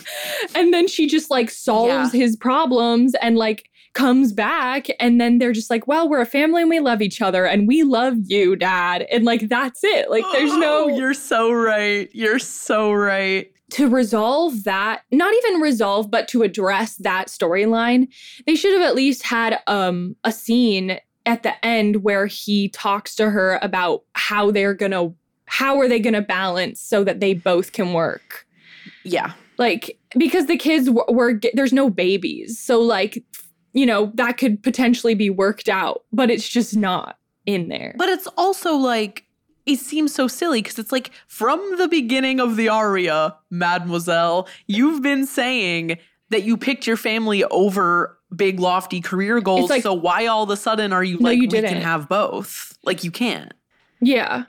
and 0.59 0.73
then 0.73 0.87
she 0.87 1.05
just 1.07 1.29
like 1.29 1.49
solves 1.49 2.13
his 2.13 2.37
problems 2.37 3.13
and 3.21 3.35
like 3.37 3.69
comes 3.93 4.31
back. 4.31 4.87
And 5.01 5.19
then 5.19 5.37
they're 5.37 5.51
just 5.51 5.69
like, 5.69 5.85
well, 5.85 6.07
we're 6.09 6.21
a 6.21 6.25
family 6.25 6.61
and 6.61 6.69
we 6.69 6.79
love 6.79 7.01
each 7.01 7.21
other 7.21 7.45
and 7.45 7.67
we 7.67 7.83
love 7.83 8.15
you, 8.25 8.55
dad. 8.55 9.05
And 9.11 9.25
like, 9.25 9.49
that's 9.49 9.83
it. 9.83 10.09
Like, 10.09 10.23
there's 10.31 10.55
no. 10.57 10.85
Oh, 10.85 10.87
You're 10.97 11.13
so 11.13 11.51
right. 11.51 12.09
You're 12.13 12.39
so 12.39 12.93
right. 12.93 13.51
To 13.73 13.89
resolve 13.89 14.65
that, 14.65 15.01
not 15.11 15.33
even 15.33 15.59
resolve, 15.59 16.11
but 16.11 16.27
to 16.27 16.43
address 16.43 16.95
that 16.97 17.27
storyline, 17.27 18.07
they 18.45 18.55
should 18.55 18.73
have 18.73 18.83
at 18.83 18.95
least 18.95 19.23
had 19.23 19.59
um 19.67 20.15
a 20.23 20.31
scene 20.31 20.99
at 21.25 21.43
the 21.43 21.65
end 21.65 22.03
where 22.03 22.27
he 22.27 22.69
talks 22.69 23.15
to 23.15 23.29
her 23.31 23.57
about 23.61 24.03
how 24.13 24.51
they're 24.51 24.75
gonna 24.75 25.11
how 25.45 25.79
are 25.79 25.87
they 25.87 25.99
gonna 25.99 26.21
balance 26.21 26.79
so 26.79 27.03
that 27.03 27.19
they 27.19 27.33
both 27.33 27.71
can 27.71 27.93
work. 27.93 28.45
Yeah. 29.03 29.33
Like 29.57 29.97
because 30.17 30.45
the 30.45 30.57
kids 30.57 30.89
were 30.89 31.39
there's 31.53 31.73
no 31.73 31.89
babies, 31.89 32.59
so 32.59 32.79
like 32.79 33.23
you 33.73 33.87
know 33.87 34.11
that 34.15 34.37
could 34.37 34.61
potentially 34.61 35.15
be 35.15 35.31
worked 35.31 35.67
out, 35.67 36.03
but 36.11 36.29
it's 36.29 36.47
just 36.47 36.75
not 36.75 37.17
in 37.47 37.69
there. 37.69 37.95
But 37.97 38.09
it's 38.09 38.27
also 38.37 38.75
like 38.75 39.25
it 39.65 39.79
seems 39.79 40.13
so 40.13 40.27
silly 40.27 40.61
because 40.61 40.77
it's 40.79 40.91
like 40.91 41.11
from 41.27 41.59
the 41.77 41.87
beginning 41.87 42.39
of 42.39 42.55
the 42.55 42.69
aria, 42.69 43.35
Mademoiselle, 43.49 44.47
you've 44.67 45.01
been 45.01 45.25
saying 45.25 45.97
that 46.29 46.43
you 46.43 46.57
picked 46.57 46.85
your 46.87 46.97
family 46.97 47.43
over 47.45 48.17
big 48.35 48.59
lofty 48.59 48.99
career 49.01 49.39
goals. 49.39 49.69
like- 49.69 49.83
so 49.83 49.93
why 49.93 50.25
all 50.25 50.43
of 50.43 50.49
a 50.49 50.57
sudden 50.57 50.91
are 50.91 51.03
you 51.03 51.17
No, 51.19 51.29
like 51.29 51.35
you 51.37 51.41
we 51.43 51.47
didn't. 51.47 51.69
can 51.73 51.81
have 51.81 52.09
both? 52.09 52.77
Like 52.83 53.03
you 53.03 53.11
can't. 53.11 53.53
yeah. 54.01 54.45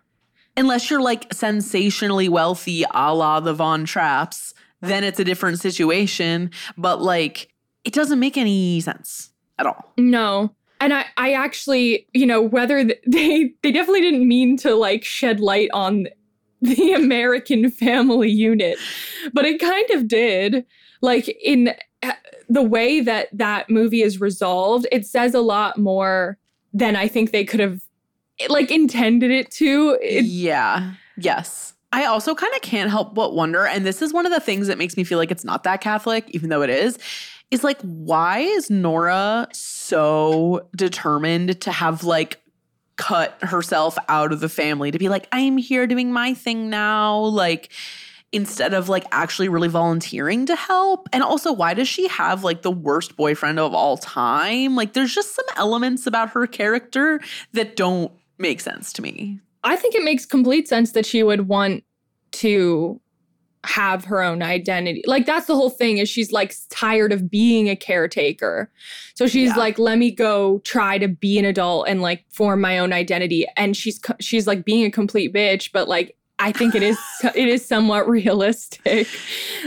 Unless 0.57 0.89
you're 0.89 1.03
like 1.03 1.35
sensationally 1.35 2.29
wealthy, 2.29 2.85
a 2.95 3.12
la 3.12 3.41
the 3.41 3.53
Von 3.53 3.85
Trapps, 3.85 4.55
then 4.81 5.03
it's 5.03 5.19
a 5.19 5.25
different 5.25 5.59
situation. 5.59 6.51
But 6.79 7.03
like 7.03 7.49
it 7.83 7.93
doesn't 7.93 8.21
make 8.21 8.37
any 8.37 8.81
sense 8.81 9.31
at 9.59 9.67
all. 9.67 9.93
No. 9.99 10.55
And 10.81 10.93
I, 10.93 11.07
I 11.16 11.33
actually, 11.33 12.07
you 12.12 12.27
know, 12.27 12.43
whether 12.43 12.85
they 13.07 13.55
they 13.62 13.72
definitely 13.72 14.03
didn't 14.03 14.27
mean 14.27 14.57
to 14.59 14.75
like 14.75 15.05
shed 15.05 15.41
light 15.41 15.70
on 15.72 16.09
the 16.61 16.93
American 16.97 17.70
family 17.70 18.31
unit, 18.31 18.79
but 19.33 19.45
it 19.45 19.61
kind 19.61 19.91
of 19.91 20.09
did. 20.09 20.64
Like 21.01 21.29
in 21.43 21.75
uh, 22.03 22.12
the 22.49 22.62
way 22.62 23.01
that 23.01 23.29
that 23.33 23.68
movie 23.68 24.03
is 24.03 24.20
resolved, 24.20 24.87
it 24.91 25.07
says 25.07 25.35
a 25.35 25.41
lot 25.41 25.79
more 25.79 26.39
than 26.72 26.97
I 26.97 27.09
think 27.09 27.31
they 27.31 27.45
could 27.45 27.61
have 27.61 27.83
like 28.49 28.70
intended 28.70 29.31
it 29.31 29.51
to. 29.53 29.99
It, 30.03 30.25
yeah. 30.25 30.95
Yes. 31.16 31.75
I 31.93 32.07
also 32.07 32.35
kind 32.35 32.53
of 32.57 32.62
can't 32.62 32.91
help 32.91 33.14
but 33.14 33.35
wonder, 33.37 33.66
and 33.66 33.87
this 33.87 34.03
is 34.03 34.12
one 34.12 34.27
of 34.27 34.33
the 34.33 34.41
things 34.41 34.66
that 34.66 34.79
makes 34.79 34.97
me 34.97 35.05
feel 35.05 35.16
like 35.16 35.31
it's 35.31 35.45
not 35.45 35.62
that 35.62 35.81
Catholic, 35.81 36.29
even 36.31 36.51
though 36.51 36.62
it 36.62 36.70
is, 36.70 36.99
is 37.55 37.63
like, 37.63 37.81
why 37.83 38.41
is 38.41 38.69
Nora 38.69 39.47
so 39.53 40.69
determined 40.77 41.61
to 41.61 41.71
have 41.71 42.03
like 42.03 42.41
cut 42.97 43.39
herself 43.43 43.97
out 44.09 44.33
of 44.33 44.41
the 44.41 44.49
family 44.49 44.91
to 44.91 44.99
be 44.99 45.09
like, 45.09 45.29
I'm 45.31 45.57
here 45.57 45.87
doing 45.87 46.13
my 46.13 46.35
thing 46.35 46.69
now? 46.69 47.17
Like, 47.17 47.73
instead 48.33 48.75
of 48.75 48.89
like 48.89 49.05
actually 49.13 49.49
really 49.49 49.69
volunteering 49.69 50.47
to 50.47 50.57
help? 50.57 51.09
And 51.13 51.23
also, 51.23 51.53
why 51.53 51.75
does 51.75 51.87
she 51.87 52.09
have 52.09 52.43
like 52.43 52.63
the 52.63 52.73
worst 52.73 53.17
boyfriend 53.17 53.61
of 53.61 53.73
all 53.73 53.97
time? 53.99 54.75
Like, 54.75 54.93
there's 54.93 55.15
just 55.15 55.37
some 55.37 55.47
elements 55.57 56.09
about 56.09 56.31
her 56.31 56.49
character 56.49 57.21
that 57.53 57.77
don't 57.77 58.11
make 58.37 58.61
sense 58.61 58.93
to 58.95 59.03
me. 59.03 59.39
I 59.63 59.77
think 59.77 59.95
it 59.95 60.03
makes 60.03 60.27
complete 60.27 60.67
sense 60.67 60.91
that 60.93 61.07
she 61.07 61.23
would 61.23 61.47
want 61.47 61.85
to 62.33 63.01
have 63.65 64.05
her 64.05 64.23
own 64.23 64.43
identity. 64.43 65.03
Like 65.07 65.27
that's 65.27 65.47
the 65.47 65.55
whole 65.55 65.71
thing 65.71 65.99
is 65.99 66.09
she's 66.09 66.31
like 66.33 66.55
tired 66.71 67.12
of 67.12 67.31
being 67.31 67.69
a 67.69 67.77
caretaker. 67.77 68.71
So 69.15 69.27
she's 69.27 69.51
Yeah. 69.51 69.57
like 69.57 69.79
let 69.79 69.99
me 69.99 70.11
go 70.11 70.59
try 70.61 70.99
to 70.99 71.09
be 71.09 71.39
an 71.39 71.45
adult 71.45 71.89
and 71.89 72.03
like 72.03 72.25
form 72.31 72.61
my 72.61 72.79
own 72.79 72.93
identity 72.93 73.47
and 73.57 73.77
she's 73.77 74.01
she's 74.21 74.47
like 74.47 74.65
being 74.65 74.85
a 74.85 74.91
complete 74.91 75.33
bitch 75.33 75.71
but 75.73 75.89
like 75.89 76.17
I 76.39 76.53
think 76.53 76.75
it 76.75 76.83
is 76.83 76.99
it 77.35 77.49
is 77.49 77.67
somewhat 77.67 78.09
realistic 78.19 79.09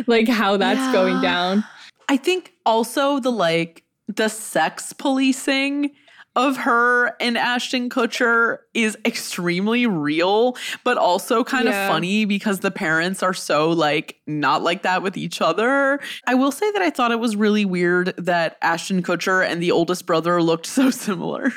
like 0.06 0.28
how 0.28 0.58
that's 0.58 0.92
going 0.94 1.22
down. 1.22 1.64
I 2.10 2.18
think 2.18 2.54
also 2.66 3.20
the 3.20 3.32
like 3.32 3.84
the 4.08 4.28
sex 4.30 4.94
policing 4.94 5.92
of 6.38 6.56
her 6.58 7.14
and 7.20 7.38
Ashton 7.38 7.90
Kutcher 7.90 8.60
is 8.74 8.98
extremely 9.04 9.88
real, 9.88 10.56
but 10.86 10.98
also 10.98 11.44
kind 11.44 11.66
Yeah. 11.66 11.88
of 11.88 11.92
funny 11.92 12.24
because 12.26 12.60
the 12.60 12.72
parents 12.72 13.22
are 13.24 13.34
so 13.34 13.72
like 13.72 14.18
not 14.28 14.62
like 14.64 14.84
that 14.84 15.02
with 15.02 15.18
each 15.18 15.42
other. 15.42 16.00
I 16.28 16.36
will 16.36 16.52
say 16.52 16.70
that 16.72 16.82
I 16.82 16.92
thought 16.92 17.12
it 17.12 17.20
was 17.20 17.36
really 17.36 17.66
weird 17.66 18.14
that 18.18 18.58
Ashton 18.62 19.02
Kutcher 19.04 19.46
and 19.46 19.62
the 19.62 19.72
oldest 19.72 20.06
brother 20.06 20.42
looked 20.42 20.66
so 20.78 20.92
similar. 20.92 21.52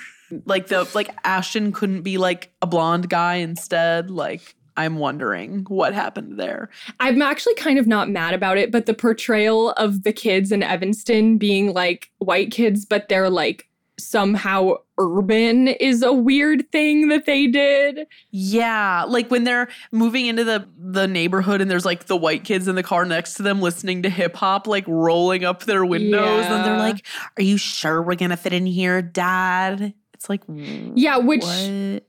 like 0.47 0.68
the 0.68 0.89
like 0.95 1.11
Ashton 1.24 1.72
couldn't 1.72 2.03
be 2.03 2.16
like 2.18 2.51
a 2.62 2.66
blonde 2.66 3.09
guy 3.11 3.35
instead. 3.37 4.11
Like 4.11 4.55
I'm 4.76 4.97
wondering 4.97 5.64
what 5.68 5.93
happened 5.93 6.39
there. 6.41 6.70
I'm 7.01 7.20
actually 7.20 7.55
kind 7.57 7.78
of 7.78 7.87
not 7.87 8.09
mad 8.09 8.33
about 8.33 8.57
it, 8.57 8.70
but 8.72 8.87
the 8.87 8.95
portrayal 8.95 9.72
of 9.72 10.05
the 10.05 10.12
kids 10.12 10.53
in 10.53 10.62
Evanston 10.62 11.37
being 11.37 11.74
like 11.74 12.09
white 12.18 12.51
kids, 12.51 12.87
but 12.87 13.09
they're 13.11 13.28
like 13.28 13.66
somehow 14.05 14.74
urban 14.98 15.68
is 15.68 16.03
a 16.03 16.12
weird 16.12 16.70
thing 16.72 17.09
that 17.09 17.26
they 17.26 17.46
did. 17.46 18.07
Yeah, 18.30 19.05
like 19.09 19.30
when 19.30 19.44
they're 19.44 19.68
moving 19.92 20.26
into 20.26 20.44
the 20.44 20.68
the 20.78 21.07
neighborhood 21.07 21.61
and 21.61 21.70
there's 21.70 21.84
like 21.84 22.07
the 22.07 22.16
white 22.16 22.44
kids 22.44 22.68
in 22.68 22.74
the 22.74 22.82
car 22.82 23.05
next 23.05 23.34
to 23.34 23.42
them 23.42 23.61
listening 23.61 24.03
to 24.03 24.11
hip 24.11 24.36
hop 24.36 24.66
like 24.66 24.84
rolling 24.86 25.44
up 25.44 25.64
their 25.64 25.84
windows 25.84 26.44
and 26.46 26.64
they're 26.64 26.78
like, 26.78 27.05
"Are 27.38 27.42
you 27.42 27.57
sure 27.57 28.03
we're 28.03 28.14
going 28.16 28.30
to 28.30 28.36
fit 28.36 28.53
in 28.53 28.66
here, 28.66 29.03
dad?" 29.03 29.94
It's 30.14 30.28
like, 30.28 30.42
Yeah, 30.48 31.16
which 31.16 31.42
what? 31.42 32.03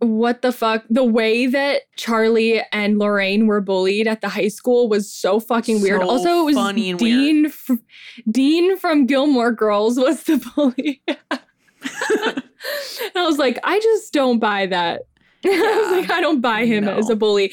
What 0.00 0.42
the 0.42 0.52
fuck? 0.52 0.84
The 0.88 1.04
way 1.04 1.46
that 1.46 1.82
Charlie 1.96 2.62
and 2.72 2.98
Lorraine 2.98 3.46
were 3.46 3.60
bullied 3.60 4.06
at 4.06 4.20
the 4.20 4.28
high 4.28 4.48
school 4.48 4.88
was 4.88 5.12
so 5.12 5.40
fucking 5.40 5.82
weird. 5.82 6.00
So 6.02 6.08
also, 6.08 6.40
it 6.40 6.54
was 6.54 6.98
Dean 6.98 7.46
f- 7.46 7.78
Dean 8.30 8.76
from 8.76 9.06
Gilmore 9.06 9.52
Girls 9.52 9.98
was 9.98 10.22
the 10.24 10.36
bully. 10.54 11.02
and 11.08 11.38
I 13.16 13.26
was 13.26 13.38
like, 13.38 13.58
I 13.64 13.80
just 13.80 14.12
don't 14.12 14.38
buy 14.38 14.66
that. 14.66 15.02
I 15.44 15.88
was 15.90 16.00
like, 16.00 16.10
I 16.10 16.20
don't 16.20 16.40
buy 16.40 16.64
him 16.64 16.88
as 16.88 17.10
a 17.10 17.16
bully. 17.16 17.52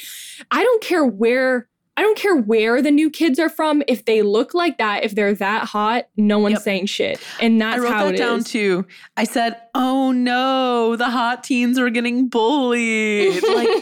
I 0.51 0.63
don't 0.63 0.81
care 0.83 1.05
where 1.05 1.67
I 1.97 2.01
don't 2.01 2.17
care 2.17 2.35
where 2.35 2.81
the 2.81 2.91
new 2.91 3.09
kids 3.09 3.39
are 3.39 3.47
from. 3.49 3.81
If 3.87 4.03
they 4.03 4.21
look 4.21 4.53
like 4.53 4.77
that, 4.79 5.05
if 5.05 5.15
they're 5.15 5.33
that 5.35 5.65
hot, 5.67 6.07
no 6.17 6.39
one's 6.39 6.55
Yep. 6.55 6.61
saying 6.63 6.85
shit. 6.87 7.19
And 7.39 7.61
that's 7.61 7.77
I 7.77 7.79
wrote 7.79 7.93
how 7.93 8.05
that 8.05 8.15
it 8.15 8.17
down 8.17 8.39
is. 8.39 8.45
too. 8.45 8.85
I 9.15 9.23
said, 9.23 9.55
"Oh 9.73 10.11
no, 10.11 10.95
the 10.97 11.09
hot 11.09 11.43
teens 11.43 11.77
are 11.79 11.89
getting 11.89 12.27
bullied." 12.27 13.41
like 13.43 13.81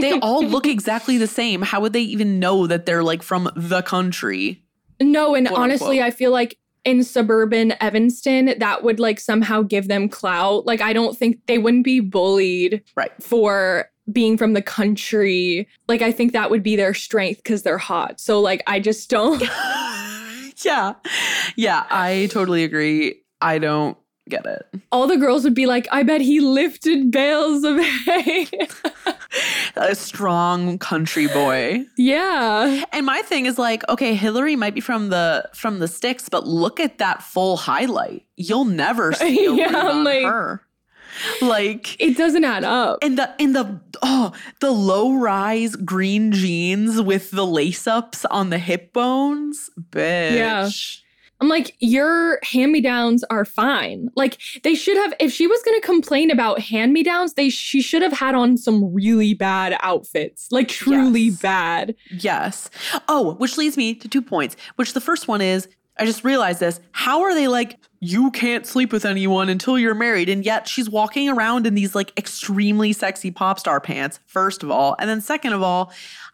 they 0.00 0.18
all 0.20 0.44
look 0.44 0.66
exactly 0.66 1.16
the 1.18 1.26
same. 1.26 1.62
How 1.62 1.80
would 1.80 1.92
they 1.94 2.02
even 2.02 2.38
know 2.38 2.66
that 2.66 2.84
they're 2.86 3.02
like 3.02 3.22
from 3.22 3.50
the 3.56 3.82
country? 3.82 4.62
No, 5.00 5.34
and 5.34 5.48
quote, 5.48 5.58
honestly, 5.58 6.00
unquote. 6.00 6.06
I 6.06 6.10
feel 6.10 6.30
like 6.30 6.58
in 6.84 7.02
suburban 7.02 7.72
Evanston, 7.82 8.54
that 8.58 8.82
would 8.84 9.00
like 9.00 9.18
somehow 9.18 9.62
give 9.62 9.88
them 9.88 10.06
clout. 10.08 10.66
Like, 10.66 10.82
I 10.82 10.92
don't 10.92 11.16
think 11.16 11.38
they 11.46 11.56
wouldn't 11.56 11.84
be 11.84 12.00
bullied 12.00 12.82
Right. 12.94 13.10
for 13.22 13.88
being 14.12 14.36
from 14.38 14.52
the 14.52 14.62
country. 14.62 15.68
Like, 15.88 16.02
I 16.02 16.12
think 16.12 16.32
that 16.32 16.50
would 16.50 16.62
be 16.62 16.76
their 16.76 16.94
strength 16.94 17.42
because 17.42 17.62
they're 17.62 17.78
hot. 17.78 18.20
So, 18.20 18.40
like, 18.40 18.62
I 18.66 18.80
just 18.80 19.08
don't. 19.10 19.42
yeah. 20.64 20.94
Yeah, 21.56 21.84
I 21.90 22.28
totally 22.30 22.64
agree. 22.64 23.22
I 23.40 23.58
don't 23.58 23.96
get 24.28 24.46
it. 24.46 24.66
All 24.90 25.06
the 25.06 25.16
girls 25.18 25.44
would 25.44 25.54
be 25.54 25.66
like, 25.66 25.86
I 25.92 26.02
bet 26.02 26.20
he 26.22 26.40
lifted 26.40 27.10
bales 27.10 27.62
of 27.64 27.78
hay. 27.78 28.48
A 29.76 29.94
strong 29.94 30.78
country 30.78 31.26
boy. 31.26 31.84
yeah. 31.98 32.84
And 32.92 33.04
my 33.04 33.20
thing 33.22 33.46
is 33.46 33.58
like, 33.58 33.86
okay, 33.88 34.14
Hilary 34.14 34.54
might 34.56 34.74
be 34.74 34.80
from 34.80 35.08
the 35.10 35.50
from 35.52 35.80
the 35.80 35.88
sticks, 35.88 36.28
but 36.28 36.46
look 36.46 36.78
at 36.78 36.98
that 36.98 37.22
full 37.22 37.56
highlight. 37.56 38.24
You'll 38.36 38.64
never 38.64 39.12
see 39.12 39.44
a 39.46 39.52
Yeah, 39.54 39.88
like- 39.92 40.24
her. 40.24 40.62
Like 41.42 42.00
It 42.00 42.16
doesn't 42.16 42.44
add 42.44 42.64
up. 42.64 42.98
and 43.02 43.18
the 43.18 43.30
and 43.40 43.54
the 43.54 43.80
Oh, 44.02 44.32
the 44.60 44.70
low 44.70 45.14
rise 45.14 45.76
green 45.76 46.32
jeans 46.32 47.00
with 47.00 47.30
the 47.30 47.46
lace 47.46 47.86
ups 47.86 48.24
on 48.26 48.50
the 48.50 48.58
hip 48.58 48.92
bones. 48.92 49.70
Bitch. 49.90 50.34
Yeah. 50.36 50.68
I'm 51.40 51.48
like, 51.48 51.74
your 51.80 52.38
hand 52.44 52.72
me 52.72 52.80
downs 52.80 53.24
are 53.28 53.44
fine. 53.44 54.08
Like, 54.14 54.40
they 54.62 54.74
should 54.74 54.96
have, 54.96 55.12
if 55.18 55.32
she 55.32 55.46
was 55.48 55.60
going 55.64 55.78
to 55.78 55.84
complain 55.84 56.30
about 56.30 56.60
hand 56.60 56.92
me 56.92 57.02
downs, 57.02 57.34
they 57.34 57.50
she 57.50 57.82
should 57.82 58.02
have 58.02 58.12
had 58.12 58.34
on 58.36 58.56
some 58.56 58.94
really 58.94 59.34
bad 59.34 59.76
outfits, 59.80 60.46
like 60.52 60.68
truly 60.68 61.22
Yes. 61.22 61.40
bad. 61.40 61.94
Yes. 62.10 62.70
Oh, 63.08 63.34
which 63.34 63.58
leads 63.58 63.76
me 63.76 63.94
to 63.96 64.08
two 64.08 64.22
points. 64.22 64.56
Which 64.76 64.92
the 64.94 65.00
first 65.00 65.26
one 65.28 65.40
is 65.40 65.68
I 65.96 66.06
just 66.06 66.24
realized 66.24 66.60
this. 66.60 66.80
How 66.92 67.22
are 67.22 67.34
they 67.34 67.48
like, 67.48 67.78
you 68.00 68.30
can't 68.32 68.66
sleep 68.66 68.92
with 68.92 69.04
anyone 69.04 69.48
until 69.48 69.78
you're 69.78 69.94
married? 69.94 70.28
And 70.28 70.44
yet 70.44 70.66
she's 70.66 70.90
walking 70.90 71.28
around 71.28 71.66
in 71.66 71.74
these 71.74 71.94
like 71.94 72.16
extremely 72.18 72.92
sexy 72.92 73.30
pop 73.30 73.58
star 73.58 73.80
pants, 73.80 74.20
first 74.26 74.62
of 74.62 74.70
all. 74.70 74.96
And 74.98 75.08
then, 75.08 75.20
second 75.20 75.52
of 75.52 75.62
all, 75.62 75.92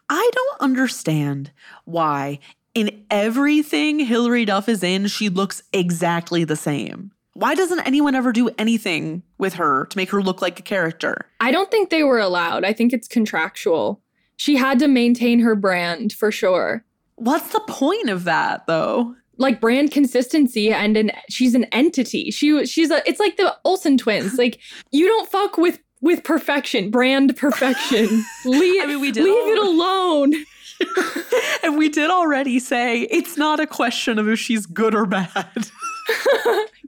I 0.09 0.29
don't 0.33 0.61
understand 0.61 1.51
why 1.85 2.39
in 2.73 3.05
everything 3.09 3.99
Hilary 3.99 4.45
Duff 4.45 4.67
is 4.67 4.83
in, 4.83 5.07
she 5.07 5.29
looks 5.29 5.63
exactly 5.73 6.43
the 6.43 6.55
same. 6.55 7.11
Why 7.33 7.55
doesn't 7.55 7.81
anyone 7.81 8.15
ever 8.15 8.31
do 8.31 8.49
anything 8.57 9.23
with 9.37 9.53
her 9.53 9.85
to 9.85 9.97
make 9.97 10.09
her 10.11 10.21
look 10.21 10.41
like 10.41 10.59
a 10.59 10.63
character? 10.63 11.27
I 11.39 11.51
don't 11.51 11.71
think 11.71 11.89
they 11.89 12.03
were 12.03 12.19
allowed. 12.19 12.65
I 12.65 12.73
think 12.73 12.91
it's 12.91 13.07
contractual. 13.07 14.01
She 14.35 14.57
had 14.57 14.79
to 14.79 14.87
maintain 14.87 15.39
her 15.39 15.55
brand 15.55 16.13
for 16.13 16.31
sure. 16.31 16.83
What's 17.15 17.53
the 17.53 17.61
point 17.61 18.09
of 18.09 18.23
that, 18.25 18.67
though? 18.67 19.15
Like 19.41 19.59
brand 19.59 19.91
consistency 19.91 20.71
and 20.71 20.95
an 20.95 21.11
she's 21.29 21.55
an 21.55 21.65
entity. 21.65 22.31
She 22.31 22.65
she's 22.65 22.91
a 22.91 23.01
it's 23.09 23.19
like 23.19 23.37
the 23.37 23.55
Olsen 23.65 23.97
twins. 23.97 24.37
Like 24.37 24.59
you 24.91 25.07
don't 25.07 25.29
fuck 25.29 25.57
with 25.57 25.79
with 26.01 26.23
perfection, 26.23 26.89
brand 26.91 27.35
perfection. 27.37 28.07
leave 28.45 28.81
I 28.83 28.85
mean, 28.87 29.01
we 29.01 29.11
did 29.11 29.23
leave 29.23 29.33
all- 29.33 29.51
it 29.51 29.57
alone. 29.73 30.33
And 31.63 31.77
we 31.77 31.89
did 31.89 32.09
already 32.09 32.57
say 32.57 33.01
it's 33.01 33.37
not 33.37 33.59
a 33.59 33.67
question 33.67 34.17
of 34.17 34.27
if 34.27 34.39
she's 34.39 34.65
good 34.65 34.95
or 34.95 35.05
bad. 35.05 35.29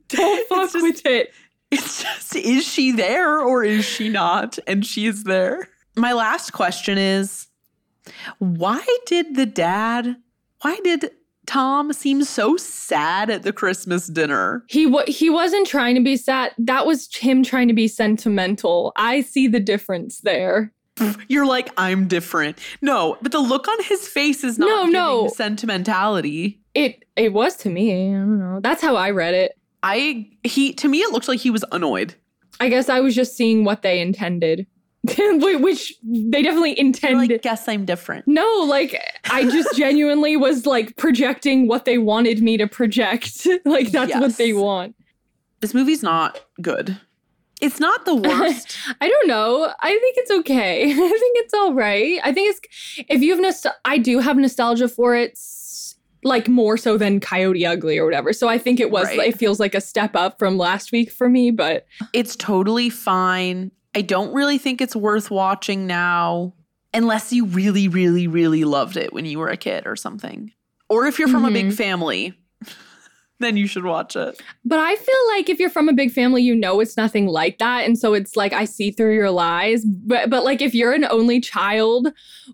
Don't 0.10 0.47
fuck 0.49 0.72
just- 0.72 0.82
with 0.82 1.06
it. 1.06 1.32
It's 1.72 2.04
just, 2.04 2.36
is 2.36 2.66
she 2.68 2.91
there 2.91 3.39
or 3.39 3.64
is 3.64 3.84
she 3.86 4.10
not? 4.10 4.60
And 4.68 4.86
she 4.86 5.06
is 5.08 5.24
there. 5.24 5.70
My 5.95 6.14
last 6.14 6.54
question 6.54 6.97
is 6.99 7.47
why 8.39 8.84
did 9.08 9.36
the 9.36 9.45
dad, 9.47 10.16
why 10.62 10.80
did 10.84 11.12
Tom 11.46 11.91
seems 11.94 12.30
so 12.30 12.56
sad 12.58 13.30
at 13.30 13.44
the 13.44 13.52
Christmas 13.54 14.08
dinner? 14.08 14.64
He 14.70 14.86
wa- 14.86 15.04
he 15.08 15.30
wasn't 15.30 15.68
trying 15.68 15.96
to 15.96 16.02
be 16.02 16.16
sad. 16.18 16.52
That 16.58 16.86
was 16.86 17.14
him 17.14 17.44
trying 17.44 17.68
to 17.68 17.74
be 17.74 17.88
sentimental. 17.88 18.94
I 18.96 19.22
see 19.22 19.48
the 19.48 19.60
difference 19.60 20.22
there. 20.22 20.72
You're 21.28 21.46
like, 21.48 21.70
I'm 21.76 22.08
different. 22.08 22.60
No, 22.82 23.18
but 23.22 23.32
the 23.32 23.39
look 23.39 23.68
on 23.68 23.84
his 23.84 24.08
face 24.08 24.44
is 24.44 24.60
not 24.60 24.68
No, 24.68 24.86
no. 24.86 25.28
sentimentality. 25.30 26.62
It 26.76 27.04
it 27.16 27.34
was 27.34 27.56
to 27.58 27.70
me. 27.70 27.91
I 27.91 28.12
don't 28.14 28.39
know. 28.39 28.60
That's 28.62 28.82
how 28.82 28.96
I 28.96 29.10
read 29.12 29.34
it. 29.34 29.54
I 29.82 30.30
he 30.44 30.72
to 30.74 30.88
me 30.88 31.00
it 31.02 31.12
looked 31.12 31.28
like 31.28 31.39
he 31.39 31.50
was 31.50 31.66
annoyed. 31.72 32.16
I 32.60 32.70
guess 32.70 32.88
I 32.89 33.00
was 33.00 33.16
just 33.16 33.36
seeing 33.36 33.66
what 33.66 33.82
they 33.82 34.00
intended, 34.00 34.68
which 35.60 35.93
they 36.01 36.41
definitely 36.41 36.72
You're 36.72 36.86
intended. 36.86 37.30
like, 37.32 37.41
guess 37.41 37.68
I'm 37.68 37.84
different. 37.86 38.26
no, 38.28 38.66
like 38.68 38.97
I 39.30 39.43
just 39.43 39.76
genuinely 39.78 40.38
was 40.38 40.66
like 40.66 40.95
projecting 40.95 41.68
what 41.68 41.84
they 41.86 41.97
wanted 41.97 42.41
me 42.41 42.56
to 42.58 42.68
project. 42.68 43.45
like 43.66 43.91
that's 43.91 44.14
what 44.14 44.38
they 44.38 44.54
want. 44.54 44.95
This 45.60 45.74
movie's 45.74 46.04
not 46.04 46.41
good. 46.62 46.97
It's 47.62 47.80
not 47.80 48.06
the 48.06 48.16
worst. 48.16 48.78
I 48.99 49.08
don't 49.08 49.28
know. 49.28 49.74
I 49.80 49.89
think 49.89 50.18
it's 50.18 50.32
okay. 50.32 50.91
I 50.91 50.93
think 50.93 51.38
it's 51.38 51.54
all 51.54 51.74
right. 51.74 52.20
I 52.24 52.34
think 52.34 52.56
it's 52.56 53.06
if 53.10 53.22
you 53.22 53.32
have 53.32 53.41
nostalgia. 53.41 53.78
I 53.86 53.97
do 53.97 54.20
have 54.20 54.38
nostalgia 54.38 54.88
for 54.89 55.16
it, 55.16 55.38
like 56.24 56.47
more 56.47 56.78
so 56.78 56.97
than 56.97 57.20
Coyote 57.20 57.66
Ugly 57.66 57.97
or 57.97 58.06
whatever. 58.06 58.34
So 58.34 58.47
I 58.47 58.58
think 58.58 58.80
it 58.80 58.91
was. 58.91 59.08
Right. 59.08 59.30
It 59.30 59.38
feels 59.38 59.60
like 59.60 59.76
a 59.76 59.82
step 59.82 60.16
up 60.16 60.39
from 60.39 60.58
last 60.58 60.91
week 60.91 61.12
for 61.12 61.30
me. 61.30 61.51
But 61.51 61.86
it's 62.12 62.36
totally 62.36 62.89
fine. 62.89 63.72
I 63.96 64.02
don't 64.02 64.34
really 64.34 64.58
think 64.58 64.82
it's 64.82 64.96
worth 64.96 65.30
watching 65.32 65.86
now 65.88 66.54
unless 66.94 67.32
you 67.34 67.46
really, 67.46 67.88
really, 67.88 68.28
really 68.28 68.64
loved 68.64 68.98
it 68.98 69.14
when 69.14 69.26
you 69.26 69.39
were 69.39 69.50
a 69.50 69.58
kid 69.58 69.86
or 69.88 69.96
something. 69.96 70.52
Or 70.89 71.06
if 71.06 71.18
you're 71.20 71.28
from 71.28 71.46
a 71.46 71.52
big 71.52 71.68
Mhm. 71.68 71.74
family, 71.76 72.34
then 73.39 73.58
you 73.58 73.68
should 73.68 73.84
watch 73.84 74.16
it. 74.16 74.41
but 74.64 74.80
I 74.80 74.96
feel 74.96 75.28
like 75.36 75.50
if 75.50 75.60
you're 75.60 75.70
from 75.70 75.89
a 75.89 75.94
big 75.94 76.12
family, 76.12 76.41
you 76.44 76.56
know 76.56 76.80
it's 76.80 76.96
nothing 76.98 77.28
like 77.28 77.58
that, 77.60 77.86
and 77.86 77.98
so 77.98 78.14
it's 78.14 78.36
like 78.38 78.54
I 78.54 78.66
see 78.66 78.91
through 78.91 79.16
your 79.16 79.32
lies. 79.32 79.84
But 79.86 80.30
but 80.30 80.44
like 80.44 80.62
if 80.62 80.74
you're 80.74 80.94
an 80.94 81.06
only 81.06 81.39
child, 81.41 82.10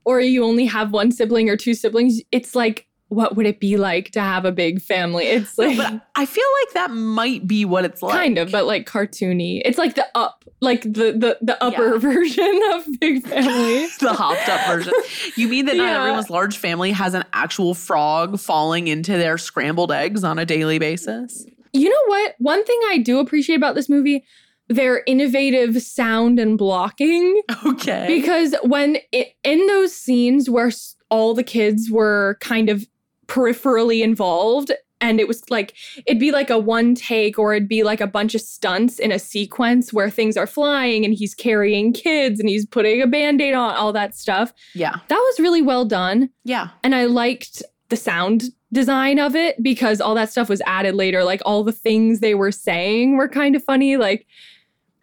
or 0.06 0.20
you 0.22 0.44
only 0.44 0.66
have 0.66 0.92
one 0.92 1.12
sibling 1.12 1.50
or 1.50 1.58
two 1.58 1.74
siblings, 1.74 2.22
it's 2.32 2.56
like. 2.56 2.88
What 3.10 3.36
would 3.36 3.45
it 3.45 3.60
be 3.60 3.76
like 3.78 4.12
to 4.12 4.22
have 4.22 4.45
a 4.45 4.51
big 4.51 4.82
family? 4.82 5.26
It's 5.26 5.57
No, 5.57 5.68
like 5.68 5.78
but 5.78 6.07
I 6.16 6.26
feel 6.26 6.45
like 6.64 6.74
that 6.76 6.91
might 6.91 7.47
be 7.47 7.66
what 7.66 7.84
it's 7.86 8.01
like. 8.01 8.14
kind 8.14 8.38
of 8.38 8.51
but 8.51 8.66
like 8.66 8.86
cartoony 8.88 9.62
it's 9.66 9.78
like 9.78 9.95
the 9.95 10.05
up 10.16 10.45
like 10.62 10.82
the 10.84 11.12
the, 11.14 11.38
the 11.41 11.64
upper 11.64 11.93
Yeah. 11.93 11.97
version 11.99 12.62
of 12.74 12.86
big 12.99 13.24
family 13.28 13.88
the 13.99 14.14
hopped 14.14 14.47
up 14.47 14.68
version. 14.68 14.93
You 15.36 15.47
mean 15.47 15.66
that 15.66 15.78
not 15.78 15.89
everyone's 15.89 16.30
large 16.30 16.57
family 16.57 16.91
has 16.91 17.14
an 17.14 17.24
actual 17.34 17.74
frog 17.74 18.39
falling 18.39 18.88
into 18.88 19.14
their 19.14 19.38
scrambled 19.38 19.91
eggs 19.91 20.24
on 20.24 20.38
a 20.39 20.45
daily 20.45 20.78
basis? 20.80 21.45
you 21.74 21.88
know 21.88 22.03
what 22.07 22.34
one 22.39 22.66
thing 22.66 22.80
i 22.89 22.97
do 22.97 23.20
appreciate 23.20 23.55
about 23.55 23.76
this 23.76 23.89
movie 23.89 24.24
their 24.70 25.03
innovative 25.05 25.80
sound 25.82 26.39
and 26.39 26.57
blocking 26.57 27.41
Okay. 27.66 28.05
because 28.07 28.55
when 28.64 28.97
it, 29.12 29.30
in 29.43 29.66
those 29.68 29.95
scenes 29.95 30.49
where 30.49 30.72
all 31.10 31.34
the 31.36 31.43
kids 31.43 31.89
were 31.91 32.38
kind 32.39 32.70
of 32.70 32.88
peripherally 33.30 34.02
involved 34.02 34.72
and 35.02 35.20
it 35.20 35.28
was 35.28 35.50
like 35.50 35.74
it'd 36.06 36.20
be 36.20 36.32
like 36.32 36.50
a 36.50 36.58
one 36.58 36.96
take 36.96 37.40
or 37.40 37.54
it'd 37.54 37.70
be 37.70 37.84
like 37.84 38.02
a 38.02 38.08
bunch 38.08 38.36
of 38.36 38.42
stunts 38.42 39.00
in 39.00 39.12
a 39.12 39.20
sequence 39.20 39.94
where 39.94 40.10
things 40.10 40.36
are 40.36 40.48
flying 40.48 41.06
and 41.06 41.14
he's 41.14 41.34
carrying 41.36 41.94
kids 41.94 42.40
and 42.40 42.50
he's 42.50 42.66
putting 42.66 43.02
a 43.02 43.08
band-aid 43.08 43.54
on 43.54 43.76
all 43.76 43.94
that 43.94 44.16
stuff 44.16 44.52
yeah. 44.74 44.96
that 45.08 45.16
was 45.16 45.40
really 45.40 45.62
well 45.62 45.86
done 45.86 46.30
Yeah. 46.44 46.70
and 46.84 46.94
I 46.96 47.06
liked 47.06 47.64
the 47.90 47.96
sound 47.96 48.44
design 48.72 49.20
of 49.20 49.36
it 49.36 49.62
because 49.64 50.00
all 50.02 50.16
that 50.16 50.32
stuff 50.32 50.48
was 50.50 50.62
added 50.66 50.94
later. 50.96 51.24
Like 51.24 51.42
all 51.46 51.64
the 51.64 51.72
things 51.72 52.20
they 52.20 52.36
were 52.36 52.52
saying 52.52 53.18
were 53.18 53.28
kind 53.28 53.56
of 53.56 53.64
funny. 53.64 53.98
Like 53.98 54.28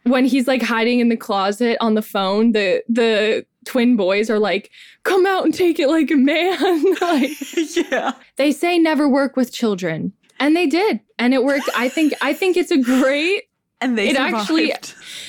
when 0.05 0.25
he's 0.25 0.47
like 0.47 0.63
hiding 0.63 1.01
in 1.01 1.09
the 1.09 1.17
closet 1.17 1.77
on 1.81 1.95
the 1.95 2.03
phone, 2.03 2.53
the 2.53 2.85
the 2.89 3.45
twin 3.67 3.97
boys 3.97 4.31
are 4.31 4.39
like, 4.39 4.71
"Come 5.03 5.27
out 5.27 5.45
and 5.45 5.53
take 5.53 5.79
it 5.79 5.89
like 5.89 6.11
a 6.11 6.17
man." 6.17 6.85
like 7.03 7.31
yeah. 7.91 8.13
they 8.37 8.51
say 8.53 8.79
never 8.79 9.07
work 9.09 9.37
with 9.37 9.53
children. 9.53 10.13
And 10.39 10.55
they 10.57 10.67
did. 10.67 11.01
And 11.19 11.33
it 11.35 11.45
worked. 11.45 11.69
I 11.77 11.89
think 11.89 12.15
I 12.23 12.33
think 12.33 12.57
it's 12.57 12.71
a 12.71 12.79
great 12.79 13.45
And 13.83 13.99
they 13.99 14.09
It 14.09 14.17
survived. 14.17 14.35
actually- 14.37 14.73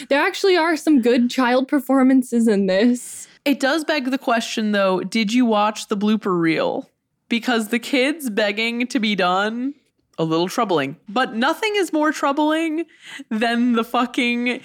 there 0.09 0.21
actually 0.21 0.55
are 0.55 0.77
some 0.77 1.01
good 1.01 1.29
child 1.29 1.67
performances 1.67 2.47
in 2.47 2.67
this. 2.67 3.27
It 3.43 3.59
does 3.59 3.83
beg 3.83 4.11
the 4.11 4.17
question 4.17 4.71
though, 4.71 5.01
did 5.01 5.33
you 5.33 5.45
watch 5.45 5.87
the 5.87 5.97
blooper 5.97 6.37
reel? 6.39 6.89
Because 7.29 7.69
the 7.69 7.79
kids 7.79 8.29
begging 8.29 8.87
to 8.87 8.99
be 8.99 9.15
done, 9.15 9.73
a 10.17 10.23
little 10.23 10.47
troubling. 10.47 10.95
But 11.09 11.35
nothing 11.35 11.73
is 11.75 11.91
more 11.93 12.11
troubling 12.13 12.85
than 13.29 13.73
the 13.73 13.83
fucking 13.83 14.61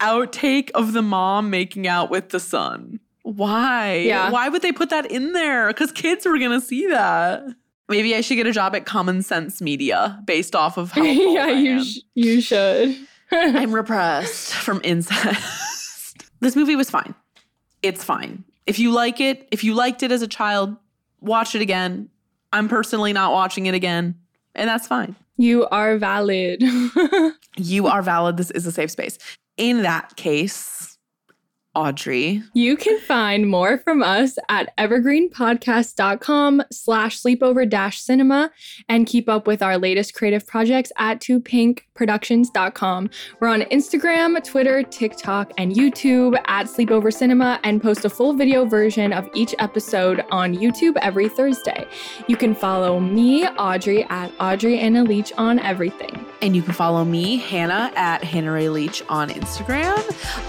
outtake 0.00 0.70
of 0.72 0.92
the 0.92 1.02
mom 1.02 1.50
making 1.50 1.86
out 1.86 2.10
with 2.10 2.30
the 2.30 2.40
son. 2.40 3.00
Why? 3.34 3.94
Yeah. 3.96 4.30
Why 4.30 4.48
would 4.48 4.62
they 4.62 4.72
put 4.72 4.90
that 4.90 5.10
in 5.10 5.32
there? 5.32 5.68
Because 5.68 5.92
kids 5.92 6.24
were 6.26 6.38
gonna 6.38 6.60
see 6.60 6.86
that. 6.88 7.42
Maybe 7.88 8.14
I 8.14 8.20
should 8.20 8.36
get 8.36 8.46
a 8.46 8.52
job 8.52 8.74
at 8.74 8.86
Common 8.86 9.22
Sense 9.22 9.60
Media 9.60 10.20
based 10.26 10.54
off 10.54 10.76
of 10.76 10.92
how 10.92 11.02
yeah, 11.04 11.44
I 11.44 11.50
you 11.50 11.84
sh- 11.84 11.98
you 12.14 12.40
should. 12.40 12.96
I'm 13.32 13.72
repressed 13.72 14.52
from 14.54 14.80
incest. 14.84 16.24
this 16.40 16.56
movie 16.56 16.76
was 16.76 16.90
fine. 16.90 17.14
It's 17.82 18.02
fine. 18.02 18.44
If 18.66 18.78
you 18.78 18.90
like 18.92 19.20
it, 19.20 19.46
if 19.50 19.64
you 19.64 19.74
liked 19.74 20.02
it 20.02 20.12
as 20.12 20.22
a 20.22 20.28
child, 20.28 20.76
watch 21.20 21.54
it 21.54 21.62
again. 21.62 22.08
I'm 22.52 22.68
personally 22.68 23.12
not 23.12 23.32
watching 23.32 23.66
it 23.66 23.74
again, 23.74 24.14
and 24.54 24.68
that's 24.68 24.86
fine. 24.86 25.16
You 25.36 25.66
are 25.68 25.98
valid. 25.98 26.62
You 27.60 27.88
are 27.88 28.02
valid. 28.02 28.36
This 28.36 28.52
is 28.52 28.66
a 28.66 28.72
safe 28.72 28.92
space. 28.92 29.18
In 29.56 29.82
that 29.82 30.14
case, 30.14 30.77
Audrey, 31.78 32.42
you 32.54 32.76
can 32.76 32.98
find 32.98 33.48
more 33.48 33.78
from 33.78 34.02
us 34.02 34.36
at 34.48 34.76
evergreenpodcast.com 34.78 36.64
slash 36.72 37.22
sleepover 37.22 37.70
dash 37.70 38.00
cinema 38.00 38.50
and 38.88 39.06
keep 39.06 39.28
up 39.28 39.46
with 39.46 39.62
our 39.62 39.78
latest 39.78 40.12
creative 40.12 40.44
projects 40.44 40.90
at 40.96 41.20
toopinkproductions.com. 41.98 43.10
We're 43.40 43.48
on 43.48 43.62
Instagram, 43.62 44.42
Twitter, 44.44 44.82
TikTok, 44.82 45.52
and 45.58 45.72
YouTube 45.72 46.38
at 46.46 46.66
Sleepover 46.66 47.12
Cinema 47.12 47.60
and 47.64 47.82
post 47.82 48.04
a 48.04 48.10
full 48.10 48.34
video 48.34 48.64
version 48.64 49.12
of 49.12 49.28
each 49.34 49.54
episode 49.58 50.24
on 50.30 50.54
YouTube 50.54 50.96
every 51.02 51.28
Thursday. 51.28 51.86
You 52.26 52.36
can 52.36 52.54
follow 52.54 53.00
me, 53.00 53.46
Audrey, 53.46 54.04
at 54.04 54.32
Audrey 54.40 54.78
Anna 54.78 55.04
Leach 55.04 55.32
on 55.36 55.58
everything. 55.58 56.24
and 56.40 56.54
you 56.54 56.62
can 56.62 56.72
follow 56.72 57.04
me, 57.04 57.36
Hannah, 57.36 57.90
at 57.96 58.22
Hannah 58.22 58.52
Ray 58.52 58.68
Leach 58.68 59.02
on 59.08 59.28
Instagram. 59.30 59.98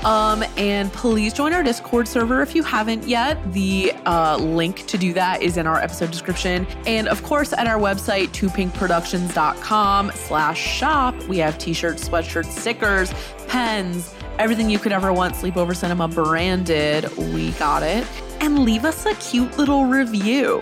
Um, 0.05 0.43
and 0.55 0.93
please 0.93 1.29
please 1.29 1.33
join 1.33 1.53
our 1.53 1.63
Discord 1.63 2.07
server 2.07 2.41
if 2.41 2.55
you 2.55 2.63
haven't 2.63 3.07
yet. 3.07 3.51
The 3.51 3.91
uh, 4.05 4.37
link 4.37 4.85
to 4.87 4.97
do 4.97 5.11
that 5.13 5.41
is 5.41 5.57
in 5.57 5.67
our 5.67 5.81
episode 5.81 6.11
description. 6.11 6.65
And 6.85 7.07
of 7.07 7.21
course, 7.23 7.51
at 7.51 7.67
our 7.67 7.79
website, 7.79 8.27
toopinkproductions.com 8.29 10.11
slash 10.13 10.59
shop, 10.59 11.15
we 11.23 11.38
have 11.39 11.57
t-shirts, 11.57 12.07
sweatshirts, 12.07 12.51
stickers, 12.51 13.13
pens, 13.47 14.13
everything 14.37 14.69
you 14.69 14.79
could 14.79 14.91
ever 14.91 15.11
want 15.11 15.35
Sleepover 15.35 15.75
Cinema 15.75 16.07
branded. 16.07 17.15
We 17.17 17.51
got 17.51 17.83
it. 17.83 18.07
And 18.39 18.59
leave 18.59 18.85
us 18.85 19.05
a 19.05 19.13
cute 19.15 19.57
little 19.57 19.85
review. 19.85 20.61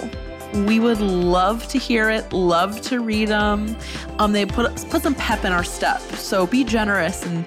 We 0.65 0.79
would 0.79 1.01
love 1.01 1.67
to 1.67 1.77
hear 1.77 2.09
it, 2.09 2.31
love 2.33 2.81
to 2.83 3.01
read 3.01 3.27
them. 3.27 3.75
Um, 4.17 4.31
they 4.31 4.45
put 4.45 4.73
put 4.89 5.03
some 5.03 5.13
pep 5.15 5.45
in 5.45 5.51
our 5.51 5.63
step. 5.63 6.01
So 6.01 6.47
be 6.47 6.63
generous 6.63 7.23
and 7.25 7.45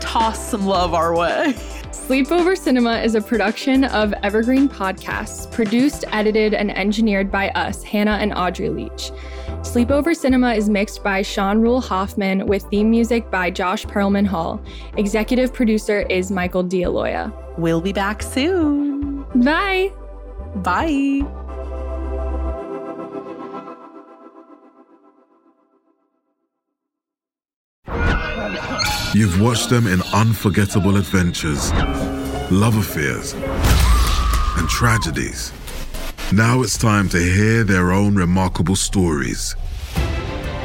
toss 0.00 0.50
some 0.50 0.66
love 0.66 0.94
our 0.94 1.16
way. 1.16 1.54
Sleepover 2.06 2.56
Cinema 2.56 2.98
is 2.98 3.16
a 3.16 3.20
production 3.20 3.82
of 3.82 4.14
Evergreen 4.22 4.68
Podcasts, 4.68 5.50
produced, 5.50 6.04
edited, 6.12 6.54
and 6.54 6.70
engineered 6.70 7.32
by 7.32 7.48
us, 7.50 7.82
Hannah 7.82 8.18
and 8.20 8.32
Audrey 8.32 8.68
Leach. 8.68 9.10
Sleepover 9.66 10.16
Cinema 10.16 10.54
is 10.54 10.70
mixed 10.70 11.02
by 11.02 11.22
Sean 11.22 11.60
Rule 11.60 11.80
Hoffman 11.80 12.46
with 12.46 12.62
theme 12.70 12.88
music 12.88 13.28
by 13.32 13.50
Josh 13.50 13.84
Perlman 13.84 14.24
Hall. 14.24 14.62
Executive 14.96 15.52
producer 15.52 16.02
is 16.02 16.30
Michael 16.30 16.62
D'Aloia. 16.62 17.32
We'll 17.58 17.80
be 17.80 17.92
back 17.92 18.22
soon. 18.22 19.24
Bye. 19.34 19.90
Bye. 20.54 21.26
You've 29.12 29.40
watched 29.40 29.68
them 29.68 29.88
in 29.88 30.00
unforgettable 30.14 30.96
adventures, 30.96 31.72
love 32.52 32.76
affairs, 32.76 33.34
and 34.58 34.68
tragedies. 34.68 35.52
Now 36.32 36.62
it's 36.62 36.76
time 36.76 37.08
to 37.10 37.18
hear 37.18 37.62
their 37.62 37.92
own 37.92 38.16
remarkable 38.16 38.74
stories. 38.76 39.54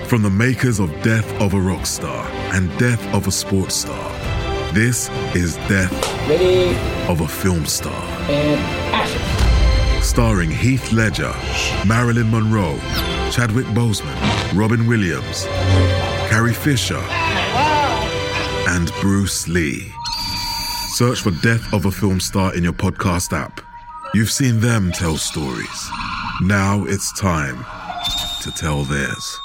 From 0.07 0.23
the 0.23 0.29
makers 0.29 0.79
of 0.79 0.89
Death 1.03 1.31
of 1.39 1.53
a 1.53 1.59
Rock 1.59 1.85
Star 1.85 2.27
and 2.53 2.75
Death 2.79 3.01
of 3.13 3.27
a 3.27 3.31
Sports 3.31 3.75
Star, 3.75 4.11
this 4.73 5.09
is 5.35 5.55
Death 5.69 5.91
Ready. 6.27 6.75
of 7.07 7.21
a 7.21 7.27
Film 7.27 7.65
Star. 7.65 8.03
And 8.29 8.59
action. 8.93 10.01
Starring 10.01 10.49
Heath 10.49 10.91
Ledger, 10.91 11.33
Marilyn 11.87 12.31
Monroe, 12.31 12.79
Chadwick 13.31 13.67
Boseman, 13.67 14.17
Robin 14.57 14.87
Williams, 14.87 15.45
Carrie 16.29 16.53
Fisher, 16.53 17.01
and 18.67 18.91
Bruce 18.99 19.47
Lee. 19.47 19.93
Search 20.95 21.21
for 21.21 21.31
Death 21.43 21.71
of 21.71 21.85
a 21.85 21.91
Film 21.91 22.19
Star 22.19 22.53
in 22.55 22.63
your 22.63 22.73
podcast 22.73 23.31
app. 23.31 23.61
You've 24.13 24.29
seen 24.29 24.59
them 24.59 24.91
tell 24.91 25.15
stories. 25.15 25.89
Now 26.41 26.83
it's 26.85 27.17
time 27.17 27.65
to 28.41 28.51
tell 28.51 28.83
theirs. 28.83 29.39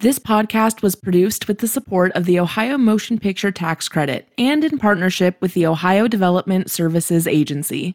This 0.00 0.18
podcast 0.18 0.80
was 0.80 0.94
produced 0.94 1.46
with 1.46 1.58
the 1.58 1.68
support 1.68 2.10
of 2.12 2.24
the 2.24 2.40
Ohio 2.40 2.78
Motion 2.78 3.18
Picture 3.18 3.52
Tax 3.52 3.86
Credit 3.86 4.26
and 4.38 4.64
in 4.64 4.78
partnership 4.78 5.36
with 5.42 5.52
the 5.52 5.66
Ohio 5.66 6.08
Development 6.08 6.70
Services 6.70 7.26
Agency. 7.26 7.94